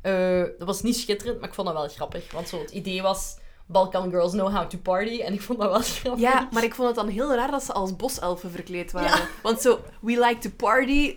Eh, 0.03 0.43
dat 0.59 0.67
was 0.67 0.83
niet 0.83 0.97
schitterend, 0.97 1.41
maar 1.41 1.49
ik 1.49 1.55
vond 1.55 1.67
dat 1.67 1.77
wel 1.77 1.89
grappig. 1.89 2.33
Want 2.33 2.49
zo 2.49 2.59
het 2.59 2.71
idee 2.71 3.03
was, 3.03 3.37
Balkan 3.67 4.11
Girls 4.11 4.33
know 4.33 4.55
how 4.57 4.69
to 4.69 4.79
party. 4.79 5.21
En 5.21 5.33
ik 5.33 5.41
vond 5.43 5.59
dat 5.59 5.71
wel 5.71 5.81
grappig. 6.01 6.21
Ja, 6.23 6.49
maar 6.53 6.65
ik 6.65 6.75
vond 6.75 6.87
het 6.89 6.97
dan 6.97 7.09
heel 7.09 7.35
raar 7.35 7.51
dat 7.51 7.63
ze 7.63 7.73
als 7.73 7.97
boselfen 7.97 8.51
verkleed 8.51 8.93
waren. 8.93 9.09
Ja. 9.19 9.27
Want 9.43 9.61
zo, 9.61 9.81
we 10.01 10.13
like 10.27 10.39
to 10.39 10.51
party, 10.57 11.17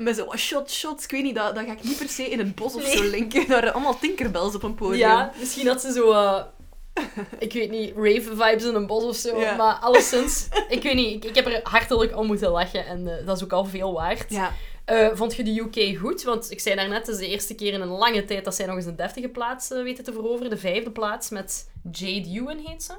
met 0.00 0.16
zo 0.16 0.32
shot 0.36 0.70
shots, 0.70 1.04
ik 1.04 1.10
weet 1.10 1.22
niet, 1.22 1.34
dat, 1.34 1.54
dat 1.54 1.64
ga 1.64 1.72
ik 1.72 1.82
niet 1.82 1.98
per 1.98 2.08
se 2.08 2.22
in 2.30 2.38
het 2.38 2.54
bos 2.54 2.74
of 2.74 2.82
Nee. 2.82 2.96
zo 2.96 3.02
linken. 3.04 3.40
Daar 3.48 3.48
waren 3.60 3.72
allemaal 3.72 3.98
tinkerbells 3.98 4.54
op 4.54 4.62
een 4.62 4.74
podium. 4.74 4.98
Ja, 4.98 5.32
misschien 5.38 5.66
had 5.66 5.80
ze 5.80 5.92
zo... 5.92 6.10
eh, 6.12 6.42
ik 7.38 7.52
weet 7.52 7.70
niet, 7.70 7.92
rave-vibes 7.96 8.64
in 8.64 8.74
een 8.74 8.86
bos 8.86 9.04
of 9.04 9.16
zo. 9.16 9.40
Ja. 9.40 9.56
Maar 9.56 9.74
alleszins, 9.74 10.48
ik 10.68 10.82
weet 10.82 10.94
niet, 10.94 11.14
ik, 11.24 11.30
ik 11.30 11.34
heb 11.34 11.46
er 11.46 11.60
hartelijk 11.62 12.16
om 12.16 12.26
moeten 12.26 12.50
lachen. 12.50 12.86
En 12.86 13.18
eh, 13.18 13.26
dat 13.26 13.36
is 13.36 13.44
ook 13.44 13.52
al 13.52 13.64
veel 13.64 13.92
waard. 13.92 14.24
Ja. 14.30 14.52
Eh, 14.86 15.08
vond 15.12 15.34
je 15.34 15.42
de 15.44 15.60
UK 15.60 15.98
goed? 15.98 16.22
Want 16.22 16.50
ik 16.50 16.60
zei 16.60 16.74
daarnet, 16.76 16.98
het 17.06 17.08
is 17.08 17.18
de 17.18 17.28
eerste 17.28 17.54
keer 17.54 17.72
in 17.72 17.80
een 17.80 17.88
lange 17.88 18.24
tijd 18.24 18.44
dat 18.44 18.54
zij 18.54 18.66
nog 18.66 18.76
eens 18.76 18.84
een 18.86 18.96
deftige 18.96 19.28
plaats 19.28 19.70
eh, 19.70 19.82
weten 19.82 20.04
te 20.04 20.12
veroveren. 20.12 20.50
De 20.50 20.56
vijfde 20.58 20.90
plaats 20.90 21.28
met 21.30 21.70
Jade 21.92 22.28
Ewan 22.28 22.58
heet 22.66 22.82
ze. 22.82 22.92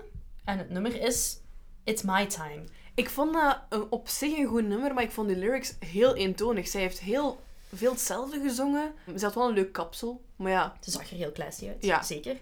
En 0.45 0.57
het 0.57 0.69
nummer 0.69 1.01
is 1.01 1.37
It's 1.83 2.01
My 2.01 2.25
Time. 2.25 2.63
Ik 2.95 3.09
vond 3.09 3.33
dat 3.33 3.59
een, 3.69 3.85
op 3.89 4.07
zich 4.07 4.37
een 4.37 4.45
goed 4.45 4.67
nummer, 4.67 4.93
maar 4.93 5.03
ik 5.03 5.11
vond 5.11 5.27
die 5.27 5.37
lyrics 5.37 5.75
heel 5.79 6.15
eentonig. 6.15 6.67
Zij 6.67 6.81
heeft 6.81 6.99
heel 6.99 7.39
veel 7.75 7.91
hetzelfde 7.91 8.39
gezongen. 8.39 8.93
Ze 9.17 9.25
had 9.25 9.35
wel 9.35 9.47
een 9.47 9.53
leuk 9.53 9.71
kapsel, 9.73 10.21
maar 10.35 10.51
ja. 10.51 10.77
Ze 10.81 10.91
zag 10.91 11.09
er 11.11 11.15
heel 11.17 11.31
classy 11.31 11.67
uit, 11.67 11.85
Ja. 11.85 12.03
zeker. 12.03 12.35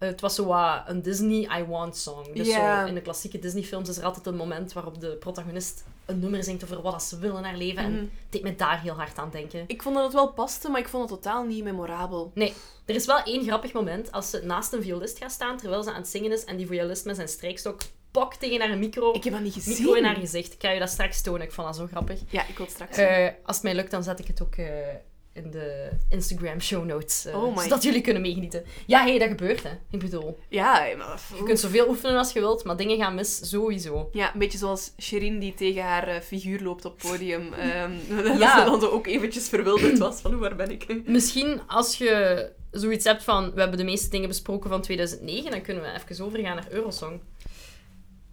Eh, 0.00 0.08
het 0.08 0.20
was 0.20 0.34
zo 0.34 0.44
wat 0.44 0.82
een 0.86 1.02
Disney 1.02 1.58
I 1.60 1.64
Want 1.64 1.96
song. 1.96 2.32
Dus 2.34 2.52
zo, 2.52 2.84
in 2.86 2.94
de 2.94 3.00
klassieke 3.00 3.38
Disney-films 3.38 3.88
is 3.88 3.96
er 3.98 4.04
altijd 4.04 4.26
een 4.26 4.36
moment 4.36 4.72
waarop 4.72 5.00
de 5.00 5.08
protagonist 5.16 5.84
een 6.06 6.18
nummer 6.18 6.44
zingt 6.44 6.64
over 6.64 6.82
wat 6.82 7.02
ze 7.02 7.18
willen 7.18 7.36
in 7.36 7.44
haar 7.44 7.56
leven. 7.56 7.82
En 7.82 7.90
Mhm. 7.92 8.00
het 8.00 8.10
deed 8.30 8.42
me 8.42 8.56
daar 8.56 8.80
heel 8.80 8.94
hard 8.94 9.18
aan 9.18 9.30
denken. 9.30 9.64
Ik 9.66 9.82
vond 9.82 9.94
dat 9.94 10.04
het 10.04 10.12
wel 10.12 10.32
paste, 10.32 10.68
maar 10.68 10.80
ik 10.80 10.88
vond 10.88 11.10
het 11.10 11.22
totaal 11.22 11.44
niet 11.44 11.64
memorabel. 11.64 12.30
Nee, 12.34 12.52
er 12.84 12.94
is 12.94 13.06
wel 13.06 13.22
één 13.22 13.44
grappig 13.44 13.72
moment 13.72 14.12
als 14.12 14.30
ze 14.30 14.40
naast 14.44 14.72
een 14.72 14.82
violist 14.82 15.18
gaat 15.18 15.32
staan 15.32 15.56
terwijl 15.56 15.82
ze 15.82 15.90
aan 15.90 15.96
het 16.00 16.08
zingen 16.08 16.32
is 16.32 16.44
en 16.44 16.56
die 16.56 16.66
violist 16.66 17.04
met 17.04 17.16
zijn 17.16 17.28
strijkstok 17.28 17.80
pok 18.10 18.34
tegen 18.34 18.68
haar 18.68 18.78
micro, 18.78 19.12
Ik 19.12 19.24
heb 19.24 19.32
dat 19.32 19.42
niet 19.42 19.52
gezien. 19.52 19.76
micro 19.76 19.92
in 19.94 20.04
haar 20.04 20.16
gezicht. 20.16 20.52
Ik 20.52 20.62
ga 20.62 20.70
je 20.70 20.78
dat 20.80 20.88
straks 20.90 21.22
tonen, 21.22 21.42
ik 21.42 21.52
vond 21.52 21.66
dat 21.66 21.76
zo 21.76 21.86
grappig. 21.86 22.20
Ja, 22.30 22.46
ik 22.48 22.56
wil 22.56 22.66
het 22.66 22.74
straks. 22.74 22.96
Eh, 22.96 23.28
als 23.44 23.56
het 23.56 23.64
mij 23.64 23.74
lukt, 23.74 23.90
dan 23.90 24.02
zet 24.02 24.18
ik 24.18 24.26
het 24.26 24.42
ook 24.42 24.54
eh, 24.54 24.66
in 25.32 25.50
de 25.50 25.88
Instagram 26.08 26.60
show 26.60 26.84
notes, 26.84 27.24
eh, 27.24 27.42
Oh 27.42 27.58
zodat 27.58 27.82
jullie 27.82 28.00
kunnen 28.00 28.22
meegenieten. 28.22 28.64
Ja, 28.86 29.04
hé, 29.04 29.18
dat 29.18 29.28
gebeurt, 29.28 29.62
hè. 29.62 29.70
Ik 29.90 29.98
bedoel, 29.98 30.38
Ja, 30.48 30.72
maar... 30.98 31.20
je 31.36 31.42
kunt 31.44 31.60
zoveel 31.60 31.88
oefenen 31.88 32.16
als 32.16 32.32
je 32.32 32.40
wilt, 32.40 32.64
maar 32.64 32.76
dingen 32.76 32.96
gaan 32.98 33.14
mis, 33.14 33.48
sowieso. 33.48 34.08
Ja, 34.12 34.32
een 34.32 34.38
beetje 34.38 34.58
zoals 34.58 34.92
Sherin 35.00 35.38
die 35.38 35.54
tegen 35.54 35.82
haar 35.82 36.08
eh, 36.08 36.20
figuur 36.20 36.60
loopt 36.60 36.84
op 36.84 37.00
het 37.02 37.10
podium. 37.10 37.52
Ehm 37.54 37.92
dat 38.24 38.38
Ja. 38.38 38.58
ze 38.58 38.64
dan 38.70 38.80
zo 38.80 38.88
ook 38.88 39.06
eventjes 39.06 39.48
verwilderd 39.48 39.98
was 39.98 40.20
van 40.20 40.38
waar 40.38 40.56
ben 40.56 40.70
ik? 40.70 40.86
Misschien 41.06 41.60
als 41.66 41.96
je 41.98 42.48
zoiets 42.70 43.04
hebt 43.04 43.24
van, 43.24 43.52
we 43.54 43.60
hebben 43.60 43.78
de 43.78 43.84
meeste 43.84 44.08
dingen 44.08 44.28
besproken 44.28 44.70
van 44.70 44.80
2009, 44.82 45.50
dan 45.50 45.62
kunnen 45.62 45.82
we 45.82 45.88
even 46.10 46.24
overgaan 46.24 46.56
naar 46.56 46.70
Eurosong. 46.70 47.20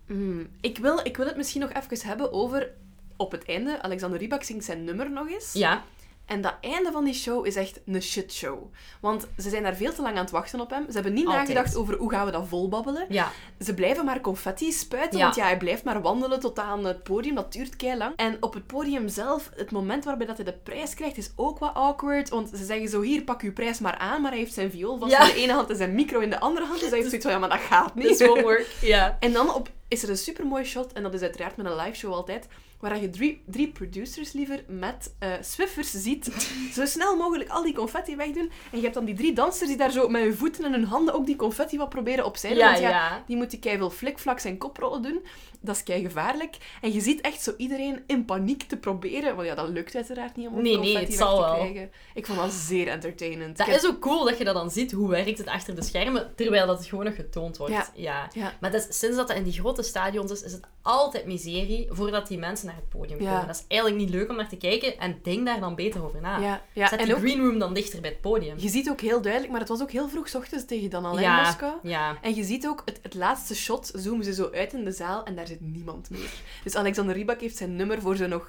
Hmm, 0.05 0.47
Ik, 0.61 0.77
wil, 0.77 0.99
ik 1.03 1.17
wil 1.17 1.25
het 1.25 1.37
misschien 1.37 1.61
nog 1.61 1.71
even 1.73 2.07
hebben 2.07 2.31
over... 2.33 2.71
Op 3.19 3.31
het 3.31 3.45
einde, 3.45 3.81
Alexander 3.81 4.19
Rybak 4.19 4.43
zingt 4.43 4.65
zijn 4.65 4.83
nummer 4.83 5.11
nog 5.11 5.29
eens. 5.29 5.53
Ja, 5.53 5.83
En 6.27 6.41
dat 6.41 6.53
einde 6.61 6.91
van 6.91 7.03
die 7.03 7.13
show 7.13 7.45
is 7.45 7.55
echt 7.55 7.79
een 7.85 8.01
shitshow. 8.01 8.73
Want 9.01 9.27
ze 9.37 9.49
zijn 9.49 9.63
daar 9.63 9.75
veel 9.75 9.93
te 9.93 10.01
lang 10.01 10.15
aan 10.15 10.21
het 10.21 10.31
wachten 10.31 10.59
op 10.59 10.69
hem. 10.69 10.85
Ze 10.87 10.93
hebben 10.93 11.13
niet 11.13 11.25
Altijd. 11.25 11.47
nagedacht 11.47 11.75
over 11.75 11.97
hoe 11.97 12.11
gaan 12.11 12.25
we 12.25 12.31
dat 12.31 12.47
volbabbelen. 12.47 13.05
ja. 13.09 13.31
Ze 13.59 13.73
blijven 13.73 14.05
maar 14.05 14.21
confetti 14.21 14.71
spuiten, 14.71 15.17
Ja. 15.17 15.23
want 15.23 15.35
ja, 15.35 15.43
hij 15.43 15.57
blijft 15.57 15.83
maar 15.83 16.01
wandelen 16.01 16.39
tot 16.39 16.59
aan 16.59 16.85
het 16.85 17.03
podium. 17.03 17.35
Dat 17.35 17.53
duurt 17.53 17.75
kei 17.75 17.97
lang. 17.97 18.13
En 18.15 18.37
op 18.39 18.53
het 18.53 18.67
podium 18.67 19.07
zelf, 19.07 19.49
het 19.55 19.71
moment 19.71 20.05
waarbij 20.05 20.27
dat 20.27 20.35
hij 20.37 20.45
de 20.45 20.53
prijs 20.63 20.93
krijgt, 20.93 21.17
is 21.17 21.31
ook 21.35 21.59
wat 21.59 21.73
awkward. 21.73 22.29
Want 22.29 22.49
ze 22.49 22.65
zeggen 22.65 22.89
zo, 22.89 23.01
hier, 23.01 23.21
pak 23.23 23.41
uw 23.41 23.53
prijs 23.53 23.79
maar 23.79 23.97
aan. 23.97 24.21
Maar 24.21 24.31
hij 24.31 24.39
heeft 24.39 24.53
zijn 24.53 24.71
viool 24.71 24.97
vast 24.97 25.11
Ja. 25.11 25.21
in 25.21 25.33
de 25.35 25.41
ene 25.41 25.53
hand 25.53 25.69
en 25.69 25.75
zijn 25.75 25.95
micro 25.95 26.19
in 26.19 26.29
de 26.29 26.39
andere 26.39 26.65
hand. 26.65 26.79
Dus 26.79 26.89
hij 26.89 26.97
heeft 26.97 27.09
zoiets 27.13 27.25
van, 27.27 27.35
ja, 27.35 27.47
maar 27.47 27.57
dat 27.57 27.67
gaat 27.67 27.95
niet. 27.95 28.25
Won't 28.25 28.41
work. 28.41 28.67
Ja. 28.81 29.17
En 29.19 29.33
dan 29.33 29.53
op, 29.53 29.69
is 29.87 30.03
er 30.03 30.09
een 30.09 30.17
supermooi 30.17 30.63
shot, 30.63 30.93
en 30.93 31.03
dat 31.03 31.13
is 31.13 31.21
uiteraard 31.21 31.57
met 31.57 31.65
een 31.65 31.75
live 31.75 31.93
show 31.97 32.13
altijd, 32.13 32.47
waar 32.79 33.01
je 33.01 33.09
drie, 33.09 33.43
drie 33.45 33.71
producers 33.71 34.31
liever 34.31 34.63
met 34.67 35.15
eh 35.19 35.31
Swiffers 35.41 35.91
ziet, 35.91 36.25
zo 36.75 36.85
snel 36.85 37.15
mogelijk 37.15 37.49
al 37.49 37.63
die 37.63 37.73
confetti 37.73 38.15
wegdoen. 38.15 38.51
En 38.71 38.77
je 38.77 38.81
hebt 38.81 38.93
dan 38.93 39.05
die 39.05 39.15
drie 39.15 39.33
dansers 39.33 39.69
die 39.69 39.77
daar 39.77 39.91
zo 39.91 40.07
met 40.07 40.21
hun 40.21 40.35
voeten 40.35 40.63
en 40.63 40.71
hun 40.71 40.83
handen 40.83 41.13
ook 41.13 41.25
die 41.25 41.35
confetti 41.35 41.77
wat 41.77 41.89
proberen 41.89 42.25
opzij 42.25 42.55
Ja, 42.55 42.65
want 42.65 42.79
ja, 42.79 42.89
ja. 42.89 43.23
die 43.27 43.37
moeten 43.37 43.59
keiveel 43.59 43.89
flikflaks 43.89 44.43
en 44.43 44.57
koprollen 44.57 45.01
doen. 45.01 45.21
Dat 45.67 45.75
is 45.75 45.83
kei 45.83 46.01
gevaarlijk. 46.03 46.55
En 46.81 46.93
je 46.93 47.01
ziet 47.01 47.21
echt 47.21 47.41
zo 47.41 47.53
iedereen 47.57 48.03
in 48.07 48.25
paniek 48.25 48.63
te 48.63 48.77
proberen. 48.77 49.35
Want 49.35 49.47
ja, 49.47 49.55
dat 49.55 49.69
lukt 49.69 49.95
uiteraard 49.95 50.35
niet 50.35 50.47
om 50.47 50.53
die 50.53 50.63
Nee, 50.63 50.77
nee, 50.77 50.97
het 50.97 51.07
weg 51.07 51.17
zal 51.17 51.35
te 51.35 51.41
wel. 51.43 51.53
krijgen. 51.55 51.91
Ik 52.13 52.25
vond 52.25 52.37
dat 52.39 52.51
zeer 52.53 52.87
entertainend. 52.87 53.57
Dat 53.57 53.67
heb- 53.67 53.75
is 53.75 53.85
ook 53.87 53.99
cool 53.99 54.25
dat 54.25 54.37
je 54.37 54.43
dat 54.43 54.53
dan 54.53 54.69
ziet. 54.71 54.91
Hoe 54.91 55.09
werkt 55.09 55.37
het 55.37 55.47
achter 55.47 55.75
de 55.75 55.83
schermen, 55.83 56.31
terwijl 56.35 56.67
dat 56.67 56.77
het 56.77 56.87
gewoon 56.87 57.05
nog 57.05 57.15
getoond 57.15 57.57
wordt. 57.57 57.73
Ja. 57.73 57.87
ja. 57.95 58.29
Ja. 58.33 58.53
Maar 58.59 58.71
dat 58.71 58.87
is, 58.89 58.99
sinds 58.99 59.15
dat 59.17 59.27
dat 59.27 59.37
in 59.37 59.43
die 59.43 59.53
grote 59.53 59.83
stadions 59.83 60.31
is, 60.31 60.41
is 60.43 60.51
het 60.51 60.61
altijd 60.81 61.25
miserie 61.25 61.87
voordat 61.89 62.27
die 62.27 62.37
mensen 62.37 62.65
naar 62.67 62.75
het 62.75 62.89
podium 62.89 63.21
Ja. 63.21 63.31
komen. 63.31 63.47
Dat 63.47 63.55
is 63.55 63.63
eigenlijk 63.67 64.01
niet 64.01 64.09
leuk 64.09 64.29
om 64.29 64.35
naar 64.35 64.49
te 64.49 64.57
kijken 64.57 64.97
en 64.97 65.19
denk 65.23 65.45
daar 65.45 65.59
dan 65.59 65.75
beter 65.75 66.03
over 66.03 66.21
na. 66.21 66.37
ja, 66.37 66.61
ja. 66.73 66.87
Zet 66.87 66.99
en 66.99 67.05
die 67.05 67.13
ook, 67.15 67.21
green 67.21 67.39
room 67.39 67.59
dan 67.59 67.73
dichter 67.73 68.01
bij 68.01 68.09
het 68.09 68.21
podium. 68.21 68.57
je 68.59 68.69
ziet 68.69 68.89
ook 68.89 69.01
heel 69.01 69.21
duidelijk, 69.21 69.51
maar 69.51 69.59
het 69.61 69.69
was 69.69 69.81
ook 69.81 69.91
heel 69.91 70.09
vroeg 70.09 70.35
ochtends 70.35 70.65
tegen 70.65 70.89
Dan 70.89 71.19
ja, 71.19 71.41
Moskou. 71.43 71.73
ja. 71.83 72.17
En 72.21 72.35
je 72.35 72.43
ziet 72.43 72.67
ook, 72.67 72.81
het, 72.85 72.99
het 73.01 73.13
laatste 73.13 73.55
shot 73.55 73.91
zoomen 73.95 74.25
ze 74.25 74.33
zo 74.33 74.49
uit 74.53 74.73
in 74.73 74.83
de 74.83 74.91
zaal 74.91 75.23
en 75.25 75.35
daar 75.35 75.47
zit 75.47 75.56
niemand 75.59 76.09
meer. 76.09 76.29
Dus 76.63 76.75
Alexander 76.75 77.15
Rybak 77.15 77.41
heeft 77.41 77.57
zijn 77.57 77.75
nummer 77.75 78.01
voor 78.01 78.15
zo 78.15 78.27
nog 78.27 78.47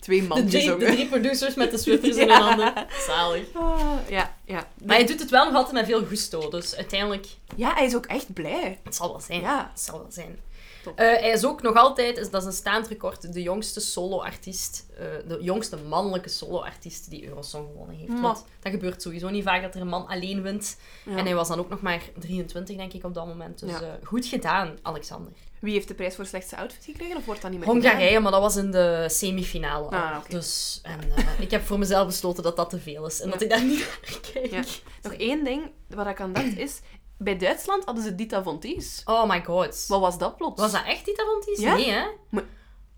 twee 0.00 0.20
De, 0.20 0.26
man 0.26 0.46
drie, 0.48 0.76
de 0.76 0.84
drie 0.84 1.06
producers 1.08 1.54
met 1.54 1.70
de 1.70 1.78
swifters 1.84 2.16
in 2.16 2.28
hun 2.28 2.40
handen. 2.40 2.72
Zalig. 3.06 3.46
Ah, 3.54 3.80
ja, 4.08 4.36
ja. 4.44 4.68
Maar 4.84 4.96
hij 4.96 5.06
doet 5.06 5.20
het 5.20 5.30
wel 5.30 5.44
nog 5.44 5.54
altijd 5.54 5.74
met 5.74 5.84
veel 5.86 6.04
gusto. 6.06 6.48
Dus 6.50 6.76
uiteindelijk, 6.76 7.26
Ja, 7.56 7.74
hij 7.74 7.84
is 7.84 7.94
ook 7.96 8.06
echt 8.06 8.32
blij. 8.32 8.80
het 8.84 8.94
zal 8.94 9.08
wel 9.10 9.20
zijn. 9.20 9.40
Ja. 9.40 9.68
Het 9.72 9.80
zal 9.80 9.98
wel 9.98 10.10
zijn. 10.12 10.38
Eh, 10.84 10.94
hij 10.96 11.30
is 11.30 11.44
ook 11.44 11.62
nog 11.62 11.74
altijd, 11.76 12.16
is- 12.18 12.30
dat 12.30 12.40
is 12.40 12.46
een 12.46 12.52
staand 12.54 12.86
record, 12.88 13.32
de 13.32 13.42
jongste 13.42 13.80
solo-artiest, 13.80 14.86
eh, 14.98 15.04
de 15.28 15.38
jongste 15.40 15.76
mannelijke 15.76 16.28
solo-artiest 16.28 17.10
die 17.10 17.26
Eurosong 17.28 17.66
gewonnen 17.72 17.96
heeft. 17.96 18.20
Want 18.20 18.44
dat 18.62 18.72
gebeurt 18.72 19.02
sowieso 19.02 19.28
niet 19.28 19.44
vaak 19.44 19.62
dat 19.62 19.74
er 19.74 19.80
een 19.80 19.88
man 19.88 20.06
alleen 20.06 20.42
wint. 20.42 20.76
Ja. 21.04 21.16
En 21.16 21.24
hij 21.24 21.34
was 21.34 21.48
dan 21.48 21.58
ook 21.58 21.68
nog 21.68 21.80
maar 21.80 22.02
23, 22.18 22.76
denk 22.76 22.92
ik, 22.92 23.04
op 23.04 23.14
dat 23.14 23.26
moment. 23.26 23.58
Dus 23.60 23.70
Ja. 23.70 23.80
eh, 23.80 23.88
goed 24.02 24.26
gedaan, 24.26 24.78
Alexander. 24.82 25.32
Wie 25.64 25.72
heeft 25.72 25.88
de 25.88 25.94
prijs 25.94 26.14
voor 26.14 26.26
slechtste 26.26 26.56
outfit 26.56 26.84
gekregen 26.84 27.16
of 27.16 27.24
wordt 27.24 27.42
dat 27.42 27.50
niet 27.50 27.60
meer 27.60 27.68
Hongarije, 27.68 28.20
maar 28.20 28.32
dat 28.32 28.40
was 28.40 28.56
in 28.56 28.70
de 28.70 29.06
semifinale. 29.10 29.84
al. 29.84 29.92
Ah. 29.92 30.16
Dus 30.28 30.80
en, 30.82 31.00
eh, 31.16 31.40
ik 31.46 31.50
heb 31.50 31.66
voor 31.66 31.78
mezelf 31.78 32.06
besloten 32.06 32.42
dat 32.42 32.56
dat 32.56 32.70
te 32.70 32.78
veel 32.78 33.06
is. 33.06 33.20
En 33.20 33.30
dat 33.30 33.42
ik 33.42 33.48
daar 33.48 33.64
niet 33.64 33.78
naar 33.78 34.20
kijk. 34.32 34.50
Ja. 34.50 34.62
Nog 35.02 35.12
één 35.12 35.44
ding 35.44 35.70
waar 35.88 36.08
ik 36.08 36.20
aan 36.20 36.32
dacht 36.32 36.58
is... 36.58 36.80
Bij 37.18 37.38
Duitsland 37.38 37.84
hadden 37.84 38.04
ze 38.04 38.14
Dita 38.14 38.42
Von. 38.42 38.60
Oh 39.04 39.28
my 39.28 39.44
god. 39.44 39.84
Wat 39.88 40.00
was 40.00 40.18
dat 40.18 40.36
plots? 40.36 40.60
Was 40.60 40.72
dat 40.72 40.84
echt 40.86 41.04
Dita 41.04 41.22
Von? 41.24 41.64
Ja? 41.64 41.74
Nee, 41.74 41.90
hè? 41.90 42.06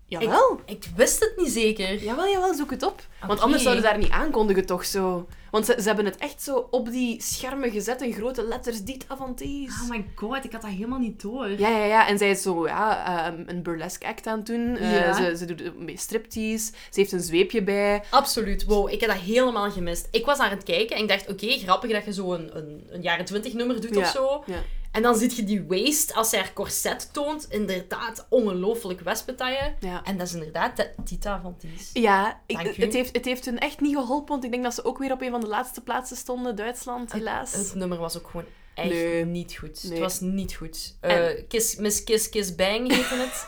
Jawel. 0.09 0.59
Ik 0.65 0.85
wist 0.95 1.19
het 1.19 1.33
niet 1.37 1.51
zeker. 1.51 2.03
Jawel, 2.03 2.27
jawel, 2.27 2.53
zoek 2.53 2.69
het 2.71 2.83
op. 2.83 3.01
Want 3.27 3.39
anders 3.39 3.63
zouden 3.63 3.83
ze 3.83 3.89
daar 3.89 3.97
niet 3.99 4.09
aankondigen, 4.09 4.65
toch 4.65 4.85
zo. 4.85 5.27
Want 5.51 5.65
ze, 5.65 5.75
ze 5.81 5.87
hebben 5.87 6.05
het 6.05 6.15
echt 6.17 6.41
zo 6.43 6.67
op 6.71 6.89
die 6.91 7.21
schermen 7.21 7.71
gezet 7.71 8.01
in 8.01 8.13
grote 8.13 8.43
letters. 8.43 8.83
Dita 8.83 9.17
Von 9.17 9.35
Teese. 9.35 9.81
Oh 9.83 9.89
my 9.89 10.05
god, 10.15 10.43
ik 10.45 10.51
had 10.51 10.61
dat 10.61 10.71
helemaal 10.71 10.99
niet 10.99 11.21
door. 11.21 11.49
Ja, 11.49 11.69
ja, 11.69 11.83
ja. 11.85 12.07
En 12.07 12.17
zij 12.17 12.29
is 12.29 12.41
zo 12.41 12.67
ja, 12.67 13.05
ehm, 13.25 13.43
een 13.45 13.63
burlesque 13.63 14.07
act 14.07 14.27
aan 14.27 14.37
het 14.37 14.45
doen. 14.45 14.77
Eh, 14.77 14.91
Ja. 14.91 15.13
ze, 15.13 15.37
ze 15.37 15.45
doet 15.45 15.61
eh, 15.61 15.69
mee 15.77 15.97
striptease. 15.97 16.65
Ze 16.89 16.99
heeft 16.99 17.11
een 17.11 17.21
zweepje 17.21 17.63
bij. 17.63 18.03
Absoluut. 18.09 18.63
Wow, 18.65 18.91
ik 18.91 18.99
heb 19.01 19.09
dat 19.09 19.19
helemaal 19.19 19.71
gemist. 19.71 20.07
Ik 20.11 20.25
was 20.25 20.37
aan 20.39 20.49
het 20.49 20.63
kijken 20.63 20.95
en 20.95 21.01
ik 21.01 21.07
dacht, 21.09 21.29
oké, 21.29 21.47
grappig 21.47 21.91
dat 21.91 22.05
je 22.05 22.13
zo 22.13 22.33
een, 22.33 22.57
een, 22.57 22.87
een 22.89 23.01
jaren 23.01 23.25
twintig 23.25 23.53
nummer 23.53 23.81
doet 23.81 23.93
Ja. 23.95 24.01
of 24.01 24.07
zo. 24.07 24.43
Ja. 24.45 24.61
En 24.97 25.03
dan 25.03 25.17
zie 25.17 25.35
je 25.35 25.43
die 25.43 25.63
waist, 25.67 26.13
als 26.13 26.29
zij 26.29 26.39
haar 26.39 26.53
corset 26.53 27.09
toont, 27.13 27.45
inderdaad 27.49 28.25
ongelooflijk 28.29 28.99
wespetaille. 29.01 29.73
Ja. 29.79 30.03
En 30.03 30.17
dat 30.17 30.27
is 30.27 30.33
inderdaad 30.33 30.77
de 30.77 30.89
Tita 31.03 31.41
van 31.41 31.57
Ties. 31.57 31.89
Ja, 31.93 32.41
ik, 32.45 32.57
het, 32.57 32.93
heeft, 32.93 33.15
het 33.15 33.25
heeft 33.25 33.45
hun 33.45 33.59
echt 33.59 33.79
niet 33.81 33.95
geholpen, 33.95 34.27
want 34.29 34.43
ik 34.43 34.51
denk 34.51 34.63
dat 34.63 34.73
ze 34.73 34.83
ook 34.85 34.97
weer 34.97 35.11
op 35.11 35.21
een 35.21 35.31
van 35.31 35.41
de 35.41 35.47
laatste 35.47 35.81
plaatsen 35.81 36.17
stonden. 36.17 36.55
Duitsland, 36.55 37.11
helaas. 37.11 37.51
Het 37.53 37.75
nummer 37.75 37.97
was 37.97 38.17
ook 38.17 38.27
gewoon 38.27 38.45
echt 38.75 38.89
Nee. 38.89 39.25
niet 39.25 39.55
goed. 39.57 39.83
Nee. 39.83 39.91
Het 39.91 40.01
was 40.01 40.19
niet 40.19 40.53
goed. 40.53 40.97
Eh, 40.99 41.27
Kiss, 41.47 41.75
Miss 41.75 42.03
Kiss 42.03 42.29
Kiss 42.29 42.55
Bang 42.55 42.91
heette 42.93 43.15
het. 43.15 43.47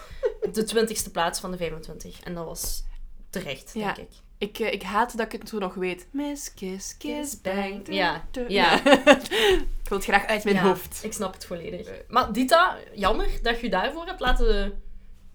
De 0.53 0.63
twintigste 0.63 1.12
plaats 1.12 1.39
van 1.39 1.51
de 1.51 1.57
25. 1.57 2.19
En 2.21 2.33
dat 2.33 2.45
was 2.45 2.83
terecht, 3.29 3.71
Ja. 3.73 3.93
denk 3.93 4.07
ik. 4.07 4.15
Ik, 4.39 4.60
eh, 4.60 4.73
ik 4.73 4.84
haat 4.84 5.17
dat 5.17 5.34
ik 5.34 5.39
het 5.39 5.49
zo 5.49 5.58
nog 5.58 5.73
weet. 5.73 6.08
Miss, 6.12 6.54
kiss, 6.54 6.97
kiss, 6.97 7.41
bang. 7.41 7.82
Ja, 7.89 8.25
ja. 8.47 8.86
ik 9.84 9.89
wil 9.89 9.97
het 9.97 10.04
graag 10.04 10.25
uit 10.25 10.43
mijn 10.43 10.56
Ja, 10.56 10.62
hoofd. 10.62 10.99
Ik 11.04 11.13
snap 11.13 11.34
het 11.34 11.45
volledig. 11.45 11.89
Maar 12.08 12.34
Dita, 12.34 12.78
jammer 12.93 13.39
dat 13.41 13.60
je 13.60 13.69
daarvoor 13.69 14.06
hebt 14.06 14.19
laten... 14.19 14.82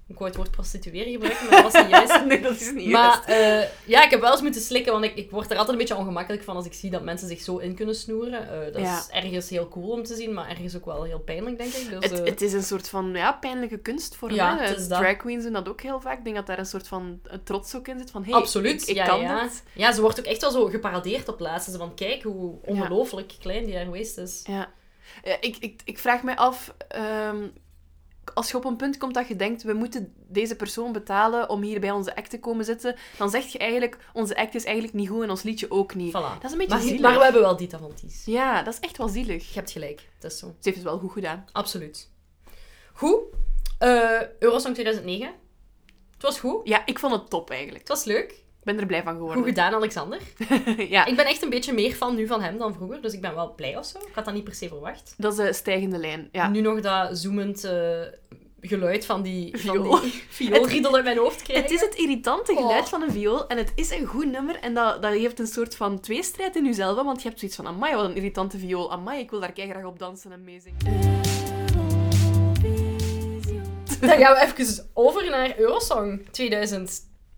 Ik 0.07 0.15
wou 0.19 0.27
het 0.29 0.37
woord 0.37 0.51
prostitueren 0.51 1.13
gebruiken, 1.13 1.47
maar 1.51 1.63
dat 1.63 1.73
was 1.73 1.83
niet 1.83 1.91
juist. 1.91 2.25
nee, 2.27 2.41
dat 2.41 2.61
is 2.61 2.73
niet 2.73 2.89
Maar 2.89 3.25
eh, 3.25 3.63
ja, 3.85 4.05
ik 4.05 4.11
heb 4.11 4.21
wel 4.21 4.31
eens 4.33 4.41
moeten 4.43 4.61
slikken, 4.61 4.93
want 4.93 5.05
ik, 5.05 5.15
ik 5.17 5.31
word 5.31 5.45
er 5.51 5.57
altijd 5.57 5.69
een 5.69 5.79
beetje 5.79 5.97
ongemakkelijk 5.97 6.43
van 6.43 6.57
als 6.57 6.67
ik 6.67 6.73
zie 6.73 6.91
dat 6.91 7.03
mensen 7.03 7.29
zich 7.29 7.41
zo 7.41 7.57
in 7.57 7.75
kunnen 7.75 7.95
snoeren. 7.95 8.49
Eh, 8.67 8.73
dat 8.73 8.83
Ja. 8.83 8.99
is 8.99 9.09
ergens 9.09 9.49
heel 9.49 9.69
cool 9.69 9.91
om 9.91 10.03
te 10.05 10.15
zien, 10.15 10.35
maar 10.35 10.49
ergens 10.49 10.77
ook 10.77 10.85
wel 10.85 11.03
heel 11.03 11.19
pijnlijk, 11.19 11.59
denk 11.59 11.73
ik. 11.73 11.91
Dus, 11.91 12.11
Het, 12.11 12.21
eh, 12.21 12.25
het 12.25 12.43
is 12.43 12.53
een 12.53 12.63
soort 12.63 12.89
van 12.89 13.11
ja, 13.15 13.33
pijnlijke. 13.33 13.81
Ja, 14.29 14.57
hè. 14.57 14.67
het 14.67 14.79
is 14.79 14.89
dat. 14.89 14.99
Drag 15.01 15.17
queens 15.17 15.43
doen 15.45 15.53
dat 15.53 15.69
ook 15.69 15.81
heel 15.81 16.01
vaak. 16.01 16.19
Ik 16.19 16.25
denk 16.25 16.37
dat 16.37 16.47
daar 16.47 16.59
een 16.59 16.67
soort 16.67 16.89
van 16.89 17.21
trots 17.45 17.75
ook 17.77 17.89
in 17.89 17.99
zit. 17.99 18.11
Van, 18.11 18.25
hey, 18.25 18.33
Absoluut, 18.35 18.83
ik, 18.83 18.89
ik 18.89 18.95
ja, 18.95 19.07
kan 19.07 19.21
ja. 19.21 19.43
dit. 19.43 19.63
Ja, 19.73 19.93
ze 19.93 20.01
wordt 20.01 20.19
ook 20.19 20.25
echt 20.27 20.41
wel 20.41 20.51
zo 20.51 20.67
geparadeerd 20.67 21.29
op 21.29 21.37
plaatsen. 21.37 21.79
Van, 21.79 21.95
kijk 21.95 22.23
hoe 22.23 22.55
ongelooflijk 22.63 23.33
klein 23.41 23.65
die 23.65 23.77
haar 23.77 23.91
waist 23.91 24.19
is. 24.19 24.43
Ja. 24.47 24.71
Ik, 25.41 25.57
ik, 25.57 25.81
ik 25.85 25.99
vraag 25.99 26.23
mij 26.23 26.37
af... 26.37 26.75
ehm, 26.89 27.47
als 28.35 28.51
je 28.51 28.57
op 28.57 28.65
een 28.65 28.77
punt 28.77 28.97
komt 28.99 29.15
dat 29.15 29.29
je 29.29 29.37
denkt, 29.37 29.63
we 29.63 29.73
moeten 29.73 30.15
deze 30.29 30.57
persoon 30.57 30.93
betalen 30.93 31.49
om 31.49 31.63
hier 31.63 31.81
bij 31.81 31.91
onze 31.91 32.17
act 32.17 32.31
te 32.31 32.41
komen 32.41 32.65
zitten, 32.65 32.97
dan 33.19 33.31
zeg 33.31 33.45
je 33.47 33.59
eigenlijk, 33.59 33.99
onze 34.13 34.37
act 34.37 34.55
is 34.55 34.65
eigenlijk 34.65 34.95
niet 34.95 35.09
goed 35.09 35.23
en 35.23 35.31
ons 35.31 35.43
liedje 35.43 35.71
ook 35.71 35.95
niet. 35.95 36.11
Voilà. 36.11 36.13
Dat 36.13 36.45
is 36.45 36.53
een 36.53 36.59
beetje 36.59 36.75
Maar, 36.75 36.83
zielig. 36.83 37.01
maar 37.01 37.17
we 37.17 37.23
hebben 37.23 37.43
wel 37.43 37.57
Dita 37.57 37.79
van 37.79 37.95
Ties. 37.95 38.25
Ja, 38.25 38.63
dat 38.63 38.75
is 38.75 38.81
echt 38.81 38.97
wel 38.97 39.09
zielig. 39.09 39.49
Je 39.49 39.55
hebt 39.55 39.71
gelijk, 39.71 40.09
het 40.15 40.33
is 40.33 40.39
zo. 40.39 40.47
Ze 40.47 40.55
heeft 40.61 40.77
het 40.77 40.85
wel 40.87 40.99
goed 40.99 41.13
gedaan. 41.13 41.45
Absoluut. 41.53 42.11
Goed. 42.93 43.21
Eh 43.79 44.21
Eurosong 44.39 44.75
2009. 44.75 45.29
Het 46.13 46.23
was 46.23 46.41
goed. 46.41 46.69
Ja, 46.69 46.87
ik 46.87 46.99
vond 46.99 47.13
het 47.13 47.31
top 47.31 47.51
eigenlijk. 47.51 47.79
Het 47.81 47.89
was 47.89 48.05
leuk. 48.05 48.43
Ik 48.65 48.71
ben 48.73 48.81
er 48.81 48.87
blij 48.87 49.03
van 49.03 49.13
Goed 49.13 49.21
geworden. 49.21 49.45
gedaan, 49.45 49.75
Alexander. 49.75 50.19
ja, 50.89 51.05
Ik 51.07 51.17
ben 51.17 51.27
echt 51.27 51.43
een 51.43 51.51
beetje 51.51 51.73
meer 51.73 51.93
fan 51.93 52.15
nu 52.15 52.27
van 52.27 52.43
hem 52.43 52.59
dan 52.59 52.75
vroeger, 52.75 53.03
dus 53.03 53.13
ik 53.13 53.21
ben 53.21 53.35
wel 53.35 53.55
blij 53.55 53.77
of 53.79 53.85
zo. 53.87 53.99
Ik 53.99 54.15
had 54.15 54.25
dat 54.25 54.35
niet 54.35 54.45
per 54.45 54.55
se 54.55 54.69
verwacht. 54.69 55.15
dat 55.17 55.33
is 55.33 55.39
een 55.39 55.55
stijgende 55.55 55.99
lijn. 55.99 56.29
Ja. 56.33 56.49
Nu 56.49 56.61
nog 56.61 56.81
dat 56.81 57.19
zoemend 57.19 57.65
eh, 57.65 58.01
geluid 58.61 59.07
van 59.07 59.23
die, 59.23 59.59
Viool. 59.59 59.91
van 59.91 60.01
die 60.01 60.23
vioolriedel 60.29 60.95
uit 60.95 61.05
mijn 61.05 61.19
hoofd 61.19 61.43
krijgen. 61.43 61.65
Het 61.65 61.73
is 61.75 61.81
het 61.81 61.95
irritante 61.95 62.55
geluid 62.55 62.83
Oh. 62.83 62.89
van 62.89 63.03
een 63.03 63.11
viool 63.11 63.47
en 63.49 63.57
het 63.57 63.73
is 63.75 63.91
een 63.91 64.07
goed 64.07 64.31
nummer 64.31 64.57
en 64.61 64.75
dat, 64.75 65.03
dat 65.03 65.13
heeft 65.13 65.39
een 65.39 65.47
soort 65.47 65.77
van 65.77 66.01
tweestrijd 66.01 66.57
in 66.57 66.65
jezelf, 66.65 67.03
want 67.03 67.23
je 67.23 67.29
hebt 67.29 67.39
zoiets 67.41 67.57
van, 67.57 67.67
amai, 67.67 67.95
wat 67.95 68.05
een 68.05 68.17
irritante 68.17 68.59
viool. 68.59 68.93
Amai, 68.93 69.21
ik 69.21 69.31
wil 69.31 69.41
daar 69.41 69.53
graag 69.55 69.85
op 69.85 69.99
dansen 69.99 70.33
en 70.33 70.45
meezingen. 70.45 70.79
Dan 74.01 74.19
gaan 74.19 74.35
we 74.35 74.53
even 74.63 74.91
over 74.95 75.31
naar 75.31 75.59
Eurosong 75.59 76.29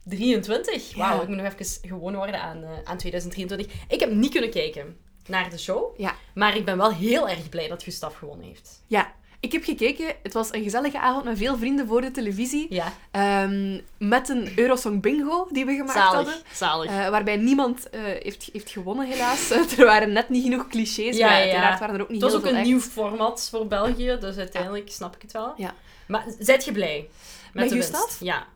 2023. 0.08 0.94
Wauw, 0.96 1.16
Ja. 1.16 1.22
ik 1.22 1.28
moet 1.28 1.36
nog 1.36 1.52
even 1.52 1.88
gewoon 1.88 2.14
worden 2.16 2.40
aan, 2.42 2.62
eh, 2.62 2.70
aan 2.84 2.96
2023. 2.96 3.66
Ik 3.88 4.00
heb 4.00 4.10
niet 4.10 4.30
kunnen 4.30 4.50
kijken 4.50 4.96
naar 5.26 5.50
de 5.50 5.58
show, 5.58 5.98
Ja. 6.00 6.14
maar 6.34 6.56
ik 6.56 6.64
ben 6.64 6.76
wel 6.76 6.92
heel 6.92 7.28
erg 7.28 7.48
blij 7.48 7.68
dat 7.68 7.82
Gustaf 7.82 8.14
gewonnen 8.14 8.46
heeft. 8.46 8.82
Ja, 8.86 9.12
ik 9.40 9.52
heb 9.52 9.64
gekeken. 9.64 10.14
Het 10.22 10.32
was 10.32 10.52
een 10.52 10.62
gezellige 10.62 11.00
avond 11.00 11.24
met 11.24 11.38
veel 11.38 11.56
vrienden 11.58 11.86
voor 11.86 12.00
de 12.00 12.10
televisie. 12.10 12.66
Ja, 12.74 12.92
Ehm, 13.10 13.80
met 13.98 14.28
een 14.28 14.52
Eurosong 14.56 15.02
bingo 15.02 15.48
die 15.52 15.64
we 15.64 15.72
gemaakt 15.74 15.98
hadden. 15.98 16.34
zalig. 16.52 16.90
Eh, 16.90 17.08
waarbij 17.08 17.36
niemand 17.36 17.90
eh, 17.90 18.00
heeft, 18.02 18.48
heeft 18.52 18.70
gewonnen, 18.70 19.06
helaas. 19.06 19.50
er 19.78 19.84
waren 19.84 20.12
net 20.12 20.28
niet 20.28 20.42
genoeg 20.42 20.66
clichés, 20.68 21.16
Ja, 21.16 21.28
maar 21.28 21.36
ja, 21.38 21.44
ja. 21.44 21.50
uiteraard 21.50 21.80
waren 21.80 21.94
er 21.94 22.00
ook 22.02 22.08
niet 22.08 22.22
Het 22.22 22.32
was 22.32 22.40
ook 22.40 22.46
een 22.46 22.62
nieuw 22.62 22.80
format 22.80 23.48
voor 23.50 23.66
België, 23.66 24.16
dus 24.20 24.36
uiteindelijk 24.36 24.90
snap 24.90 25.14
ik 25.16 25.22
het 25.22 25.32
wel. 25.32 25.54
Ja. 25.56 25.74
Maar 26.06 26.24
zijt 26.38 26.64
je 26.64 26.72
blij 26.72 27.08
met, 27.52 27.62
Met 27.64 27.68
de 27.68 27.74
Gustaf? 27.76 28.00
winst? 28.00 28.20
Ja. 28.20 28.46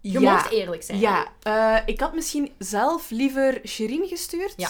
Je 0.00 0.20
Ja. 0.20 0.32
mocht 0.32 0.50
eerlijk 0.50 0.82
zijn. 0.82 0.98
Ja, 0.98 1.26
eh, 1.42 1.76
ik 1.86 2.00
had 2.00 2.14
misschien 2.14 2.52
zelf 2.58 3.10
liever 3.10 3.60
Shirin 3.66 4.06
gestuurd. 4.08 4.54
Ja. 4.56 4.68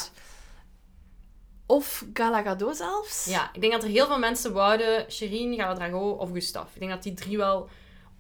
Of 1.66 2.04
Galagado 2.14 2.72
zelfs. 2.72 3.24
Ja, 3.24 3.50
ik 3.52 3.60
denk 3.60 3.72
dat 3.72 3.82
er 3.82 3.88
heel 3.88 4.06
veel 4.06 4.18
mensen 4.18 4.52
wouden 4.52 5.12
Shirin, 5.12 5.54
Galadrago 5.54 6.10
of 6.10 6.30
Gustaf. 6.32 6.68
Ik 6.74 6.80
denk 6.80 6.90
dat 6.92 7.02
die 7.02 7.14
drie 7.14 7.36
wel... 7.36 7.68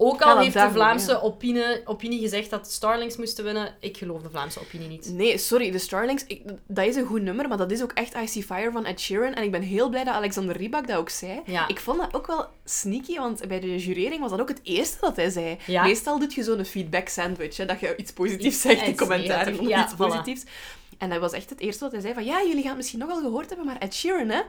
Ook 0.00 0.22
al 0.22 0.38
heeft 0.38 0.54
de 0.54 0.70
Vlaamse 0.70 1.10
ja. 1.10 1.18
opinie, 1.18 1.80
opinie 1.84 2.20
gezegd 2.20 2.50
dat 2.50 2.64
de 2.64 2.70
Starlings 2.70 3.16
moesten 3.16 3.44
winnen. 3.44 3.74
Ik 3.80 3.96
geloof 3.96 4.22
de 4.22 4.30
Vlaamse 4.30 4.60
opinie 4.60 4.88
niet. 4.88 5.10
Nee, 5.12 5.38
sorry, 5.38 5.70
de 5.70 5.78
Starlings, 5.78 6.24
ik, 6.26 6.42
dat 6.66 6.86
is 6.86 6.96
een 6.96 7.06
goed 7.06 7.22
nummer, 7.22 7.48
maar 7.48 7.56
dat 7.56 7.70
is 7.70 7.82
ook 7.82 7.92
echt 7.92 8.14
I 8.14 8.26
See 8.26 8.42
Fire 8.42 8.70
van 8.72 8.84
Ed 8.84 9.00
Sheeran. 9.00 9.34
En 9.34 9.42
ik 9.42 9.50
ben 9.50 9.62
heel 9.62 9.88
blij 9.88 10.04
dat 10.04 10.14
Alexander 10.14 10.56
Rybak 10.56 10.86
dat 10.86 10.96
ook 10.96 11.08
zei. 11.08 11.40
Ja. 11.44 11.68
Ik 11.68 11.80
vond 11.80 11.98
dat 11.98 12.14
ook 12.14 12.26
wel 12.26 12.46
sneaky, 12.64 13.16
want 13.16 13.48
bij 13.48 13.60
de 13.60 13.76
jurering 13.76 14.20
was 14.20 14.30
dat 14.30 14.40
ook 14.40 14.48
het 14.48 14.60
eerste 14.62 14.96
dat 15.00 15.16
hij 15.16 15.30
zei. 15.30 15.56
Ja. 15.66 15.82
Meestal 15.82 16.18
doe 16.18 16.28
je 16.34 16.42
zo'n 16.42 16.64
feedback 16.64 17.08
sandwich, 17.08 17.56
hè, 17.56 17.66
dat 17.66 17.80
je 17.80 17.96
iets 17.96 18.12
positiefs 18.12 18.60
zegt 18.60 18.86
in 18.86 18.96
commentaar 18.96 19.52
of 19.52 19.58
iets 19.58 19.92
voilà. 19.92 19.96
positiefs. 19.96 20.44
En 20.98 21.10
dat 21.10 21.20
was 21.20 21.32
echt 21.32 21.50
het 21.50 21.60
eerste 21.60 21.82
wat 21.84 21.92
hij 21.92 22.00
zei 22.00 22.14
van, 22.14 22.24
ja, 22.24 22.38
jullie 22.42 22.58
gaan 22.58 22.66
het 22.66 22.76
misschien 22.76 22.98
nogal 22.98 23.20
gehoord 23.20 23.48
hebben, 23.48 23.66
maar 23.66 23.78
Ed 23.78 23.94
Sheeran, 23.94 24.28
hè. 24.28 24.40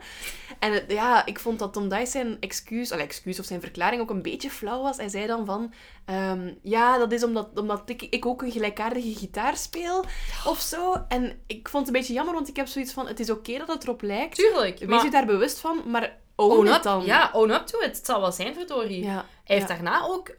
En 0.58 0.72
het- 0.72 0.84
ja, 0.88 1.26
ik 1.26 1.38
vond 1.38 1.58
dat 1.58 1.72
Tom 1.72 1.88
Dice 1.88 2.06
zijn 2.10 2.36
excuus, 2.40 2.92
allee, 2.92 3.04
excuus 3.04 3.38
of 3.38 3.44
zijn 3.44 3.60
verklaring 3.60 4.02
ook 4.02 4.10
een 4.10 4.22
beetje 4.22 4.50
flauw 4.50 4.82
was. 4.82 4.96
Hij 4.96 5.08
zei 5.08 5.26
dan 5.26 5.46
van, 5.46 5.72
ehm, 6.04 6.52
ja, 6.62 6.98
dat 6.98 7.12
is 7.12 7.22
omdat, 7.24 7.58
omdat 7.58 7.82
ik, 7.86 8.02
ik 8.02 8.26
ook 8.26 8.42
een 8.42 8.50
gelijkaardige 8.52 9.14
gitaar 9.14 9.56
speel, 9.56 10.04
of 10.46 10.60
zo. 10.60 11.04
En 11.08 11.42
ik 11.46 11.68
vond 11.68 11.86
het 11.86 11.94
een 11.94 12.00
beetje 12.00 12.14
jammer, 12.16 12.34
want 12.34 12.48
ik 12.48 12.56
heb 12.56 12.66
zoiets 12.66 12.92
van, 12.92 13.06
het 13.06 13.20
is 13.20 13.30
oké 13.30 13.58
dat 13.58 13.68
het 13.68 13.82
erop 13.82 14.02
lijkt. 14.02 14.34
Tuurlijk. 14.34 14.78
Wees 14.78 14.88
Maar 14.88 15.04
je 15.04 15.10
daar 15.10 15.26
bewust 15.26 15.58
van, 15.58 15.82
maar 15.86 16.18
own, 16.36 16.66
up, 16.66 16.82
dan. 16.82 17.04
ja, 17.04 17.30
own 17.32 17.50
up 17.50 17.66
to 17.66 17.78
it. 17.78 17.96
Het 17.96 18.06
zal 18.06 18.20
wel 18.20 18.32
zijn, 18.32 18.54
verdorie. 18.54 19.04
Ja, 19.04 19.24
Hij 19.44 19.56
heeft 19.56 19.68
ja. 19.68 19.74
daarna 19.74 20.02
ook 20.04 20.34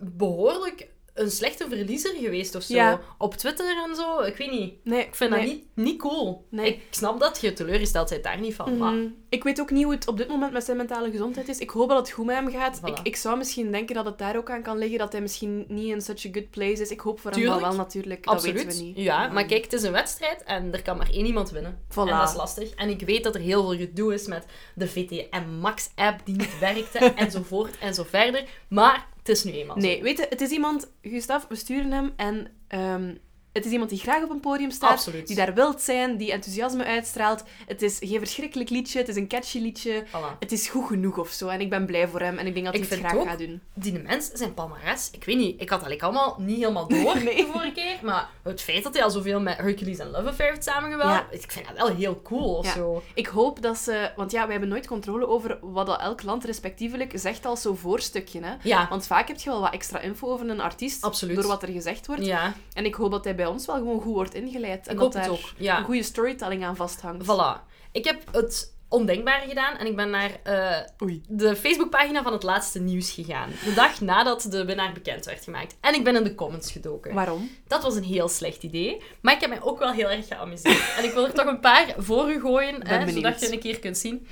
behoorlijk 0.00 0.88
een 1.18 1.30
slechte 1.30 1.66
verliezer 1.68 2.14
geweest 2.14 2.54
of 2.54 2.62
zo. 2.62 2.74
Ja. 2.74 3.00
Op 3.18 3.34
Twitter 3.34 3.84
en 3.88 3.94
zo. 3.96 4.20
Ik 4.20 4.36
weet 4.36 4.50
niet. 4.50 4.74
Nee, 4.84 5.00
Ik 5.04 5.14
vind 5.14 5.30
nee. 5.30 5.40
dat 5.40 5.48
niet, 5.48 5.64
niet 5.74 5.98
cool. 5.98 6.46
Nee. 6.50 6.66
Ik 6.74 6.82
snap 6.90 7.20
dat 7.20 7.40
je 7.40 7.52
teleurgesteld 7.52 8.08
bent 8.08 8.22
daar 8.22 8.40
niet 8.40 8.54
van. 8.54 8.76
Maar 8.76 8.92
Mhm. 8.92 9.06
Ik 9.30 9.44
weet 9.44 9.60
ook 9.60 9.70
niet 9.70 9.84
hoe 9.84 9.92
het 9.94 10.08
op 10.08 10.16
dit 10.16 10.28
moment 10.28 10.52
met 10.52 10.64
zijn 10.64 10.76
mentale 10.76 11.10
gezondheid 11.10 11.48
is. 11.48 11.58
Ik 11.58 11.70
hoop 11.70 11.88
dat 11.88 11.98
het 11.98 12.10
goed 12.10 12.26
met 12.26 12.34
hem 12.36 12.50
gaat. 12.50 12.78
Voilà. 12.80 12.84
Ik, 12.84 12.98
ik 13.02 13.16
zou 13.16 13.36
misschien 13.38 13.70
denken 13.72 13.94
dat 13.94 14.04
het 14.04 14.18
daar 14.18 14.36
ook 14.36 14.50
aan 14.50 14.62
kan 14.62 14.78
liggen, 14.78 14.98
dat 14.98 15.12
hij 15.12 15.20
misschien 15.20 15.64
niet 15.68 15.88
in 15.92 16.00
such 16.00 16.26
a 16.26 16.28
good 16.32 16.50
place 16.50 16.82
is. 16.82 16.90
Ik 16.90 17.00
hoop 17.00 17.20
voor 17.20 17.30
hem 17.30 17.60
wel 17.60 17.74
natuurlijk, 17.74 18.24
dat 18.24 18.34
Absoluut. 18.34 18.64
weten 18.64 18.78
we 18.78 18.84
niet. 18.84 18.96
Ja, 18.96 19.28
maar 19.28 19.44
kijk, 19.46 19.62
het 19.64 19.72
is 19.72 19.82
een 19.82 19.92
wedstrijd 19.92 20.42
en 20.42 20.72
er 20.72 20.82
kan 20.82 20.96
maar 20.96 21.10
één 21.10 21.26
iemand 21.26 21.50
winnen. 21.50 21.78
Voilà. 21.90 21.94
En 21.94 22.06
dat 22.18 22.28
is 22.28 22.34
lastig. 22.36 22.70
En 22.70 22.88
ik 22.88 23.00
weet 23.00 23.24
dat 23.24 23.34
er 23.34 23.40
heel 23.40 23.62
veel 23.68 23.78
gedoe 23.78 24.14
is 24.14 24.26
met 24.26 24.44
de 24.74 24.88
VTM 24.88 25.48
Max 25.60 25.90
app 25.94 26.20
die 26.24 26.36
niet 26.36 26.58
werkte 26.58 26.98
enzovoort 27.24 27.78
en 27.78 27.94
zo 27.94 28.04
verder. 28.08 28.44
Maar 28.68 29.06
het 29.28 29.36
is 29.36 29.44
nu 29.44 29.52
eenmaal 29.52 29.80
zo. 29.80 29.86
Nee, 29.86 30.02
weet 30.02 30.18
je, 30.18 30.26
het 30.28 30.40
is 30.40 30.50
iemand, 30.50 30.92
Gustaf, 31.02 31.46
we 31.48 31.54
sturen 31.54 31.92
hem 31.92 32.12
en 32.16 32.50
ehm, 32.68 33.14
het 33.58 33.66
is 33.66 33.72
iemand 33.72 33.90
die 33.90 33.98
graag 33.98 34.22
op 34.22 34.30
een 34.30 34.40
podium 34.40 34.70
staat, 34.70 34.90
Absoluut. 34.90 35.26
die 35.26 35.36
daar 35.36 35.54
wilt 35.54 35.80
zijn, 35.80 36.16
die 36.16 36.32
enthousiasme 36.32 36.84
uitstraalt. 36.84 37.44
Het 37.66 37.82
is 37.82 37.96
geen 38.00 38.18
verschrikkelijk 38.18 38.70
liedje, 38.70 38.98
het 38.98 39.08
is 39.08 39.16
een 39.16 39.28
catchy 39.28 39.58
liedje. 39.58 40.04
Voilà. 40.06 40.38
Het 40.38 40.52
is 40.52 40.68
goed 40.68 40.86
genoeg 40.86 41.18
of 41.18 41.30
zo 41.30 41.48
en 41.48 41.60
ik 41.60 41.70
ben 41.70 41.86
blij 41.86 42.08
voor 42.08 42.20
hem 42.20 42.38
en 42.38 42.46
ik 42.46 42.52
denk 42.54 42.66
dat 42.66 42.74
Ik 42.74 42.80
hij 42.88 42.98
het 42.98 43.06
graag 43.06 43.16
ook- 43.20 43.28
gaat 43.28 43.38
doen. 43.38 43.60
Die 43.74 43.98
mens, 43.98 44.30
zijn 44.32 44.54
palmares, 44.54 45.10
ik 45.12 45.24
weet 45.24 45.36
niet, 45.36 45.60
ik 45.60 45.68
had 45.70 45.80
dat 45.80 45.88
like 45.88 46.04
allemaal 46.04 46.36
niet 46.38 46.56
helemaal 46.58 46.88
door 46.88 47.22
Nee. 47.22 47.36
de 47.36 47.48
vorige 47.52 47.72
keer, 47.72 47.96
maar 48.02 48.28
het 48.42 48.60
feit 48.62 48.82
dat 48.82 48.94
hij 48.94 49.02
al 49.02 49.10
zoveel 49.10 49.40
met 49.40 49.56
Hercules 49.56 49.98
en 49.98 50.10
Love 50.10 50.28
Affair 50.28 50.50
heeft 50.50 50.64
samengewerkt, 50.64 51.12
Ja. 51.12 51.26
ik 51.30 51.52
vind 51.52 51.66
dat 51.66 51.76
wel 51.76 51.96
heel 51.96 52.22
cool 52.22 52.54
of 52.54 52.66
Ja. 52.66 52.72
zo. 52.72 53.02
Ik 53.14 53.26
hoop 53.26 53.62
dat 53.62 53.76
ze... 53.78 54.10
Want 54.16 54.30
ja, 54.30 54.42
wij 54.42 54.50
hebben 54.50 54.68
nooit 54.68 54.86
controle 54.86 55.26
over 55.28 55.58
wat 55.60 55.86
dat 55.86 56.00
elk 56.00 56.22
land 56.22 56.44
respectievelijk 56.44 57.12
zegt 57.14 57.46
als 57.46 57.62
zo'n 57.62 57.76
voorstukje. 57.76 58.40
Hè? 58.42 58.54
Ja, 58.62 58.86
Want 58.90 59.06
vaak 59.06 59.28
heb 59.28 59.38
je 59.38 59.50
wel 59.50 59.60
wat 59.60 59.72
extra 59.72 60.00
info 60.00 60.28
over 60.28 60.48
een 60.48 60.60
artiest. 60.60 61.02
Absoluut. 61.04 61.36
Door 61.36 61.46
wat 61.46 61.62
er 61.62 61.68
gezegd 61.68 62.06
wordt. 62.06 62.26
En 62.72 62.84
ik 62.84 62.94
hoop 62.94 63.10
dat 63.10 63.24
hij 63.24 63.34
bij 63.34 63.46
ons 63.50 63.66
wel 63.66 63.76
gewoon 63.76 64.00
goed 64.00 64.14
wordt 64.14 64.34
ingeleid. 64.34 64.86
En 64.86 64.92
Ik 64.94 64.98
dat 65.00 65.12
daar 65.12 65.30
ja. 65.56 65.78
een 65.78 65.84
goede 65.84 66.02
storytelling 66.02 66.64
aan 66.64 66.76
vasthangt. 66.76 67.24
voilà. 67.24 67.66
Ik 67.92 68.04
heb 68.04 68.22
het 68.32 68.76
ondenkbare 68.88 69.48
gedaan 69.48 69.76
en 69.76 69.86
ik 69.86 69.96
ben 69.96 70.10
naar 70.10 70.30
eh, 70.42 70.76
Oei. 71.02 71.22
de 71.28 71.56
Facebookpagina 71.56 72.22
van 72.22 72.32
het 72.32 72.42
laatste 72.42 72.80
nieuws 72.80 73.10
gegaan. 73.10 73.50
De 73.64 73.74
dag 73.74 74.00
nadat 74.00 74.46
de 74.50 74.64
winnaar 74.64 74.92
bekend 74.92 75.24
werd 75.24 75.44
gemaakt. 75.44 75.76
En 75.80 75.94
ik 75.94 76.04
ben 76.04 76.16
in 76.16 76.24
de 76.24 76.34
comments 76.34 76.72
gedoken. 76.72 77.14
Waarom? 77.14 77.50
Dat 77.66 77.82
was 77.82 77.96
een 77.96 78.04
heel 78.04 78.28
slecht 78.28 78.62
idee, 78.62 79.02
maar 79.20 79.34
ik 79.34 79.40
heb 79.40 79.50
mij 79.50 79.62
ook 79.62 79.78
wel 79.78 79.92
heel 79.92 80.10
erg 80.10 80.26
geamuseerd. 80.26 80.94
En 80.96 81.04
ik 81.04 81.12
wil 81.12 81.24
er 81.24 81.32
toch 81.32 81.46
een 81.46 81.60
paar 81.60 81.94
voor 81.98 82.30
u 82.30 82.40
gooien, 82.40 82.86
hè, 82.86 82.98
benieuwd. 82.98 83.14
zodat 83.14 83.40
je 83.40 83.52
een 83.52 83.58
keer 83.60 83.78
kunt 83.78 83.98
zien. 83.98 84.26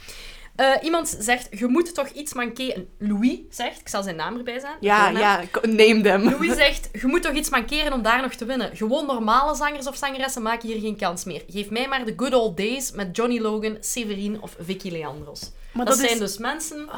Eh, 0.57 0.72
iemand 0.82 1.16
zegt, 1.18 1.48
je 1.50 1.66
moet 1.66 1.94
toch 1.94 2.09
iets 2.09 2.32
mankeren. 2.32 2.88
Louis 2.98 3.38
zegt, 3.50 3.80
ik 3.80 3.88
zal 3.88 4.02
zijn 4.02 4.16
naam 4.16 4.36
erbij 4.36 4.59
zijn. 4.59 4.76
Ja, 4.80 5.09
ja, 5.09 5.42
name 5.62 6.00
them. 6.00 6.22
Louis 6.30 6.54
zegt, 6.54 6.88
je 6.92 7.07
moet 7.07 7.22
toch 7.22 7.34
iets 7.34 7.50
mankeren 7.50 7.92
om 7.92 8.02
daar 8.02 8.22
nog 8.22 8.34
te 8.34 8.44
winnen. 8.44 8.76
Gewoon 8.76 9.07
normale 9.07 9.57
zangers 9.57 9.86
of 9.86 9.96
zangeressen 9.96 10.42
maken 10.42 10.68
hier 10.68 10.80
geen 10.80 10.96
kans 10.96 11.24
meer. 11.24 11.42
Geef 11.48 11.70
mij 11.70 11.88
maar 11.88 12.04
de 12.04 12.12
good 12.16 12.34
old 12.34 12.57
days 12.57 12.92
met 12.92 13.16
Johnny 13.16 13.40
Logan, 13.40 13.76
Severin 13.80 14.42
of 14.42 14.57
Vicky 14.61 14.90
Leandros. 14.90 15.50
Maar 15.72 15.84
dat, 15.84 15.96
dat, 15.96 16.04
zijn 16.07 16.22
is... 16.22 16.26
dus 16.28 16.38
mensen... 16.38 16.88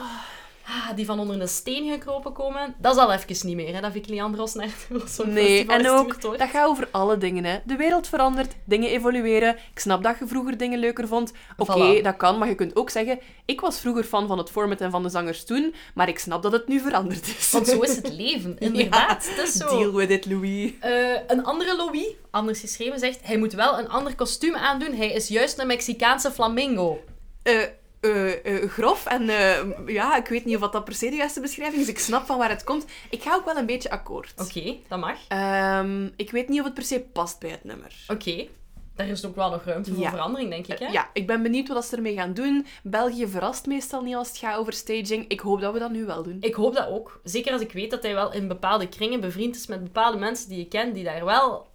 ah, 0.68 0.96
die 0.96 1.06
van 1.06 1.20
onder 1.20 1.40
een 1.40 1.48
steen 1.48 1.90
gekropen 1.90 2.32
komen. 2.32 2.74
Dat 2.78 2.94
is 2.94 3.00
al 3.00 3.12
even 3.12 3.46
niet 3.46 3.56
meer, 3.56 3.74
hè, 3.74 3.80
dat 3.80 4.08
Leandros 4.08 4.54
naar 4.54 4.66
het 4.66 4.86
Eurosong 4.90 5.32
Nee, 5.32 5.66
en 5.66 5.88
ook, 5.90 6.22
dat 6.22 6.48
gaat 6.48 6.66
over 6.66 6.88
alle 6.90 7.18
dingen. 7.18 7.44
Hè. 7.44 7.58
De 7.64 7.76
wereld 7.76 8.08
verandert, 8.08 8.54
dingen 8.64 8.90
evolueren. 8.90 9.56
Ik 9.72 9.78
snap 9.78 10.02
dat 10.02 10.18
je 10.18 10.26
vroeger 10.26 10.56
dingen 10.56 10.78
leuker 10.78 11.08
vond. 11.08 11.32
Oké, 11.56 11.98
Voilà. 11.98 12.02
dat 12.02 12.16
kan, 12.16 12.38
maar 12.38 12.48
je 12.48 12.54
kunt 12.54 12.76
ook 12.76 12.90
zeggen... 12.90 13.18
Ik 13.44 13.60
was 13.60 13.80
vroeger 13.80 14.04
fan 14.04 14.26
van 14.26 14.38
het 14.38 14.50
format 14.50 14.80
en 14.80 14.90
van 14.90 15.02
de 15.02 15.08
zangers 15.08 15.44
toen, 15.44 15.74
maar 15.94 16.08
ik 16.08 16.18
snap 16.18 16.42
dat 16.42 16.52
het 16.52 16.68
nu 16.68 16.80
veranderd 16.80 17.26
is. 17.26 17.50
Want 17.50 17.66
zo 17.66 17.80
is 17.80 17.96
het 18.02 18.12
leven, 18.12 18.58
inderdaad. 18.58 19.28
Het 19.28 19.46
is 19.48 19.52
zo. 19.52 19.78
Deal 19.78 19.92
with 19.92 20.10
it, 20.10 20.26
Louis. 20.26 20.72
Eh, 20.80 20.92
een 21.26 21.44
andere 21.44 21.76
Louis, 21.76 22.06
anders 22.30 22.60
geschreven, 22.60 22.98
zegt... 22.98 23.18
Hij 23.22 23.38
moet 23.38 23.52
wel 23.52 23.78
een 23.78 23.88
ander 23.88 24.14
kostuum 24.14 24.56
aandoen. 24.56 24.94
Hij 24.94 25.12
is 25.12 25.28
juist 25.28 25.58
een 25.58 25.66
Mexicaanse 25.66 26.30
flamingo. 26.30 27.00
Eh, 27.42 27.62
eh, 28.00 28.68
grof 28.68 29.06
en 29.06 29.28
eh, 29.28 29.56
ja, 29.86 30.16
ik 30.16 30.26
weet 30.26 30.44
niet 30.44 30.56
of 30.56 30.70
dat 30.70 30.84
per 30.84 30.94
se 30.94 31.10
de 31.10 31.16
juiste 31.16 31.40
beschrijving 31.40 31.82
is. 31.82 31.88
Ik 31.88 31.98
snap 31.98 32.26
van 32.26 32.38
waar 32.38 32.48
het 32.50 32.64
komt. 32.64 32.84
Ik 33.10 33.22
ga 33.22 33.34
ook 33.34 33.44
wel 33.44 33.56
een 33.56 33.66
beetje 33.66 33.90
akkoord. 33.90 34.32
Oké, 34.36 34.76
dat 34.88 34.98
mag. 34.98 35.18
Ehm, 35.28 36.08
ik 36.16 36.30
weet 36.30 36.48
niet 36.48 36.58
of 36.58 36.64
het 36.64 36.74
per 36.74 36.82
se 36.82 37.00
past 37.00 37.38
bij 37.40 37.50
het 37.50 37.64
nummer. 37.64 37.94
Oké. 38.08 38.46
Daar 38.94 39.08
is 39.08 39.26
ook 39.26 39.36
wel 39.36 39.50
nog 39.50 39.64
ruimte 39.64 39.92
voor 39.94 40.02
Ja. 40.02 40.10
verandering, 40.10 40.50
denk 40.50 40.66
ik, 40.66 40.78
hè? 40.78 40.86
Ja, 40.86 41.10
ik 41.12 41.26
ben 41.26 41.42
benieuwd 41.42 41.68
wat 41.68 41.84
ze 41.84 41.96
ermee 41.96 42.14
gaan 42.14 42.34
doen. 42.34 42.66
België 42.82 43.26
verrast 43.28 43.66
meestal 43.66 44.02
niet 44.02 44.14
als 44.14 44.28
het 44.28 44.36
gaat 44.38 44.56
over 44.58 44.72
staging. 44.72 45.28
Ik 45.28 45.40
hoop 45.40 45.60
dat 45.60 45.72
we 45.72 45.78
dat 45.78 45.90
nu 45.90 46.04
wel 46.04 46.22
doen. 46.22 46.36
Ik 46.40 46.54
hoop 46.54 46.74
dat 46.74 46.88
ook. 46.88 47.20
Zeker 47.24 47.52
als 47.52 47.60
ik 47.62 47.72
weet 47.72 47.90
dat 47.90 48.02
hij 48.02 48.14
wel 48.14 48.32
in 48.32 48.48
bepaalde 48.48 48.88
kringen 48.88 49.20
bevriend 49.20 49.56
is 49.56 49.66
met 49.66 49.82
bepaalde 49.84 50.18
mensen 50.18 50.48
die 50.48 50.58
je 50.58 50.68
kent, 50.68 50.94
die 50.94 51.04
daar 51.04 51.24
wel 51.24 51.67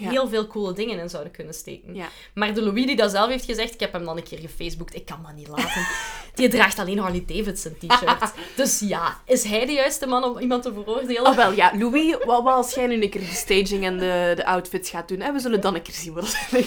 Ja. 0.00 0.10
heel 0.10 0.28
veel 0.28 0.46
coole 0.46 0.72
dingen 0.72 0.98
in 0.98 1.08
zouden 1.08 1.32
kunnen 1.32 1.54
steken. 1.54 1.94
Ja. 1.94 2.08
Maar 2.34 2.54
de 2.54 2.62
Louis 2.62 2.86
die 2.86 2.96
dat 2.96 3.10
zelf 3.10 3.28
heeft 3.28 3.44
gezegd, 3.44 3.74
ik 3.74 3.80
heb 3.80 3.92
hem 3.92 4.04
dan 4.04 4.16
een 4.16 4.22
keer 4.22 4.38
gefaceboekt, 4.38 4.94
ik 4.94 5.06
kan 5.06 5.22
dat 5.22 5.34
niet 5.34 5.48
laten. 5.48 5.86
Die 6.34 6.48
draagt 6.48 6.78
alleen 6.78 6.98
Harley 6.98 7.24
Davidson 7.26 7.76
t-shirt. 7.78 8.32
dus 8.56 8.80
ja, 8.80 9.20
is 9.26 9.44
hij 9.44 9.66
de 9.66 9.72
juiste 9.72 10.06
man 10.06 10.24
om 10.24 10.38
iemand 10.38 10.62
te 10.62 10.72
veroordelen? 10.72 11.26
Oh 11.26 11.36
wel, 11.36 11.52
ja. 11.52 11.72
Louis, 11.78 12.16
wat, 12.24 12.46
als 12.46 12.74
jij 12.74 12.86
nu 12.86 13.02
een 13.02 13.10
keer 13.10 13.20
de 13.20 13.26
staging 13.26 13.84
en 13.84 13.98
de, 13.98 14.32
de 14.36 14.44
outfits 14.46 14.90
gaat 14.90 15.08
doen? 15.08 15.20
Hè? 15.20 15.32
We 15.32 15.38
zullen 15.38 15.60
dan 15.60 15.74
een 15.74 15.82
keer 15.82 15.94
zien 15.94 16.12
wat 16.14 16.24
het 16.26 16.66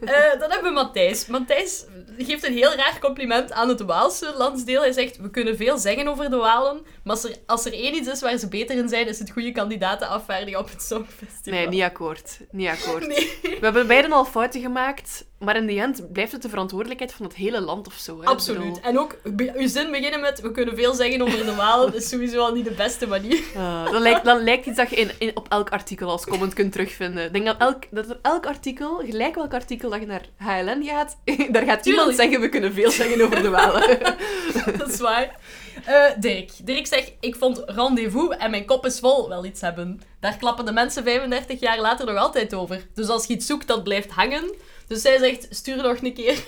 Eh, 0.00 0.40
dan 0.40 0.50
hebben 0.50 0.62
we 0.62 0.70
Matthijs. 0.70 1.26
Matthijs 1.26 1.84
geeft 2.18 2.46
een 2.46 2.52
heel 2.52 2.74
raar 2.74 2.98
compliment 3.00 3.52
aan 3.52 3.68
het 3.68 3.80
Waalse 3.80 4.34
landsdeel. 4.36 4.80
Hij 4.80 4.92
zegt, 4.92 5.16
we 5.16 5.30
kunnen 5.30 5.56
veel 5.56 5.78
zeggen 5.78 6.08
over 6.08 6.30
de 6.30 6.36
Walen, 6.36 6.80
maar 7.04 7.14
als 7.14 7.24
er, 7.24 7.36
als 7.46 7.64
er 7.64 7.72
één 7.72 7.94
iets 7.94 8.08
is 8.08 8.20
waar 8.20 8.38
ze 8.38 8.48
beter 8.48 8.76
in 8.76 8.88
zijn, 8.88 9.08
is 9.08 9.18
het 9.18 9.30
goede 9.30 9.52
kandidaten 9.52 10.08
afvaardigen 10.08 10.60
op 10.60 10.70
het 10.70 10.82
Songfestival. 10.82 11.52
Nee, 11.52 11.68
niet 11.68 11.82
akkoord. 11.82 12.38
Niet 12.50 12.68
akkoord. 12.68 13.06
Nee. 13.12 13.40
We 13.42 13.58
hebben 13.60 13.86
beiden 13.86 14.12
al 14.12 14.24
fouten 14.24 14.60
gemaakt, 14.60 15.24
maar 15.44 15.56
in 15.56 15.66
de 15.66 15.80
end 15.80 16.12
blijft 16.12 16.32
het 16.32 16.42
de 16.42 16.48
verantwoordelijkheid 16.48 17.12
van 17.12 17.26
het 17.26 17.34
hele 17.34 17.60
land 17.60 17.86
of 17.86 17.94
zo. 17.94 18.20
Hè? 18.20 18.26
Absoluut. 18.26 18.80
En 18.80 18.98
ook, 18.98 19.16
uw 19.56 19.68
zin 19.68 19.90
beginnen 19.90 20.20
met, 20.20 20.40
we 20.40 20.50
kunnen 20.50 20.76
veel 20.76 20.94
zeggen 20.94 21.22
over 21.22 21.44
de 21.44 21.54
Walen, 21.54 21.94
is 21.96 22.08
sowieso 22.08 22.40
al 22.40 22.54
niet 22.54 22.64
de 22.64 22.70
beste 22.70 23.06
manier. 23.06 23.42
eh, 23.54 23.92
dat, 23.92 24.00
lijkt, 24.00 24.24
dat 24.24 24.42
lijkt 24.42 24.66
iets 24.66 24.76
dat 24.76 24.90
je 24.90 24.96
in, 24.96 25.10
in, 25.18 25.30
op 25.34 25.46
elk 25.48 25.70
artikel 25.70 26.10
als 26.10 26.24
comment 26.24 26.54
kunt 26.54 26.72
terugvinden. 26.72 27.24
Ik 27.24 27.32
denk 27.32 27.46
dat, 27.46 27.56
elk, 27.58 27.82
dat 27.90 28.08
er 28.10 28.18
elk 28.22 28.46
artikel, 28.46 28.96
gelijk 28.96 29.34
welk 29.34 29.54
artikel 29.54 29.90
dat 29.90 30.00
je 30.00 30.06
naar 30.06 30.28
HLN 30.36 30.84
gaat, 30.84 31.16
daar 31.54 31.64
gaat 31.64 31.86
iemand 31.86 32.14
zeggen, 32.14 32.40
we 32.40 32.48
kunnen 32.48 32.72
veel 32.72 32.90
zeggen 32.90 33.20
over 33.24 33.42
de 33.42 33.50
Walen. 33.50 33.98
Dat 34.78 34.88
is 34.88 35.00
waar. 35.00 35.36
Eh, 35.84 36.04
Dirk. 36.18 36.50
Dirk 36.64 36.86
zegt, 36.86 37.12
ik 37.20 37.36
vond 37.36 37.62
Rendezvous 37.66 38.36
en 38.36 38.50
mijn 38.50 38.64
kop 38.64 38.86
is 38.86 38.98
vol 38.98 39.28
wel 39.28 39.44
iets 39.44 39.60
hebben. 39.60 40.00
Daar 40.20 40.36
klappen 40.36 40.64
de 40.64 40.72
mensen 40.72 41.04
35 41.04 41.60
jaar 41.60 41.80
later 41.80 42.06
nog 42.06 42.16
altijd 42.16 42.54
over. 42.54 42.86
Dus 42.94 43.08
als 43.08 43.26
je 43.26 43.34
iets 43.34 43.46
zoekt, 43.46 43.66
dat 43.66 43.84
blijft 43.84 44.10
hangen. 44.10 44.54
Dus 44.92 45.02
zij 45.02 45.18
zegt, 45.18 45.46
stuur 45.50 45.76
nog 45.76 46.02
een 46.02 46.14
keer. 46.14 46.44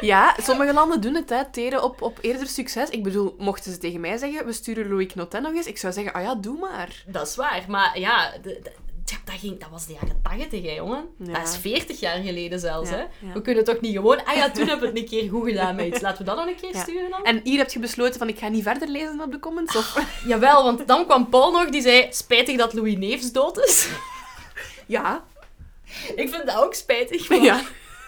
Ja, 0.00 0.34
sommige 0.42 0.72
landen 0.72 1.00
doen 1.00 1.14
het, 1.14 1.30
hè, 1.30 1.50
teren 1.50 1.82
op, 1.82 2.02
op 2.02 2.18
eerder 2.20 2.46
succes. 2.46 2.88
Ik 2.90 3.02
bedoel, 3.02 3.34
mochten 3.38 3.72
ze 3.72 3.78
tegen 3.78 4.00
mij 4.00 4.16
zeggen, 4.16 4.46
we 4.46 4.52
sturen 4.52 4.88
Louis 4.88 5.06
Knoten 5.06 5.42
nog 5.42 5.52
eens, 5.54 5.66
ik 5.66 5.78
zou 5.78 5.92
zeggen, 5.92 6.12
ah 6.12 6.22
ja, 6.22 6.34
doe 6.34 6.58
maar. 6.58 7.02
Dat 7.06 7.26
is 7.28 7.36
waar. 7.36 7.64
Maar 7.68 7.98
ja, 7.98 8.32
de- 8.42 8.60
de- 8.62 8.72
ja, 9.04 9.16
dat, 9.24 9.34
ging, 9.38 9.60
dat 9.60 9.68
was 9.70 9.86
de 9.86 9.92
jaren 9.92 10.20
80, 10.22 10.62
hè, 10.62 10.70
jongen. 10.72 11.04
Ja. 11.18 11.32
Dat 11.38 11.48
is 11.48 11.56
40 11.56 12.00
jaar 12.00 12.22
geleden 12.22 12.60
zelfs, 12.60 12.90
Ja, 12.90 12.96
hè. 12.96 13.02
ja. 13.26 13.32
We 13.34 13.42
kunnen 13.42 13.64
toch 13.64 13.80
niet 13.80 13.94
gewoon... 13.96 14.24
Ah 14.24 14.36
ja, 14.36 14.50
toen 14.50 14.66
hebben 14.68 14.92
we 14.92 14.98
het 15.00 15.10
een 15.10 15.18
keer 15.18 15.30
goed 15.30 15.48
gedaan 15.48 15.76
met 15.76 15.86
iets. 15.86 16.00
Laten 16.00 16.18
we 16.18 16.24
dat 16.24 16.36
nog 16.36 16.46
een 16.46 16.56
keer 16.60 16.80
sturen 16.80 17.10
dan? 17.10 17.24
En 17.24 17.40
hier 17.44 17.58
heb 17.58 17.70
je 17.70 17.78
besloten 17.78 18.18
van, 18.18 18.28
ik 18.28 18.38
ga 18.38 18.48
niet 18.48 18.62
verder 18.62 18.88
lezen 18.88 19.20
op 19.20 19.30
de 19.32 19.38
comments, 19.38 19.76
of... 19.76 20.04
Jawel, 20.26 20.64
want 20.64 20.86
dan 20.88 21.04
kwam 21.04 21.28
Paul 21.28 21.50
nog, 21.52 21.68
die 21.68 21.82
zei... 21.82 22.06
Spijtig 22.10 22.56
dat 22.56 22.72
Louis 22.72 22.96
Neefs 22.96 23.32
dood 23.32 23.58
is. 23.58 23.88
Ja. 24.86 25.24
Ik 26.22 26.28
vind 26.28 26.46
dat 26.46 26.56
ook 26.56 26.74
spijtig, 26.74 27.28
maar... 27.28 27.38
Ja. 27.42 27.60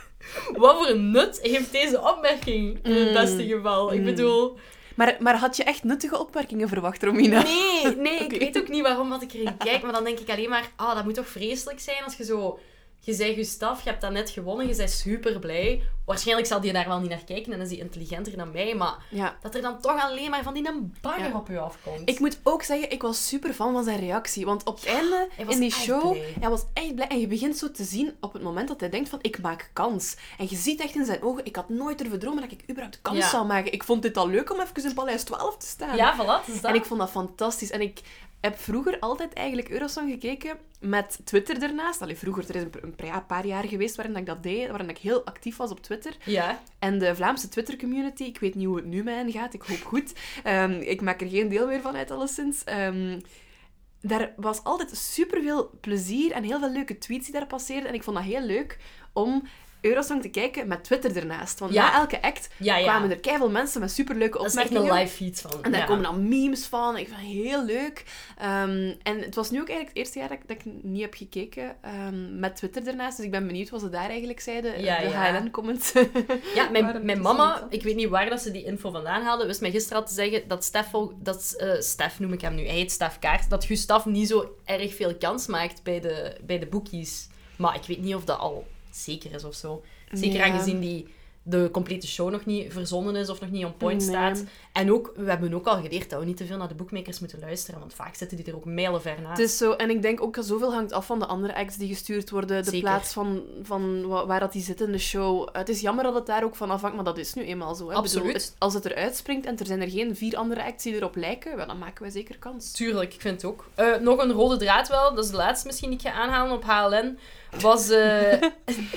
Wat 0.57 0.77
voor 0.77 0.89
een 0.89 1.11
nut 1.11 1.39
heeft 1.43 1.73
deze 1.73 2.01
opmerking 2.01 2.79
in 2.85 2.93
het 2.93 3.07
Mm. 3.09 3.13
beste 3.15 3.47
geval? 3.47 3.93
Ik 3.93 3.99
Mm. 3.99 4.05
bedoel... 4.05 4.59
Maar, 4.95 5.17
maar 5.19 5.37
had 5.37 5.57
je 5.57 5.65
echt 5.65 5.85
nuttige 5.85 6.19
opmerkingen 6.19 6.69
verwacht, 6.69 7.03
Romina? 7.03 7.43
Nee, 7.43 7.97
nee, 7.97 8.19
ik 8.19 8.39
weet 8.41 8.59
ook 8.59 8.69
niet 8.69 8.83
waarom 8.83 9.09
wat 9.09 9.23
ik 9.23 9.33
erin 9.33 9.57
kijk, 9.57 9.83
maar 9.83 9.93
dan 9.93 10.05
denk 10.05 10.19
ik 10.19 10.31
alleen 10.31 10.49
maar, 10.49 10.71
ah, 10.77 10.95
dat 10.95 11.05
moet 11.05 11.15
toch 11.15 11.29
vreselijk 11.29 11.81
zijn 11.81 12.05
als 12.05 12.17
je 12.17 12.25
zo... 12.25 12.59
Je 13.03 13.13
zei 13.15 13.35
Gustaf, 13.35 13.83
je 13.83 13.89
hebt 13.89 14.01
dat 14.01 14.11
net 14.13 14.31
gewonnen, 14.31 14.69
je 14.69 14.77
bent 14.77 14.91
super 14.91 15.39
blij. 15.39 15.83
Waarschijnlijk 16.05 16.47
zal 16.49 16.61
die 16.61 16.73
daar 16.73 16.89
wel 16.89 17.01
niet 17.01 17.11
naar 17.11 17.25
kijken 17.25 17.53
en 17.53 17.61
is 17.61 17.69
die 17.69 17.79
intelligenter 17.79 18.37
dan 18.37 18.51
mij, 18.53 18.75
maar 18.75 18.95
Ja. 19.11 19.37
dat 19.43 19.55
er 19.55 19.63
dan 19.63 19.81
toch 19.81 20.03
alleen 20.03 20.31
maar 20.31 20.43
van 20.43 20.55
die 20.55 20.69
een 20.69 20.95
bagger 21.01 21.29
Ja. 21.29 21.37
op 21.37 21.49
je 21.49 21.59
afkomt. 21.59 22.09
Ik 22.09 22.19
moet 22.19 22.39
ook 22.43 22.63
zeggen, 22.63 22.91
ik 22.91 23.03
was 23.03 23.29
super 23.29 23.53
fan 23.53 23.73
van 23.73 23.85
zijn 23.85 23.99
reactie. 24.01 24.45
Want 24.47 24.65
op 24.65 24.77
het 24.77 24.87
einde, 24.87 25.29
hij 25.37 25.45
in 25.49 25.61
die 25.61 25.73
show, 25.73 26.11
blij. 26.13 26.35
hij 26.41 26.51
was 26.51 26.63
echt 26.73 26.95
blij. 26.95 27.07
En 27.09 27.21
je 27.21 27.27
begint 27.27 27.57
zo 27.57 27.71
te 27.71 27.85
zien 27.85 28.17
op 28.21 28.33
het 28.33 28.43
moment 28.43 28.69
dat 28.69 28.81
hij 28.81 28.89
denkt 28.89 29.09
van, 29.09 29.19
ik 29.23 29.41
maak 29.41 29.71
kans. 29.73 30.17
En 30.39 30.47
je 30.51 30.57
ziet 30.57 30.81
echt 30.81 30.95
in 30.95 31.05
zijn 31.05 31.23
ogen, 31.23 31.45
ik 31.45 31.57
had 31.57 31.69
nooit 31.69 31.99
durven 31.99 32.19
dromen 32.19 32.43
dat 32.43 32.53
ik 32.53 32.63
überhaupt 32.71 32.99
kans 33.03 33.31
zou 33.31 33.47
maken. 33.47 33.73
Ik 33.73 33.85
vond 33.85 34.03
dit 34.03 34.17
al 34.17 34.29
leuk 34.29 34.53
om 34.53 34.61
even 34.61 34.85
in 34.85 34.95
Paleis 34.95 35.23
12 35.23 35.57
te 35.57 35.67
staan. 35.67 35.97
Ja, 35.97 36.15
voilà, 36.15 36.47
dat. 36.53 36.65
En 36.65 36.75
ik 36.75 36.85
vond 36.85 37.01
dat 37.01 37.11
fantastisch. 37.11 37.71
En 37.71 37.81
ik 37.81 38.01
heb 38.41 38.59
vroeger 38.59 38.99
altijd 38.99 39.33
eigenlijk 39.33 39.69
Eurosong 39.69 40.11
gekeken 40.11 40.59
met 40.81 41.21
Twitter 41.25 41.63
ernaast. 41.63 42.03
Allee, 42.03 42.17
vroeger, 42.17 42.49
er 42.49 42.57
is 42.57 42.63
een, 42.63 42.73
een 42.81 43.27
paar- 43.27 43.47
jaar 43.47 43.65
geweest 43.65 43.97
waarin 43.97 44.17
ik 44.17 44.27
dat 44.27 44.43
deed, 44.43 44.69
waarin 44.69 44.89
ik 44.89 44.99
heel 44.99 45.25
actief 45.25 45.57
was 45.57 45.71
op 45.71 45.83
Twitter. 45.83 46.17
Ja, 46.25 46.61
En 46.79 46.99
de 46.99 47.15
Vlaamse 47.15 47.49
Twitter-community, 47.49 48.23
ik 48.23 48.41
weet 48.41 48.55
niet 48.55 48.67
hoe 48.67 48.77
het 48.77 48.85
nu 48.85 49.03
met 49.03 49.15
hen 49.15 49.33
gaat, 49.33 49.55
ik 49.55 49.63
hoop 49.63 49.83
goed. 49.83 50.13
Ehm, 50.45 50.73
ik 50.73 51.01
maak 51.01 51.21
er 51.21 51.29
geen 51.29 51.49
deel 51.49 51.67
meer 51.67 51.81
van 51.81 51.97
uit, 51.97 52.11
alleszins. 52.11 52.65
Ehm, 52.65 53.21
daar 54.01 54.33
was 54.37 54.65
altijd 54.65 54.97
superveel 54.97 55.71
plezier 55.81 56.33
en 56.33 56.43
heel 56.43 56.59
veel 56.59 56.71
leuke 56.71 56.99
tweets 56.99 57.25
die 57.25 57.35
daar 57.35 57.47
passeerden. 57.47 57.89
En 57.89 57.95
ik 57.95 58.03
vond 58.03 58.17
dat 58.17 58.25
heel 58.27 58.43
leuk 58.43 58.79
om 59.13 59.43
Eurosong 59.81 60.23
te 60.23 60.29
kijken 60.29 60.69
met 60.69 60.85
Twitter 60.85 61.17
ernaast. 61.17 61.59
Want 61.59 61.73
Ja. 61.73 61.91
na 61.91 61.95
elke 61.99 62.23
act 62.23 62.49
ja, 62.57 62.77
ja. 62.77 62.83
kwamen 62.85 63.11
er 63.11 63.21
keiveel 63.21 63.51
mensen 63.51 63.81
met 63.81 63.91
superleuke 63.91 64.39
dat 64.39 64.47
is 64.47 64.55
echt 64.55 64.67
opmerkingen. 64.67 64.97
een 64.97 65.03
live 65.03 65.15
feed 65.17 65.41
van. 65.41 65.63
En 65.65 65.73
daar 65.73 65.87
komen 65.87 66.03
dan 66.03 66.29
memes 66.29 66.67
van. 66.67 66.97
Ik 66.97 67.07
vind 67.09 67.21
het 67.21 67.27
heel 67.27 67.65
leuk. 67.65 68.05
Ehm, 68.39 68.95
en 69.03 69.19
het 69.21 69.35
was 69.35 69.51
nu 69.51 69.61
ook 69.61 69.69
eigenlijk 69.69 69.89
het 69.89 69.97
eerste 69.97 70.19
jaar 70.19 70.29
dat 70.29 70.39
ik, 70.39 70.49
dat 70.49 70.57
ik 70.57 70.83
niet 70.83 71.01
heb 71.01 71.15
gekeken 71.15 71.77
ehm, 71.83 72.39
met 72.39 72.57
Twitter 72.57 72.87
ernaast. 72.87 73.17
Dus 73.17 73.27
ik 73.27 73.31
ben 73.33 73.47
benieuwd 73.47 73.71
wat 73.71 73.81
ze 73.81 73.89
daar 73.89 74.09
eigenlijk 74.09 74.41
zeiden. 74.41 74.83
Ja, 74.83 75.01
de. 75.01 75.07
HLN-comments. 75.07 75.93
Ja, 76.55 76.69
mijn, 76.69 77.05
mijn 77.05 77.21
mama, 77.21 77.67
ik 77.71 77.83
weet 77.83 77.97
niet 77.97 78.09
waar 78.09 78.31
dat 78.31 78.41
ze 78.41 78.51
die 78.51 78.65
info 78.65 78.91
vandaan 78.91 79.23
haalde, 79.23 79.47
wist 79.47 79.61
mij 79.61 79.71
gisteren 79.71 79.99
al 80.03 80.09
te 80.09 80.15
zeggen 80.15 80.49
dat 80.49 80.65
Stef, 80.65 80.91
dat, 81.23 81.55
eh 81.59 81.81
Stef 81.81 82.19
noem 82.19 82.33
ik 82.33 82.41
hem 82.41 82.55
nu, 82.55 82.67
hij 82.67 82.75
heet 82.77 82.93
Stef 82.93 83.19
Kaart, 83.19 83.51
dat 83.51 83.65
Gustaf 83.65 84.05
niet 84.07 84.29
zo 84.29 84.57
erg 84.65 84.95
veel 84.95 85.15
kans 85.17 85.47
maakt 85.47 85.83
bij 85.83 86.01
de, 86.01 86.37
bij 86.43 86.59
de 86.59 86.67
boekies. 86.67 87.29
Maar 87.57 87.75
ik 87.75 87.85
weet 87.87 88.03
niet 88.03 88.15
of 88.15 88.25
dat 88.25 88.39
al 88.39 88.67
zeker 88.91 89.33
is 89.33 89.45
of 89.45 89.55
zo. 89.55 89.83
Zeker 90.13 90.37
Ja. 90.39 90.45
aangezien 90.45 90.81
die 90.81 91.07
de 91.43 91.69
complete 91.73 92.07
show 92.07 92.31
nog 92.31 92.45
niet 92.47 92.73
verzonnen 92.73 93.17
is 93.17 93.29
of 93.29 93.41
nog 93.41 93.51
niet 93.51 93.65
on 93.65 93.77
point 93.77 94.01
Nee. 94.01 94.09
staat. 94.09 94.45
En 94.73 94.93
ook, 94.93 95.13
we 95.17 95.31
hebben 95.31 95.55
ook 95.55 95.67
al 95.67 95.81
geleerd 95.83 96.11
dat 96.11 96.21
we 96.21 96.27
niet 96.27 96.37
te 96.37 96.47
veel 96.47 96.57
naar 96.57 96.69
de 96.69 96.75
boekmakers 96.75 97.19
moeten 97.21 97.39
luisteren, 97.41 97.81
want 97.81 97.95
vaak 97.95 98.15
zitten 98.15 98.37
die 98.37 98.47
er 98.47 98.55
ook 98.57 98.65
mijlenver 98.65 99.17
naast. 99.23 99.39
Het 99.41 99.49
is 99.49 99.57
zo, 99.57 99.73
en 99.73 99.91
ik 99.91 100.03
denk 100.03 100.23
ook 100.23 100.35
dat 100.35 100.45
zoveel 100.47 100.73
hangt 100.73 100.93
af 100.93 101.07
van 101.07 101.19
de 101.19 101.27
andere 101.27 101.55
acts 101.55 101.77
die 101.77 101.89
gestuurd 101.89 102.31
worden, 102.31 102.57
de 102.65 102.71
Zeker. 102.71 102.81
plaats 102.81 103.13
van, 103.13 103.43
van 103.63 104.07
wa- 104.07 104.27
waar 104.27 104.41
dat 104.41 104.53
die 104.53 104.63
zitten 104.63 104.87
in 104.87 104.93
de 104.93 104.99
show. 104.99 105.49
Het 105.53 105.69
is 105.69 105.81
jammer 105.81 106.05
dat 106.05 106.15
het 106.15 106.27
daar 106.27 106.45
ook 106.45 106.57
van 106.57 106.71
afhangt, 106.71 106.97
maar 106.97 107.05
dat 107.05 107.19
is 107.19 107.35
nu 107.35 107.43
eenmaal 107.45 107.75
zo. 107.75 107.89
Hè. 107.89 107.95
Absoluut. 107.95 108.33
bedoel, 108.33 108.49
als 108.59 108.75
het 108.75 108.85
eruit 108.85 109.17
springt 109.17 109.47
en 109.47 109.59
er 109.59 109.67
zijn 109.67 109.81
er 109.81 109.91
geen 109.91 110.17
vier 110.17 110.37
andere 110.37 110.65
acts 110.65 110.83
die 110.85 110.95
erop 110.95 111.17
lijken, 111.17 111.57
wel, 111.57 111.67
dan 111.67 111.79
maken 111.79 112.03
wij 112.03 112.11
zeker 112.13 112.39
kans. 112.39 112.73
Tuurlijk, 112.73 113.15
ik 113.15 113.21
vind 113.21 113.43
het 113.43 113.51
ook. 113.51 113.65
Eh, 113.75 113.97
nog 113.97 114.19
een 114.23 114.33
rode 114.33 114.57
draad 114.57 114.89
wel, 114.89 115.15
dat 115.15 115.25
is 115.25 115.31
de 115.31 115.37
laatste 115.37 115.67
misschien 115.67 115.91
die 115.91 115.99
ik 115.99 116.05
ga 116.07 116.13
aanhalen 116.13 116.53
op 116.57 116.65
HLN, 116.65 117.19
was, 117.61 117.89
eh, 117.89 118.43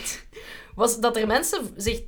was 0.75 0.99
dat 0.99 1.17
er 1.17 1.27
mensen 1.27 1.73
zich 1.75 2.01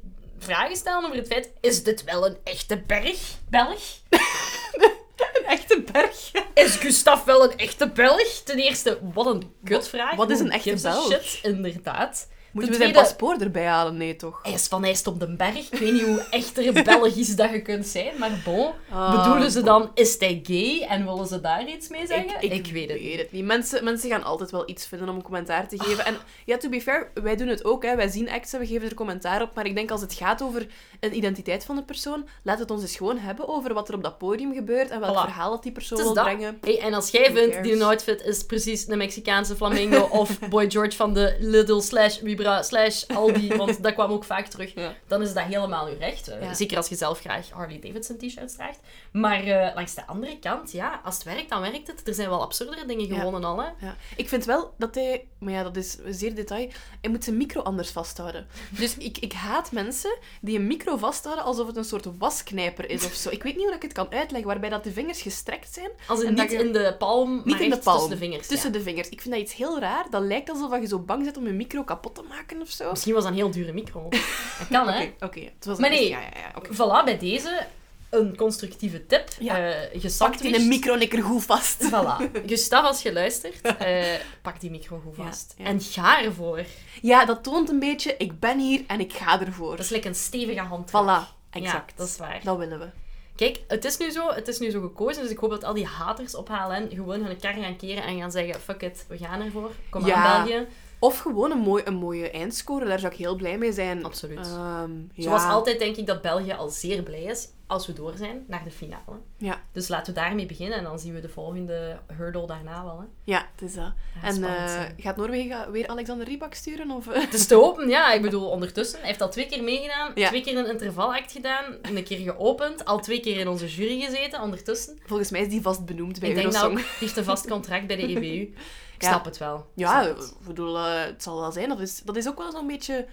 vragen 0.46 0.76
stellen 0.76 1.04
over 1.06 1.18
het 1.18 1.28
feit, 1.28 1.52
is 1.62 1.84
dit 1.84 2.04
wel 2.04 2.26
een 2.26 2.38
echte 2.44 2.78
berg? 2.78 3.36
Belg? 3.50 3.82
Een 5.34 5.46
echte 5.46 5.84
berg. 5.92 6.32
Is 6.54 6.76
Gustaf 6.76 7.24
wel 7.24 7.44
een 7.44 7.58
echte 7.58 7.90
Belg? 7.90 8.42
Ten 8.44 8.58
eerste, 8.58 9.00
wat 9.14 9.26
een 9.26 9.54
kutvraag. 9.64 10.16
Wat 10.16 10.30
is 10.30 10.40
een 10.40 10.52
echte 10.52 10.80
Belg? 10.82 11.12
Shit, 11.12 11.40
inderdaad. 11.44 12.28
Moeten 12.56 12.72
we 12.74 12.78
tweede- 12.80 12.94
zijn 13.00 13.06
paspoort 13.08 13.42
erbij 13.42 13.66
halen? 13.66 13.98
Nee, 13.98 14.16
toch? 14.16 14.40
Hij 14.44 14.52
is 14.54 14.68
van 14.68 14.84
IJst 14.84 15.08
op 15.08 15.20
den 15.20 15.38
berg. 15.38 15.72
Ik 15.72 15.80
weet 15.80 15.92
niet 15.94 16.02
hoe 16.02 16.26
echter 16.30 16.84
Belgisch 16.84 17.36
dat 17.36 17.50
je 17.52 17.62
kunt 17.62 17.86
zijn, 17.88 18.12
maar 18.20 18.42
bon. 18.46 18.72
Ah, 18.92 19.24
Bedoelen 19.24 19.52
ze 19.52 19.62
dan, 19.64 19.92
is 19.94 20.20
hij 20.20 20.40
gay 20.44 20.86
en 20.90 21.06
willen 21.06 21.28
ze 21.28 21.42
daar 21.42 21.68
iets 21.68 21.88
mee 21.90 22.08
zeggen? 22.08 22.36
Ik, 22.52 22.66
weet 22.72 22.90
het 22.90 23.02
niet. 23.02 23.32
niet. 23.32 23.46
Mensen, 23.46 23.84
mensen 23.84 24.10
gaan 24.10 24.24
altijd 24.24 24.52
wel 24.52 24.70
iets 24.70 24.88
vinden 24.88 25.10
om 25.10 25.16
een 25.16 25.22
commentaar 25.22 25.68
te 25.68 25.84
geven. 25.84 26.06
En 26.06 26.16
ja, 26.46 26.58
to 26.58 26.70
be 26.70 26.82
fair, 26.82 27.12
wij 27.14 27.36
doen 27.36 27.48
het 27.48 27.66
ook. 27.66 27.84
Hè. 27.84 27.96
Wij 27.96 28.08
zien 28.08 28.30
acts 28.30 28.54
en 28.54 28.60
we 28.60 28.66
geven 28.68 28.88
er 28.90 28.94
commentaar 28.94 29.42
op. 29.42 29.56
Maar 29.56 29.66
ik 29.66 29.76
denk 29.76 29.92
als 29.92 30.02
het 30.02 30.14
gaat 30.14 30.42
over 30.42 30.68
een 31.00 31.16
identiteit 31.16 31.66
van 31.66 31.78
een 31.78 31.86
persoon, 31.86 32.28
laat 32.44 32.60
het 32.60 32.72
ons 32.72 32.82
eens 32.82 32.96
gewoon 32.96 33.18
hebben 33.18 33.48
over 33.48 33.74
wat 33.74 33.90
er 33.90 33.96
op 33.96 34.04
dat 34.04 34.18
podium 34.18 34.54
gebeurt 34.54 34.90
en 34.90 35.00
welk 35.00 35.16
Voilà. 35.18 35.20
verhaal 35.22 35.50
dat 35.52 35.64
die 35.64 35.72
persoon 35.72 35.98
Het 35.98 36.08
wil 36.08 36.16
dat. 36.16 36.24
brengen. 36.26 36.58
Hey, 36.62 36.80
en 36.80 36.94
als 36.94 37.10
jij 37.10 37.32
vindt, 37.34 37.64
die 37.64 37.84
outfit 37.84 38.24
is 38.26 38.44
precies 38.44 38.88
een 38.88 38.98
Mexicaanse 38.98 39.56
flamingo 39.56 40.02
of 40.12 40.40
Boy 40.50 40.72
George 40.72 40.96
van 40.96 41.14
de 41.14 41.36
Lidl 41.40 41.80
slash 41.80 42.20
Vibra 42.46 42.64
slash 42.64 43.04
Aldi, 43.08 43.48
want 43.56 43.84
dat 43.84 43.94
kwam 43.94 44.12
ook 44.12 44.24
vaak 44.24 44.48
terug, 44.48 44.74
Ja. 44.76 44.94
dan 45.08 45.22
is 45.22 45.34
dat 45.34 45.44
helemaal 45.44 45.88
uw 45.88 45.98
recht. 46.00 46.28
Eh, 46.28 46.42
Ja. 46.42 46.54
Zeker 46.54 46.78
als 46.78 46.88
je 46.88 46.96
zelf 46.96 47.20
graag 47.20 47.50
Harley 47.50 47.80
Davidson 47.80 48.18
t-shirts 48.18 48.54
draagt. 48.54 48.80
Maar 49.12 49.44
eh, 49.44 49.76
langs 49.76 49.94
de 49.94 50.08
andere 50.08 50.40
kant, 50.40 50.72
ja, 50.72 51.02
als 51.04 51.16
het 51.16 51.24
werkt, 51.24 51.50
dan 51.50 51.62
werkt 51.62 51.88
het. 51.88 52.08
Er 52.08 52.14
zijn 52.14 52.30
wel 52.30 52.42
absurdere 52.42 52.86
dingen 52.86 53.08
gewonnen 53.16 53.44
al, 53.44 53.62
hè. 53.64 53.70
Ik 54.16 54.30
vind 54.30 54.46
wel 54.46 54.74
dat 54.78 54.96
hij, 54.96 55.28
maar 55.40 55.54
ja, 55.54 55.64
dat 55.64 55.76
is 55.76 55.98
zeer 56.08 56.36
detail, 56.36 56.70
hij 57.02 57.10
moet 57.10 57.24
zijn 57.24 57.38
micro 57.38 57.62
anders 57.62 57.90
vasthouden. 57.90 58.48
Dus 58.70 58.98
ik, 58.98 59.18
ik 59.18 59.34
haat 59.34 59.72
mensen 59.72 60.18
die 60.42 60.58
een 60.60 60.68
micro 60.68 60.98
vasthouden 60.98 61.46
alsof 61.46 61.68
het 61.68 61.78
een 61.78 61.84
soort 61.86 62.08
wasknijper 62.18 62.90
is 62.90 63.06
of 63.06 63.14
zo. 63.14 63.30
Ik 63.30 63.44
weet 63.44 63.56
niet 63.56 63.66
hoe 63.66 63.76
ik 63.76 63.82
het 63.82 63.94
kan 63.94 64.12
uitleggen, 64.12 64.48
waarbij 64.50 64.70
dat 64.70 64.84
de 64.84 64.92
vingers 64.92 65.22
gestrekt 65.22 65.74
zijn. 65.74 65.90
Als 66.08 66.20
het 66.20 66.28
En 66.28 66.34
niet 66.34 66.42
dat 66.50 66.52
je- 66.52 66.66
in 66.66 66.74
de 66.74 66.96
palm, 66.98 67.36
Niet 67.36 67.46
maar 67.46 67.62
in 67.62 67.70
de 67.70 67.78
palm. 67.78 67.98
tussen 67.98 68.18
de 68.20 68.26
vingers. 68.26 68.48
Tussen 68.48 68.72
de 68.72 68.82
vingers. 68.82 69.10
Ik 69.10 69.22
vind 69.22 69.34
dat 69.34 69.44
iets 69.44 69.56
heel 69.56 69.80
raar. 69.80 70.06
Dat 70.10 70.22
lijkt 70.22 70.50
alsof 70.50 70.80
je 70.80 70.88
zo 70.88 71.00
bang 71.00 71.24
bent 71.24 71.38
om 71.38 71.46
je 71.48 71.54
micro 71.54 71.84
kapot 71.84 72.16
te 72.16 72.22
maken 72.22 72.34
of 72.62 72.70
zo. 72.70 72.90
Misschien 72.90 73.14
was 73.14 73.24
dat 73.24 73.32
een 73.32 73.38
heel 73.38 73.52
dure 73.52 73.74
micro. 73.74 74.10
Dat 74.60 74.68
kan, 74.70 74.88
hè. 74.88 75.12
Oké, 75.20 75.52
Maar 75.78 75.90
nee. 75.90 76.10
Ja, 76.10 76.20
ja, 76.20 76.32
ja. 76.36 76.62
Voilà, 76.72 77.06
bij 77.06 77.18
deze 77.18 77.68
een 78.10 78.36
constructieve 78.36 79.06
tip. 79.06 79.28
Ja. 79.40 79.74
Eh, 79.74 80.12
Pak 80.18 80.38
die 80.38 80.56
een 80.56 80.68
micro 80.68 81.22
goed 81.22 81.44
vast. 81.44 81.84
Voilà. 81.92 82.46
Gustav, 82.46 82.84
als 82.86 83.02
je 83.02 83.14
luistert, 83.14 83.62
eh, 83.78 84.06
pak 84.42 84.60
die 84.60 84.72
micro 84.72 85.02
goed 85.06 85.16
vast. 85.16 85.54
ja. 85.58 85.66
En 85.66 85.82
ga 85.82 86.24
ervoor. 86.24 86.64
Ja, 87.02 87.26
dat 87.26 87.44
toont 87.44 87.70
een 87.70 87.80
beetje, 87.80 88.16
ik 88.18 88.40
ben 88.40 88.60
hier 88.60 88.84
en 88.88 89.00
ik 89.00 89.14
ga 89.14 89.42
ervoor. 89.42 89.76
Dat 89.76 89.86
is 89.86 89.90
lekker 89.90 90.10
een 90.10 90.16
stevige 90.16 90.60
handdruk. 90.60 91.04
Voilà, 91.04 91.50
exact. 91.50 91.98
Dat 91.98 92.08
is 92.08 92.18
waar. 92.18 92.40
Dat 92.44 92.58
willen 92.58 92.80
we. 92.80 92.88
Kijk, 93.36 93.62
het 93.68 93.86
is, 93.86 93.98
nu 93.98 94.10
zo, 94.10 94.30
het 94.30 94.48
is 94.48 94.60
nu 94.60 94.70
zo 94.70 94.82
gekozen, 94.82 95.22
dus 95.22 95.32
ik 95.32 95.38
hoop 95.38 95.50
dat 95.50 95.64
al 95.64 95.74
die 95.74 95.86
haters 95.86 96.36
ophalen 96.36 96.76
en 96.76 96.90
gewoon 96.90 97.24
hun 97.24 97.38
kar 97.38 97.54
gaan 97.54 97.78
keren 97.78 98.04
en 98.04 98.20
gaan 98.20 98.32
zeggen, 98.32 98.62
fuck 98.62 98.82
it, 98.82 99.06
we 99.08 99.18
gaan 99.18 99.42
ervoor. 99.42 99.72
Kom 99.90 100.12
aan, 100.12 100.46
België. 100.46 100.68
Of 101.00 101.20
gewoon 101.20 101.52
een, 101.52 101.58
mooi, 101.58 101.84
een 101.86 101.96
mooie 101.96 102.30
eindscore, 102.30 102.86
daar 102.86 103.00
zou 103.00 103.12
ik 103.12 103.18
heel 103.18 103.36
blij 103.36 103.58
mee 103.58 103.72
zijn. 103.72 104.04
Absoluut. 104.04 104.38
Ehm, 104.38 104.92
ja. 105.14 105.24
Zoals 105.24 105.44
altijd 105.44 105.80
denk 105.80 105.96
ik 105.96 106.08
dat 106.08 106.22
België 106.22 106.54
al 106.54 106.70
zeer 106.70 107.04
blij 107.04 107.24
is 107.24 107.48
als 107.68 107.88
we 107.88 107.94
door 107.94 108.14
zijn 108.18 108.44
naar 108.48 108.64
de 108.64 108.72
finale. 108.72 109.20
Ja, 109.38 109.62
Dus 109.72 109.88
laten 109.88 110.14
we 110.14 110.20
daarmee 110.20 110.46
beginnen 110.46 110.78
en 110.78 110.84
dan 110.84 111.00
zien 111.00 111.14
we 111.14 111.20
de 111.20 111.30
volgende 111.30 112.00
hurdle 112.18 112.48
daarna 112.48 112.84
wel. 112.84 113.00
Hè. 113.00 113.06
ja 113.24 113.48
het 113.52 113.62
is 113.62 113.74
dat. 113.74 113.92
Ja, 114.22 114.28
en 114.28 114.44
eh, 114.44 114.84
gaat 114.98 115.16
Noorwegen 115.16 115.72
weer 115.72 115.88
Alexander 115.88 116.28
Rybak 116.28 116.54
sturen? 116.54 116.92
Of, 116.92 117.08
eh? 117.08 117.22
Het 117.22 117.34
is 117.34 117.48
te 117.48 117.56
hopen, 117.56 117.90
ja. 117.90 118.12
Ik 118.14 118.22
bedoel, 118.22 118.50
ondertussen. 118.50 119.00
Hij 119.00 119.08
heeft 119.08 119.22
al 119.22 119.30
twee 119.30 119.46
keer 119.46 119.64
meegedaan, 119.64 120.12
Ja. 120.16 120.28
twee 120.28 120.42
keer 120.42 120.58
een 120.58 120.70
intervalact 120.70 121.32
gedaan, 121.32 121.76
een 121.82 122.04
keer 122.04 122.18
geopend, 122.20 122.86
al 122.86 123.00
twee 123.00 123.20
keer 123.20 123.40
in 123.40 123.48
onze 123.48 123.68
jury 123.68 124.02
gezeten 124.02 124.42
ondertussen. 124.42 125.00
Volgens 125.06 125.30
mij 125.32 125.42
is 125.42 125.50
die 125.50 125.62
vast 125.62 125.86
benoemd 125.86 126.20
bij 126.20 126.30
ik 126.30 126.36
denk 126.36 126.56
ook, 126.64 126.74
hij 126.74 126.84
heeft 127.00 127.18
een 127.18 127.24
vast 127.24 127.48
contract 127.48 127.88
bij 127.88 127.96
de 127.96 128.08
EBU. 128.16 128.54
Ik 128.96 129.04
snap 129.04 129.26
het 129.26 129.38
wel. 129.38 129.66
Ja, 129.76 130.02
ik 130.02 130.16
bedoel, 130.46 130.78
eh, 130.78 131.04
het 131.04 131.24
zal 131.24 131.40
wel 131.40 131.52
zijn. 131.52 131.70
Dat 131.70 131.80
is, 131.80 132.02
dat 132.02 132.16
is 132.16 132.28
ook 132.28 132.38
wel 132.38 132.52
zo'n 132.52 132.68
beetje 132.68 133.06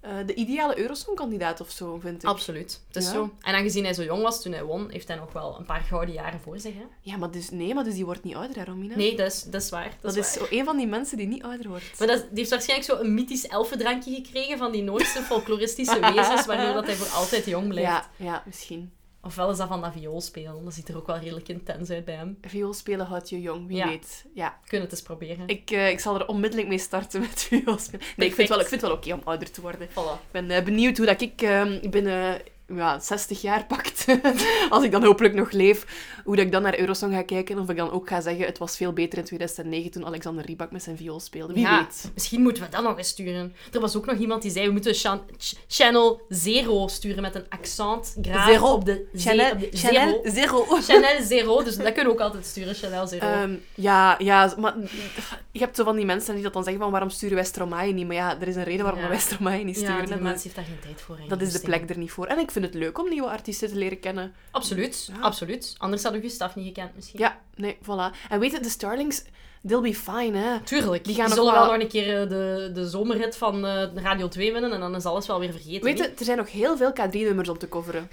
eh, 0.00 0.10
de 0.26 0.34
ideale 0.34 0.78
Eurosong-kandidaat 0.78 1.60
of 1.60 1.70
zo, 1.70 1.98
vind 1.98 2.22
ik. 2.22 2.28
Absoluut. 2.28 2.80
Het 2.86 2.96
is 2.96 3.04
Ja. 3.04 3.12
zo. 3.12 3.30
En 3.40 3.54
aangezien 3.54 3.84
hij 3.84 3.94
zo 3.94 4.02
jong 4.02 4.22
was 4.22 4.42
toen 4.42 4.52
hij 4.52 4.62
won, 4.64 4.90
heeft 4.90 5.08
hij 5.08 5.16
nog 5.16 5.32
wel 5.32 5.56
een 5.58 5.64
paar 5.64 5.80
gouden 5.80 6.14
jaren 6.14 6.40
voor 6.40 6.58
zich. 6.58 6.74
Hè? 6.74 6.84
Ja, 7.00 7.16
maar 7.16 7.30
dus, 7.30 7.50
nee, 7.50 7.74
maar 7.74 7.84
dus 7.84 7.94
die 7.94 8.04
wordt 8.04 8.24
niet 8.24 8.34
ouder, 8.34 8.56
hè, 8.56 8.64
Romina? 8.64 8.96
Nee, 8.96 9.16
dat 9.16 9.32
is, 9.32 9.42
dat 9.42 9.62
is 9.62 9.70
waar. 9.70 9.84
Dat, 9.88 9.94
Dat 10.00 10.16
is, 10.16 10.18
is 10.34 10.38
waar. 10.38 10.48
zo 10.48 10.56
een 10.56 10.64
van 10.64 10.76
die 10.76 10.86
mensen 10.86 11.16
die 11.16 11.26
niet 11.26 11.42
ouder 11.42 11.68
wordt. 11.68 11.98
Maar 11.98 12.08
dat, 12.08 12.18
die 12.28 12.38
heeft 12.38 12.50
waarschijnlijk 12.50 12.90
zo 12.90 12.98
een 12.98 13.14
mythisch 13.14 13.46
elfendrankje 13.46 14.14
gekregen 14.14 14.58
van 14.58 14.72
die 14.72 14.82
Noorse 14.82 15.22
folkloristische 15.22 16.00
wezens, 16.14 16.46
waardoor 16.46 16.72
dat 16.74 16.86
hij 16.86 16.94
voor 16.94 17.16
altijd 17.18 17.44
jong 17.46 17.68
blijft. 17.68 17.88
Ja, 17.90 18.06
ja, 18.16 18.42
misschien. 18.46 18.92
Ofwel 19.22 19.50
is 19.50 19.56
dat 19.56 19.68
van 19.68 19.80
dat 19.80 19.92
viool 19.92 20.20
spelen. 20.20 20.64
Dat 20.64 20.74
ziet 20.74 20.88
er 20.88 20.96
ook 20.96 21.06
wel 21.06 21.18
redelijk 21.18 21.48
intens 21.48 21.90
uit 21.90 22.04
bij 22.04 22.14
hem. 22.14 22.38
Viool 22.42 22.72
spelen 22.72 23.06
houdt 23.06 23.28
je 23.28 23.40
jong, 23.40 23.66
wie 23.66 23.76
Ja. 23.76 23.86
weet. 23.88 24.24
Ja, 24.34 24.58
We 24.62 24.68
kunnen 24.68 24.88
het 24.88 24.96
eens 24.98 25.06
proberen. 25.06 25.48
ik, 25.48 25.70
eh, 25.70 25.88
ik 25.90 26.00
zal 26.00 26.14
er 26.14 26.26
onmiddellijk 26.26 26.68
mee 26.68 26.78
starten 26.78 27.20
met 27.20 27.42
viool 27.48 27.78
spelen. 27.78 28.06
Nee, 28.16 28.28
ik 28.28 28.34
vind 28.34 28.36
het 28.36 28.48
wel, 28.48 28.60
ik 28.60 28.66
vind 28.68 28.80
het 28.80 28.90
wel 28.90 28.98
oké 28.98 29.12
om 29.12 29.20
ouder 29.24 29.50
te 29.50 29.60
worden. 29.60 29.88
Voilà. 29.88 29.92
Ik 30.22 30.30
ben 30.30 30.50
eh, 30.50 30.64
benieuwd 30.64 30.96
hoe 30.96 31.06
dat 31.06 31.20
ik 31.20 31.42
ehm, 31.42 31.90
binnen 31.90 32.40
ja, 32.74 32.98
60 32.98 33.40
jaar 33.40 33.64
pakt, 33.66 34.06
als 34.70 34.84
ik 34.84 34.90
dan 34.90 35.04
hopelijk 35.04 35.34
nog 35.34 35.50
leef, 35.50 35.86
hoe 36.28 36.36
dat 36.36 36.46
ik 36.46 36.52
dan 36.52 36.62
naar 36.62 36.78
Eurosong 36.78 37.12
ga 37.14 37.22
kijken. 37.22 37.58
Of 37.58 37.68
ik 37.68 37.76
dan 37.76 37.90
ook 37.90 38.08
ga 38.08 38.20
zeggen, 38.20 38.46
het 38.46 38.58
was 38.58 38.76
veel 38.76 38.92
beter 38.92 39.18
in 39.18 39.24
2009 39.24 39.90
toen 39.90 40.06
Alexander 40.06 40.44
Rybak 40.44 40.70
met 40.70 40.82
zijn 40.82 40.96
viool 40.96 41.20
speelde. 41.20 41.52
Wie 41.52 41.62
Ja, 41.62 41.78
weet. 41.78 42.10
Misschien 42.14 42.42
moeten 42.42 42.62
we 42.62 42.68
dat 42.68 42.82
nog 42.82 42.98
eens 42.98 43.08
sturen. 43.08 43.54
Er 43.72 43.80
was 43.80 43.96
ook 43.96 44.06
nog 44.06 44.16
iemand 44.18 44.42
die 44.42 44.50
zei, 44.50 44.66
we 44.66 44.72
moeten 44.72 44.94
Chan- 44.94 45.22
Ch- 45.38 45.54
Channel 45.68 46.20
Zero 46.28 46.88
sturen 46.88 47.22
met 47.22 47.34
een 47.34 47.44
accent 47.48 48.16
Zero. 48.22 48.72
op 48.72 48.84
de 48.84 49.08
op 49.12 49.20
Chanel 49.20 50.20
zero. 50.22 50.64
Chanel 50.88 51.22
Zero, 51.22 51.62
dus 51.62 51.76
dat 51.76 51.86
kunnen 51.92 52.04
we 52.04 52.10
ook 52.12 52.20
altijd 52.20 52.46
sturen, 52.46 52.74
Chanel 52.74 53.06
Zero. 53.06 53.26
Ehm, 53.26 53.54
ja, 53.74 54.14
ja, 54.18 54.54
maar 54.58 54.74
je 55.52 55.58
hebt 55.58 55.76
zo 55.76 55.84
van 55.84 55.96
die 55.96 56.04
mensen 56.04 56.34
die 56.34 56.42
dat 56.42 56.52
dan 56.52 56.64
zeggen 56.64 56.82
van 56.82 56.90
waarom 56.90 57.10
sturen 57.10 57.34
wij 57.34 57.44
Stromae 57.44 57.92
niet? 57.92 58.06
Maar 58.06 58.16
ja, 58.16 58.40
er 58.40 58.48
is 58.48 58.56
een 58.56 58.64
reden 58.64 58.82
waarom 58.84 59.02
Ja. 59.02 59.08
wij 59.08 59.18
Stromae 59.18 59.64
niet 59.64 59.80
ja, 59.80 59.82
sturen. 59.86 60.04
die 60.06 60.14
hè. 60.14 60.20
mens 60.20 60.42
heeft 60.42 60.54
daar 60.56 60.64
geen 60.64 60.78
tijd 60.82 61.00
voor. 61.00 61.18
dat 61.28 61.40
is 61.40 61.52
de 61.52 61.60
plek 61.60 61.90
er 61.90 61.98
niet 61.98 62.10
voor. 62.10 62.26
En 62.26 62.38
ik 62.38 62.50
vind 62.50 62.64
het 62.64 62.74
leuk 62.74 62.98
om 62.98 63.08
nieuwe 63.08 63.28
artiesten 63.28 63.68
te 63.68 63.74
leren 63.76 64.00
kennen. 64.00 64.34
Absoluut, 64.50 65.10
Ja. 65.14 65.20
absoluut. 65.20 65.74
Anders 65.78 66.02
hadden 66.02 66.17
we 66.20 66.28
Gustav 66.28 66.54
niet 66.54 66.66
gekend 66.66 66.94
misschien. 66.96 67.20
Ja, 67.20 67.40
nee, 67.54 67.78
voilà. 67.82 68.28
En 68.28 68.40
weet 68.40 68.52
je, 68.52 68.60
de 68.60 68.68
Starlings, 68.68 69.24
they'll 69.66 69.80
be 69.80 69.94
fine, 69.94 70.38
hè. 70.38 70.60
Tuurlijk. 70.60 71.04
Die 71.04 71.12
Die, 71.14 71.14
gaan 71.14 71.24
nog 71.30 71.38
zullen 71.38 71.52
wel- 71.52 71.72
nog 71.72 71.80
een 71.82 71.88
keer 71.88 72.22
eh, 72.22 72.28
de, 72.28 72.70
de 72.74 72.88
zomerrit 72.88 73.36
van 73.36 73.66
eh, 73.66 73.84
Radio 73.94 74.28
2 74.28 74.52
winnen 74.52 74.72
en 74.72 74.80
dan 74.80 74.94
is 74.94 75.04
alles 75.04 75.26
wel 75.26 75.38
weer 75.40 75.52
vergeten. 75.52 75.82
Weet 75.84 75.98
je, 75.98 76.04
er 76.18 76.24
zijn 76.24 76.36
nog 76.38 76.50
heel 76.52 76.76
veel 76.76 76.92
K3-nummers 77.00 77.48
om 77.48 77.58
te 77.58 77.68
coveren. 77.68 78.08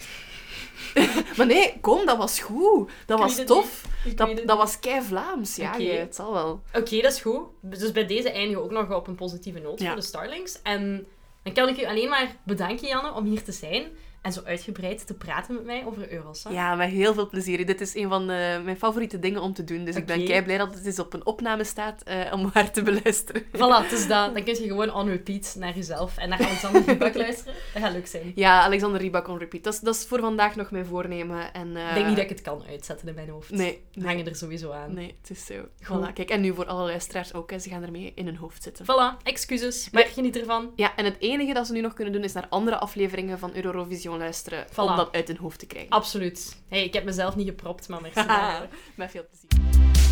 maar 1.38 1.46
nee, 1.46 1.78
kom, 1.82 2.06
dat 2.06 2.18
was 2.18 2.40
goed. 2.40 2.90
Dat 3.06 3.20
was 3.20 3.44
tof. 3.46 3.86
Dat, 4.16 4.42
dat 4.46 4.58
was 4.58 4.80
kei 4.80 5.02
Vlaams. 5.02 5.56
Ja, 5.56 5.80
het 5.80 6.16
zal 6.16 6.34
wel. 6.34 6.62
Oké, 6.74 7.02
dat 7.02 7.12
is 7.12 7.22
goed. 7.22 7.42
Dus 7.62 7.92
bij 7.92 8.06
deze 8.06 8.30
eindigen 8.32 8.58
we 8.58 8.64
ook 8.64 8.72
nog 8.88 8.98
op 8.98 9.08
een 9.08 9.16
positieve 9.16 9.60
noot 9.60 9.80
Ja. 9.80 9.88
voor 9.88 9.96
de 9.96 10.02
Starlings. 10.06 10.62
En 10.62 11.08
dan 11.44 11.54
kan 11.54 11.68
ik 11.70 11.82
u 11.82 11.86
alleen 11.86 12.10
maar 12.10 12.36
bedanken, 12.44 12.88
Janne, 12.88 13.14
om 13.14 13.26
hier 13.26 13.44
te 13.44 13.52
zijn 13.52 13.84
en 14.26 14.34
zo 14.34 14.42
uitgebreid 14.44 15.08
te 15.08 15.14
praten 15.14 15.54
met 15.56 15.66
mij 15.66 15.86
over 15.86 16.12
Eurosong. 16.12 16.56
Ja, 16.56 16.76
met 16.76 16.90
heel 16.90 17.14
veel 17.14 17.30
plezier. 17.30 17.66
Dit 17.66 17.82
is 17.82 17.96
een 17.96 18.10
van 18.10 18.22
eh, 18.22 18.62
mijn 18.64 18.78
favoriete 18.78 19.20
dingen 19.20 19.42
om 19.42 19.54
te 19.54 19.64
doen. 19.64 19.86
Dus 19.86 19.96
ik 19.96 20.06
ben 20.06 20.26
kei 20.26 20.42
blij 20.44 20.58
dat 20.58 20.74
het 20.74 20.86
eens 20.86 21.00
op 21.00 21.14
een 21.14 21.26
opname 21.26 21.64
staat 21.64 22.04
eh, 22.04 22.34
om 22.34 22.50
haar 22.54 22.72
te 22.72 22.82
beluisteren. 22.84 23.44
Voilà, 23.44 23.90
dus 23.90 24.08
dat. 24.08 24.34
Dan 24.34 24.44
kun 24.44 24.56
je 24.56 24.68
gewoon 24.68 24.94
on 24.94 25.08
repeat 25.08 25.56
naar 25.60 25.76
jezelf 25.76 26.18
en 26.18 26.30
naar 26.30 26.40
Alexander 26.40 26.84
Rybak 26.86 27.16
luisteren. 27.26 27.54
Dat 27.74 27.82
gaat 27.84 27.92
leuk 27.92 28.08
zijn. 28.08 28.32
Ja, 28.36 28.62
Alexander 28.62 29.02
Rybak 29.02 29.28
on 29.28 29.38
repeat. 29.38 29.64
Dat 29.64 29.74
is, 29.74 29.80
dat 29.80 29.96
is 29.96 30.06
voor 30.06 30.20
vandaag 30.20 30.56
nog 30.56 30.72
mijn 30.72 30.86
voornemen. 30.86 31.54
En, 31.54 31.76
eh, 31.76 31.88
Ik 31.88 31.94
denk 31.94 32.06
niet 32.08 32.16
dat 32.16 32.24
ik 32.24 32.30
het 32.30 32.42
kan 32.42 32.64
uitzetten 32.70 33.08
in 33.08 33.16
mijn 33.16 33.30
hoofd. 33.30 33.52
Nee, 33.52 33.84
nee, 33.94 34.06
hangen 34.08 34.28
er 34.28 34.36
sowieso 34.36 34.72
aan. 34.72 34.94
nee, 34.94 35.16
het 35.22 35.30
is 35.30 35.46
zo. 35.46 35.54
Goed. 35.84 36.10
Voilà, 36.10 36.14
kijk, 36.14 36.30
en 36.30 36.42
nu 36.42 36.54
voor 36.54 36.66
alle 36.66 36.84
luisteraars 36.86 37.34
ook. 37.34 37.52
Hè, 37.52 37.60
ze 37.60 37.70
gaan 37.70 37.84
ermee 37.84 38.12
in 38.16 38.26
hun 38.26 38.38
hoofd 38.38 38.64
zitten. 38.64 38.86
Voilà, 38.86 39.24
excuses. 39.24 39.90
Maar 39.92 40.04
geniet 40.04 40.38
ervan. 40.38 40.72
Ja, 40.76 40.96
en 40.96 41.06
het 41.06 41.16
enige 41.20 41.54
dat 41.54 41.68
ze 41.68 41.74
nu 41.74 41.82
nog 41.82 41.94
kunnen 41.94 42.14
doen 42.14 42.24
is 42.24 42.34
naar 42.34 42.48
andere 42.50 42.78
afleveringen 42.78 43.40
van 43.40 43.52
Eurovision 43.56 44.14
luisteren. 44.18 44.66
Om 44.76 44.96
dat 44.96 45.12
uit 45.12 45.28
hun 45.28 45.38
hoofd 45.38 45.60
te 45.60 45.66
krijgen. 45.66 45.92
Absoluut. 45.92 46.58
Hey, 46.68 46.84
ik 46.84 46.94
heb 46.94 47.04
mezelf 47.04 47.36
niet 47.36 47.48
gepropt, 47.48 47.88
maar 47.88 48.02
merci. 48.02 48.26
Met 48.96 49.12
veel 49.12 49.26
plezier. 49.30 50.05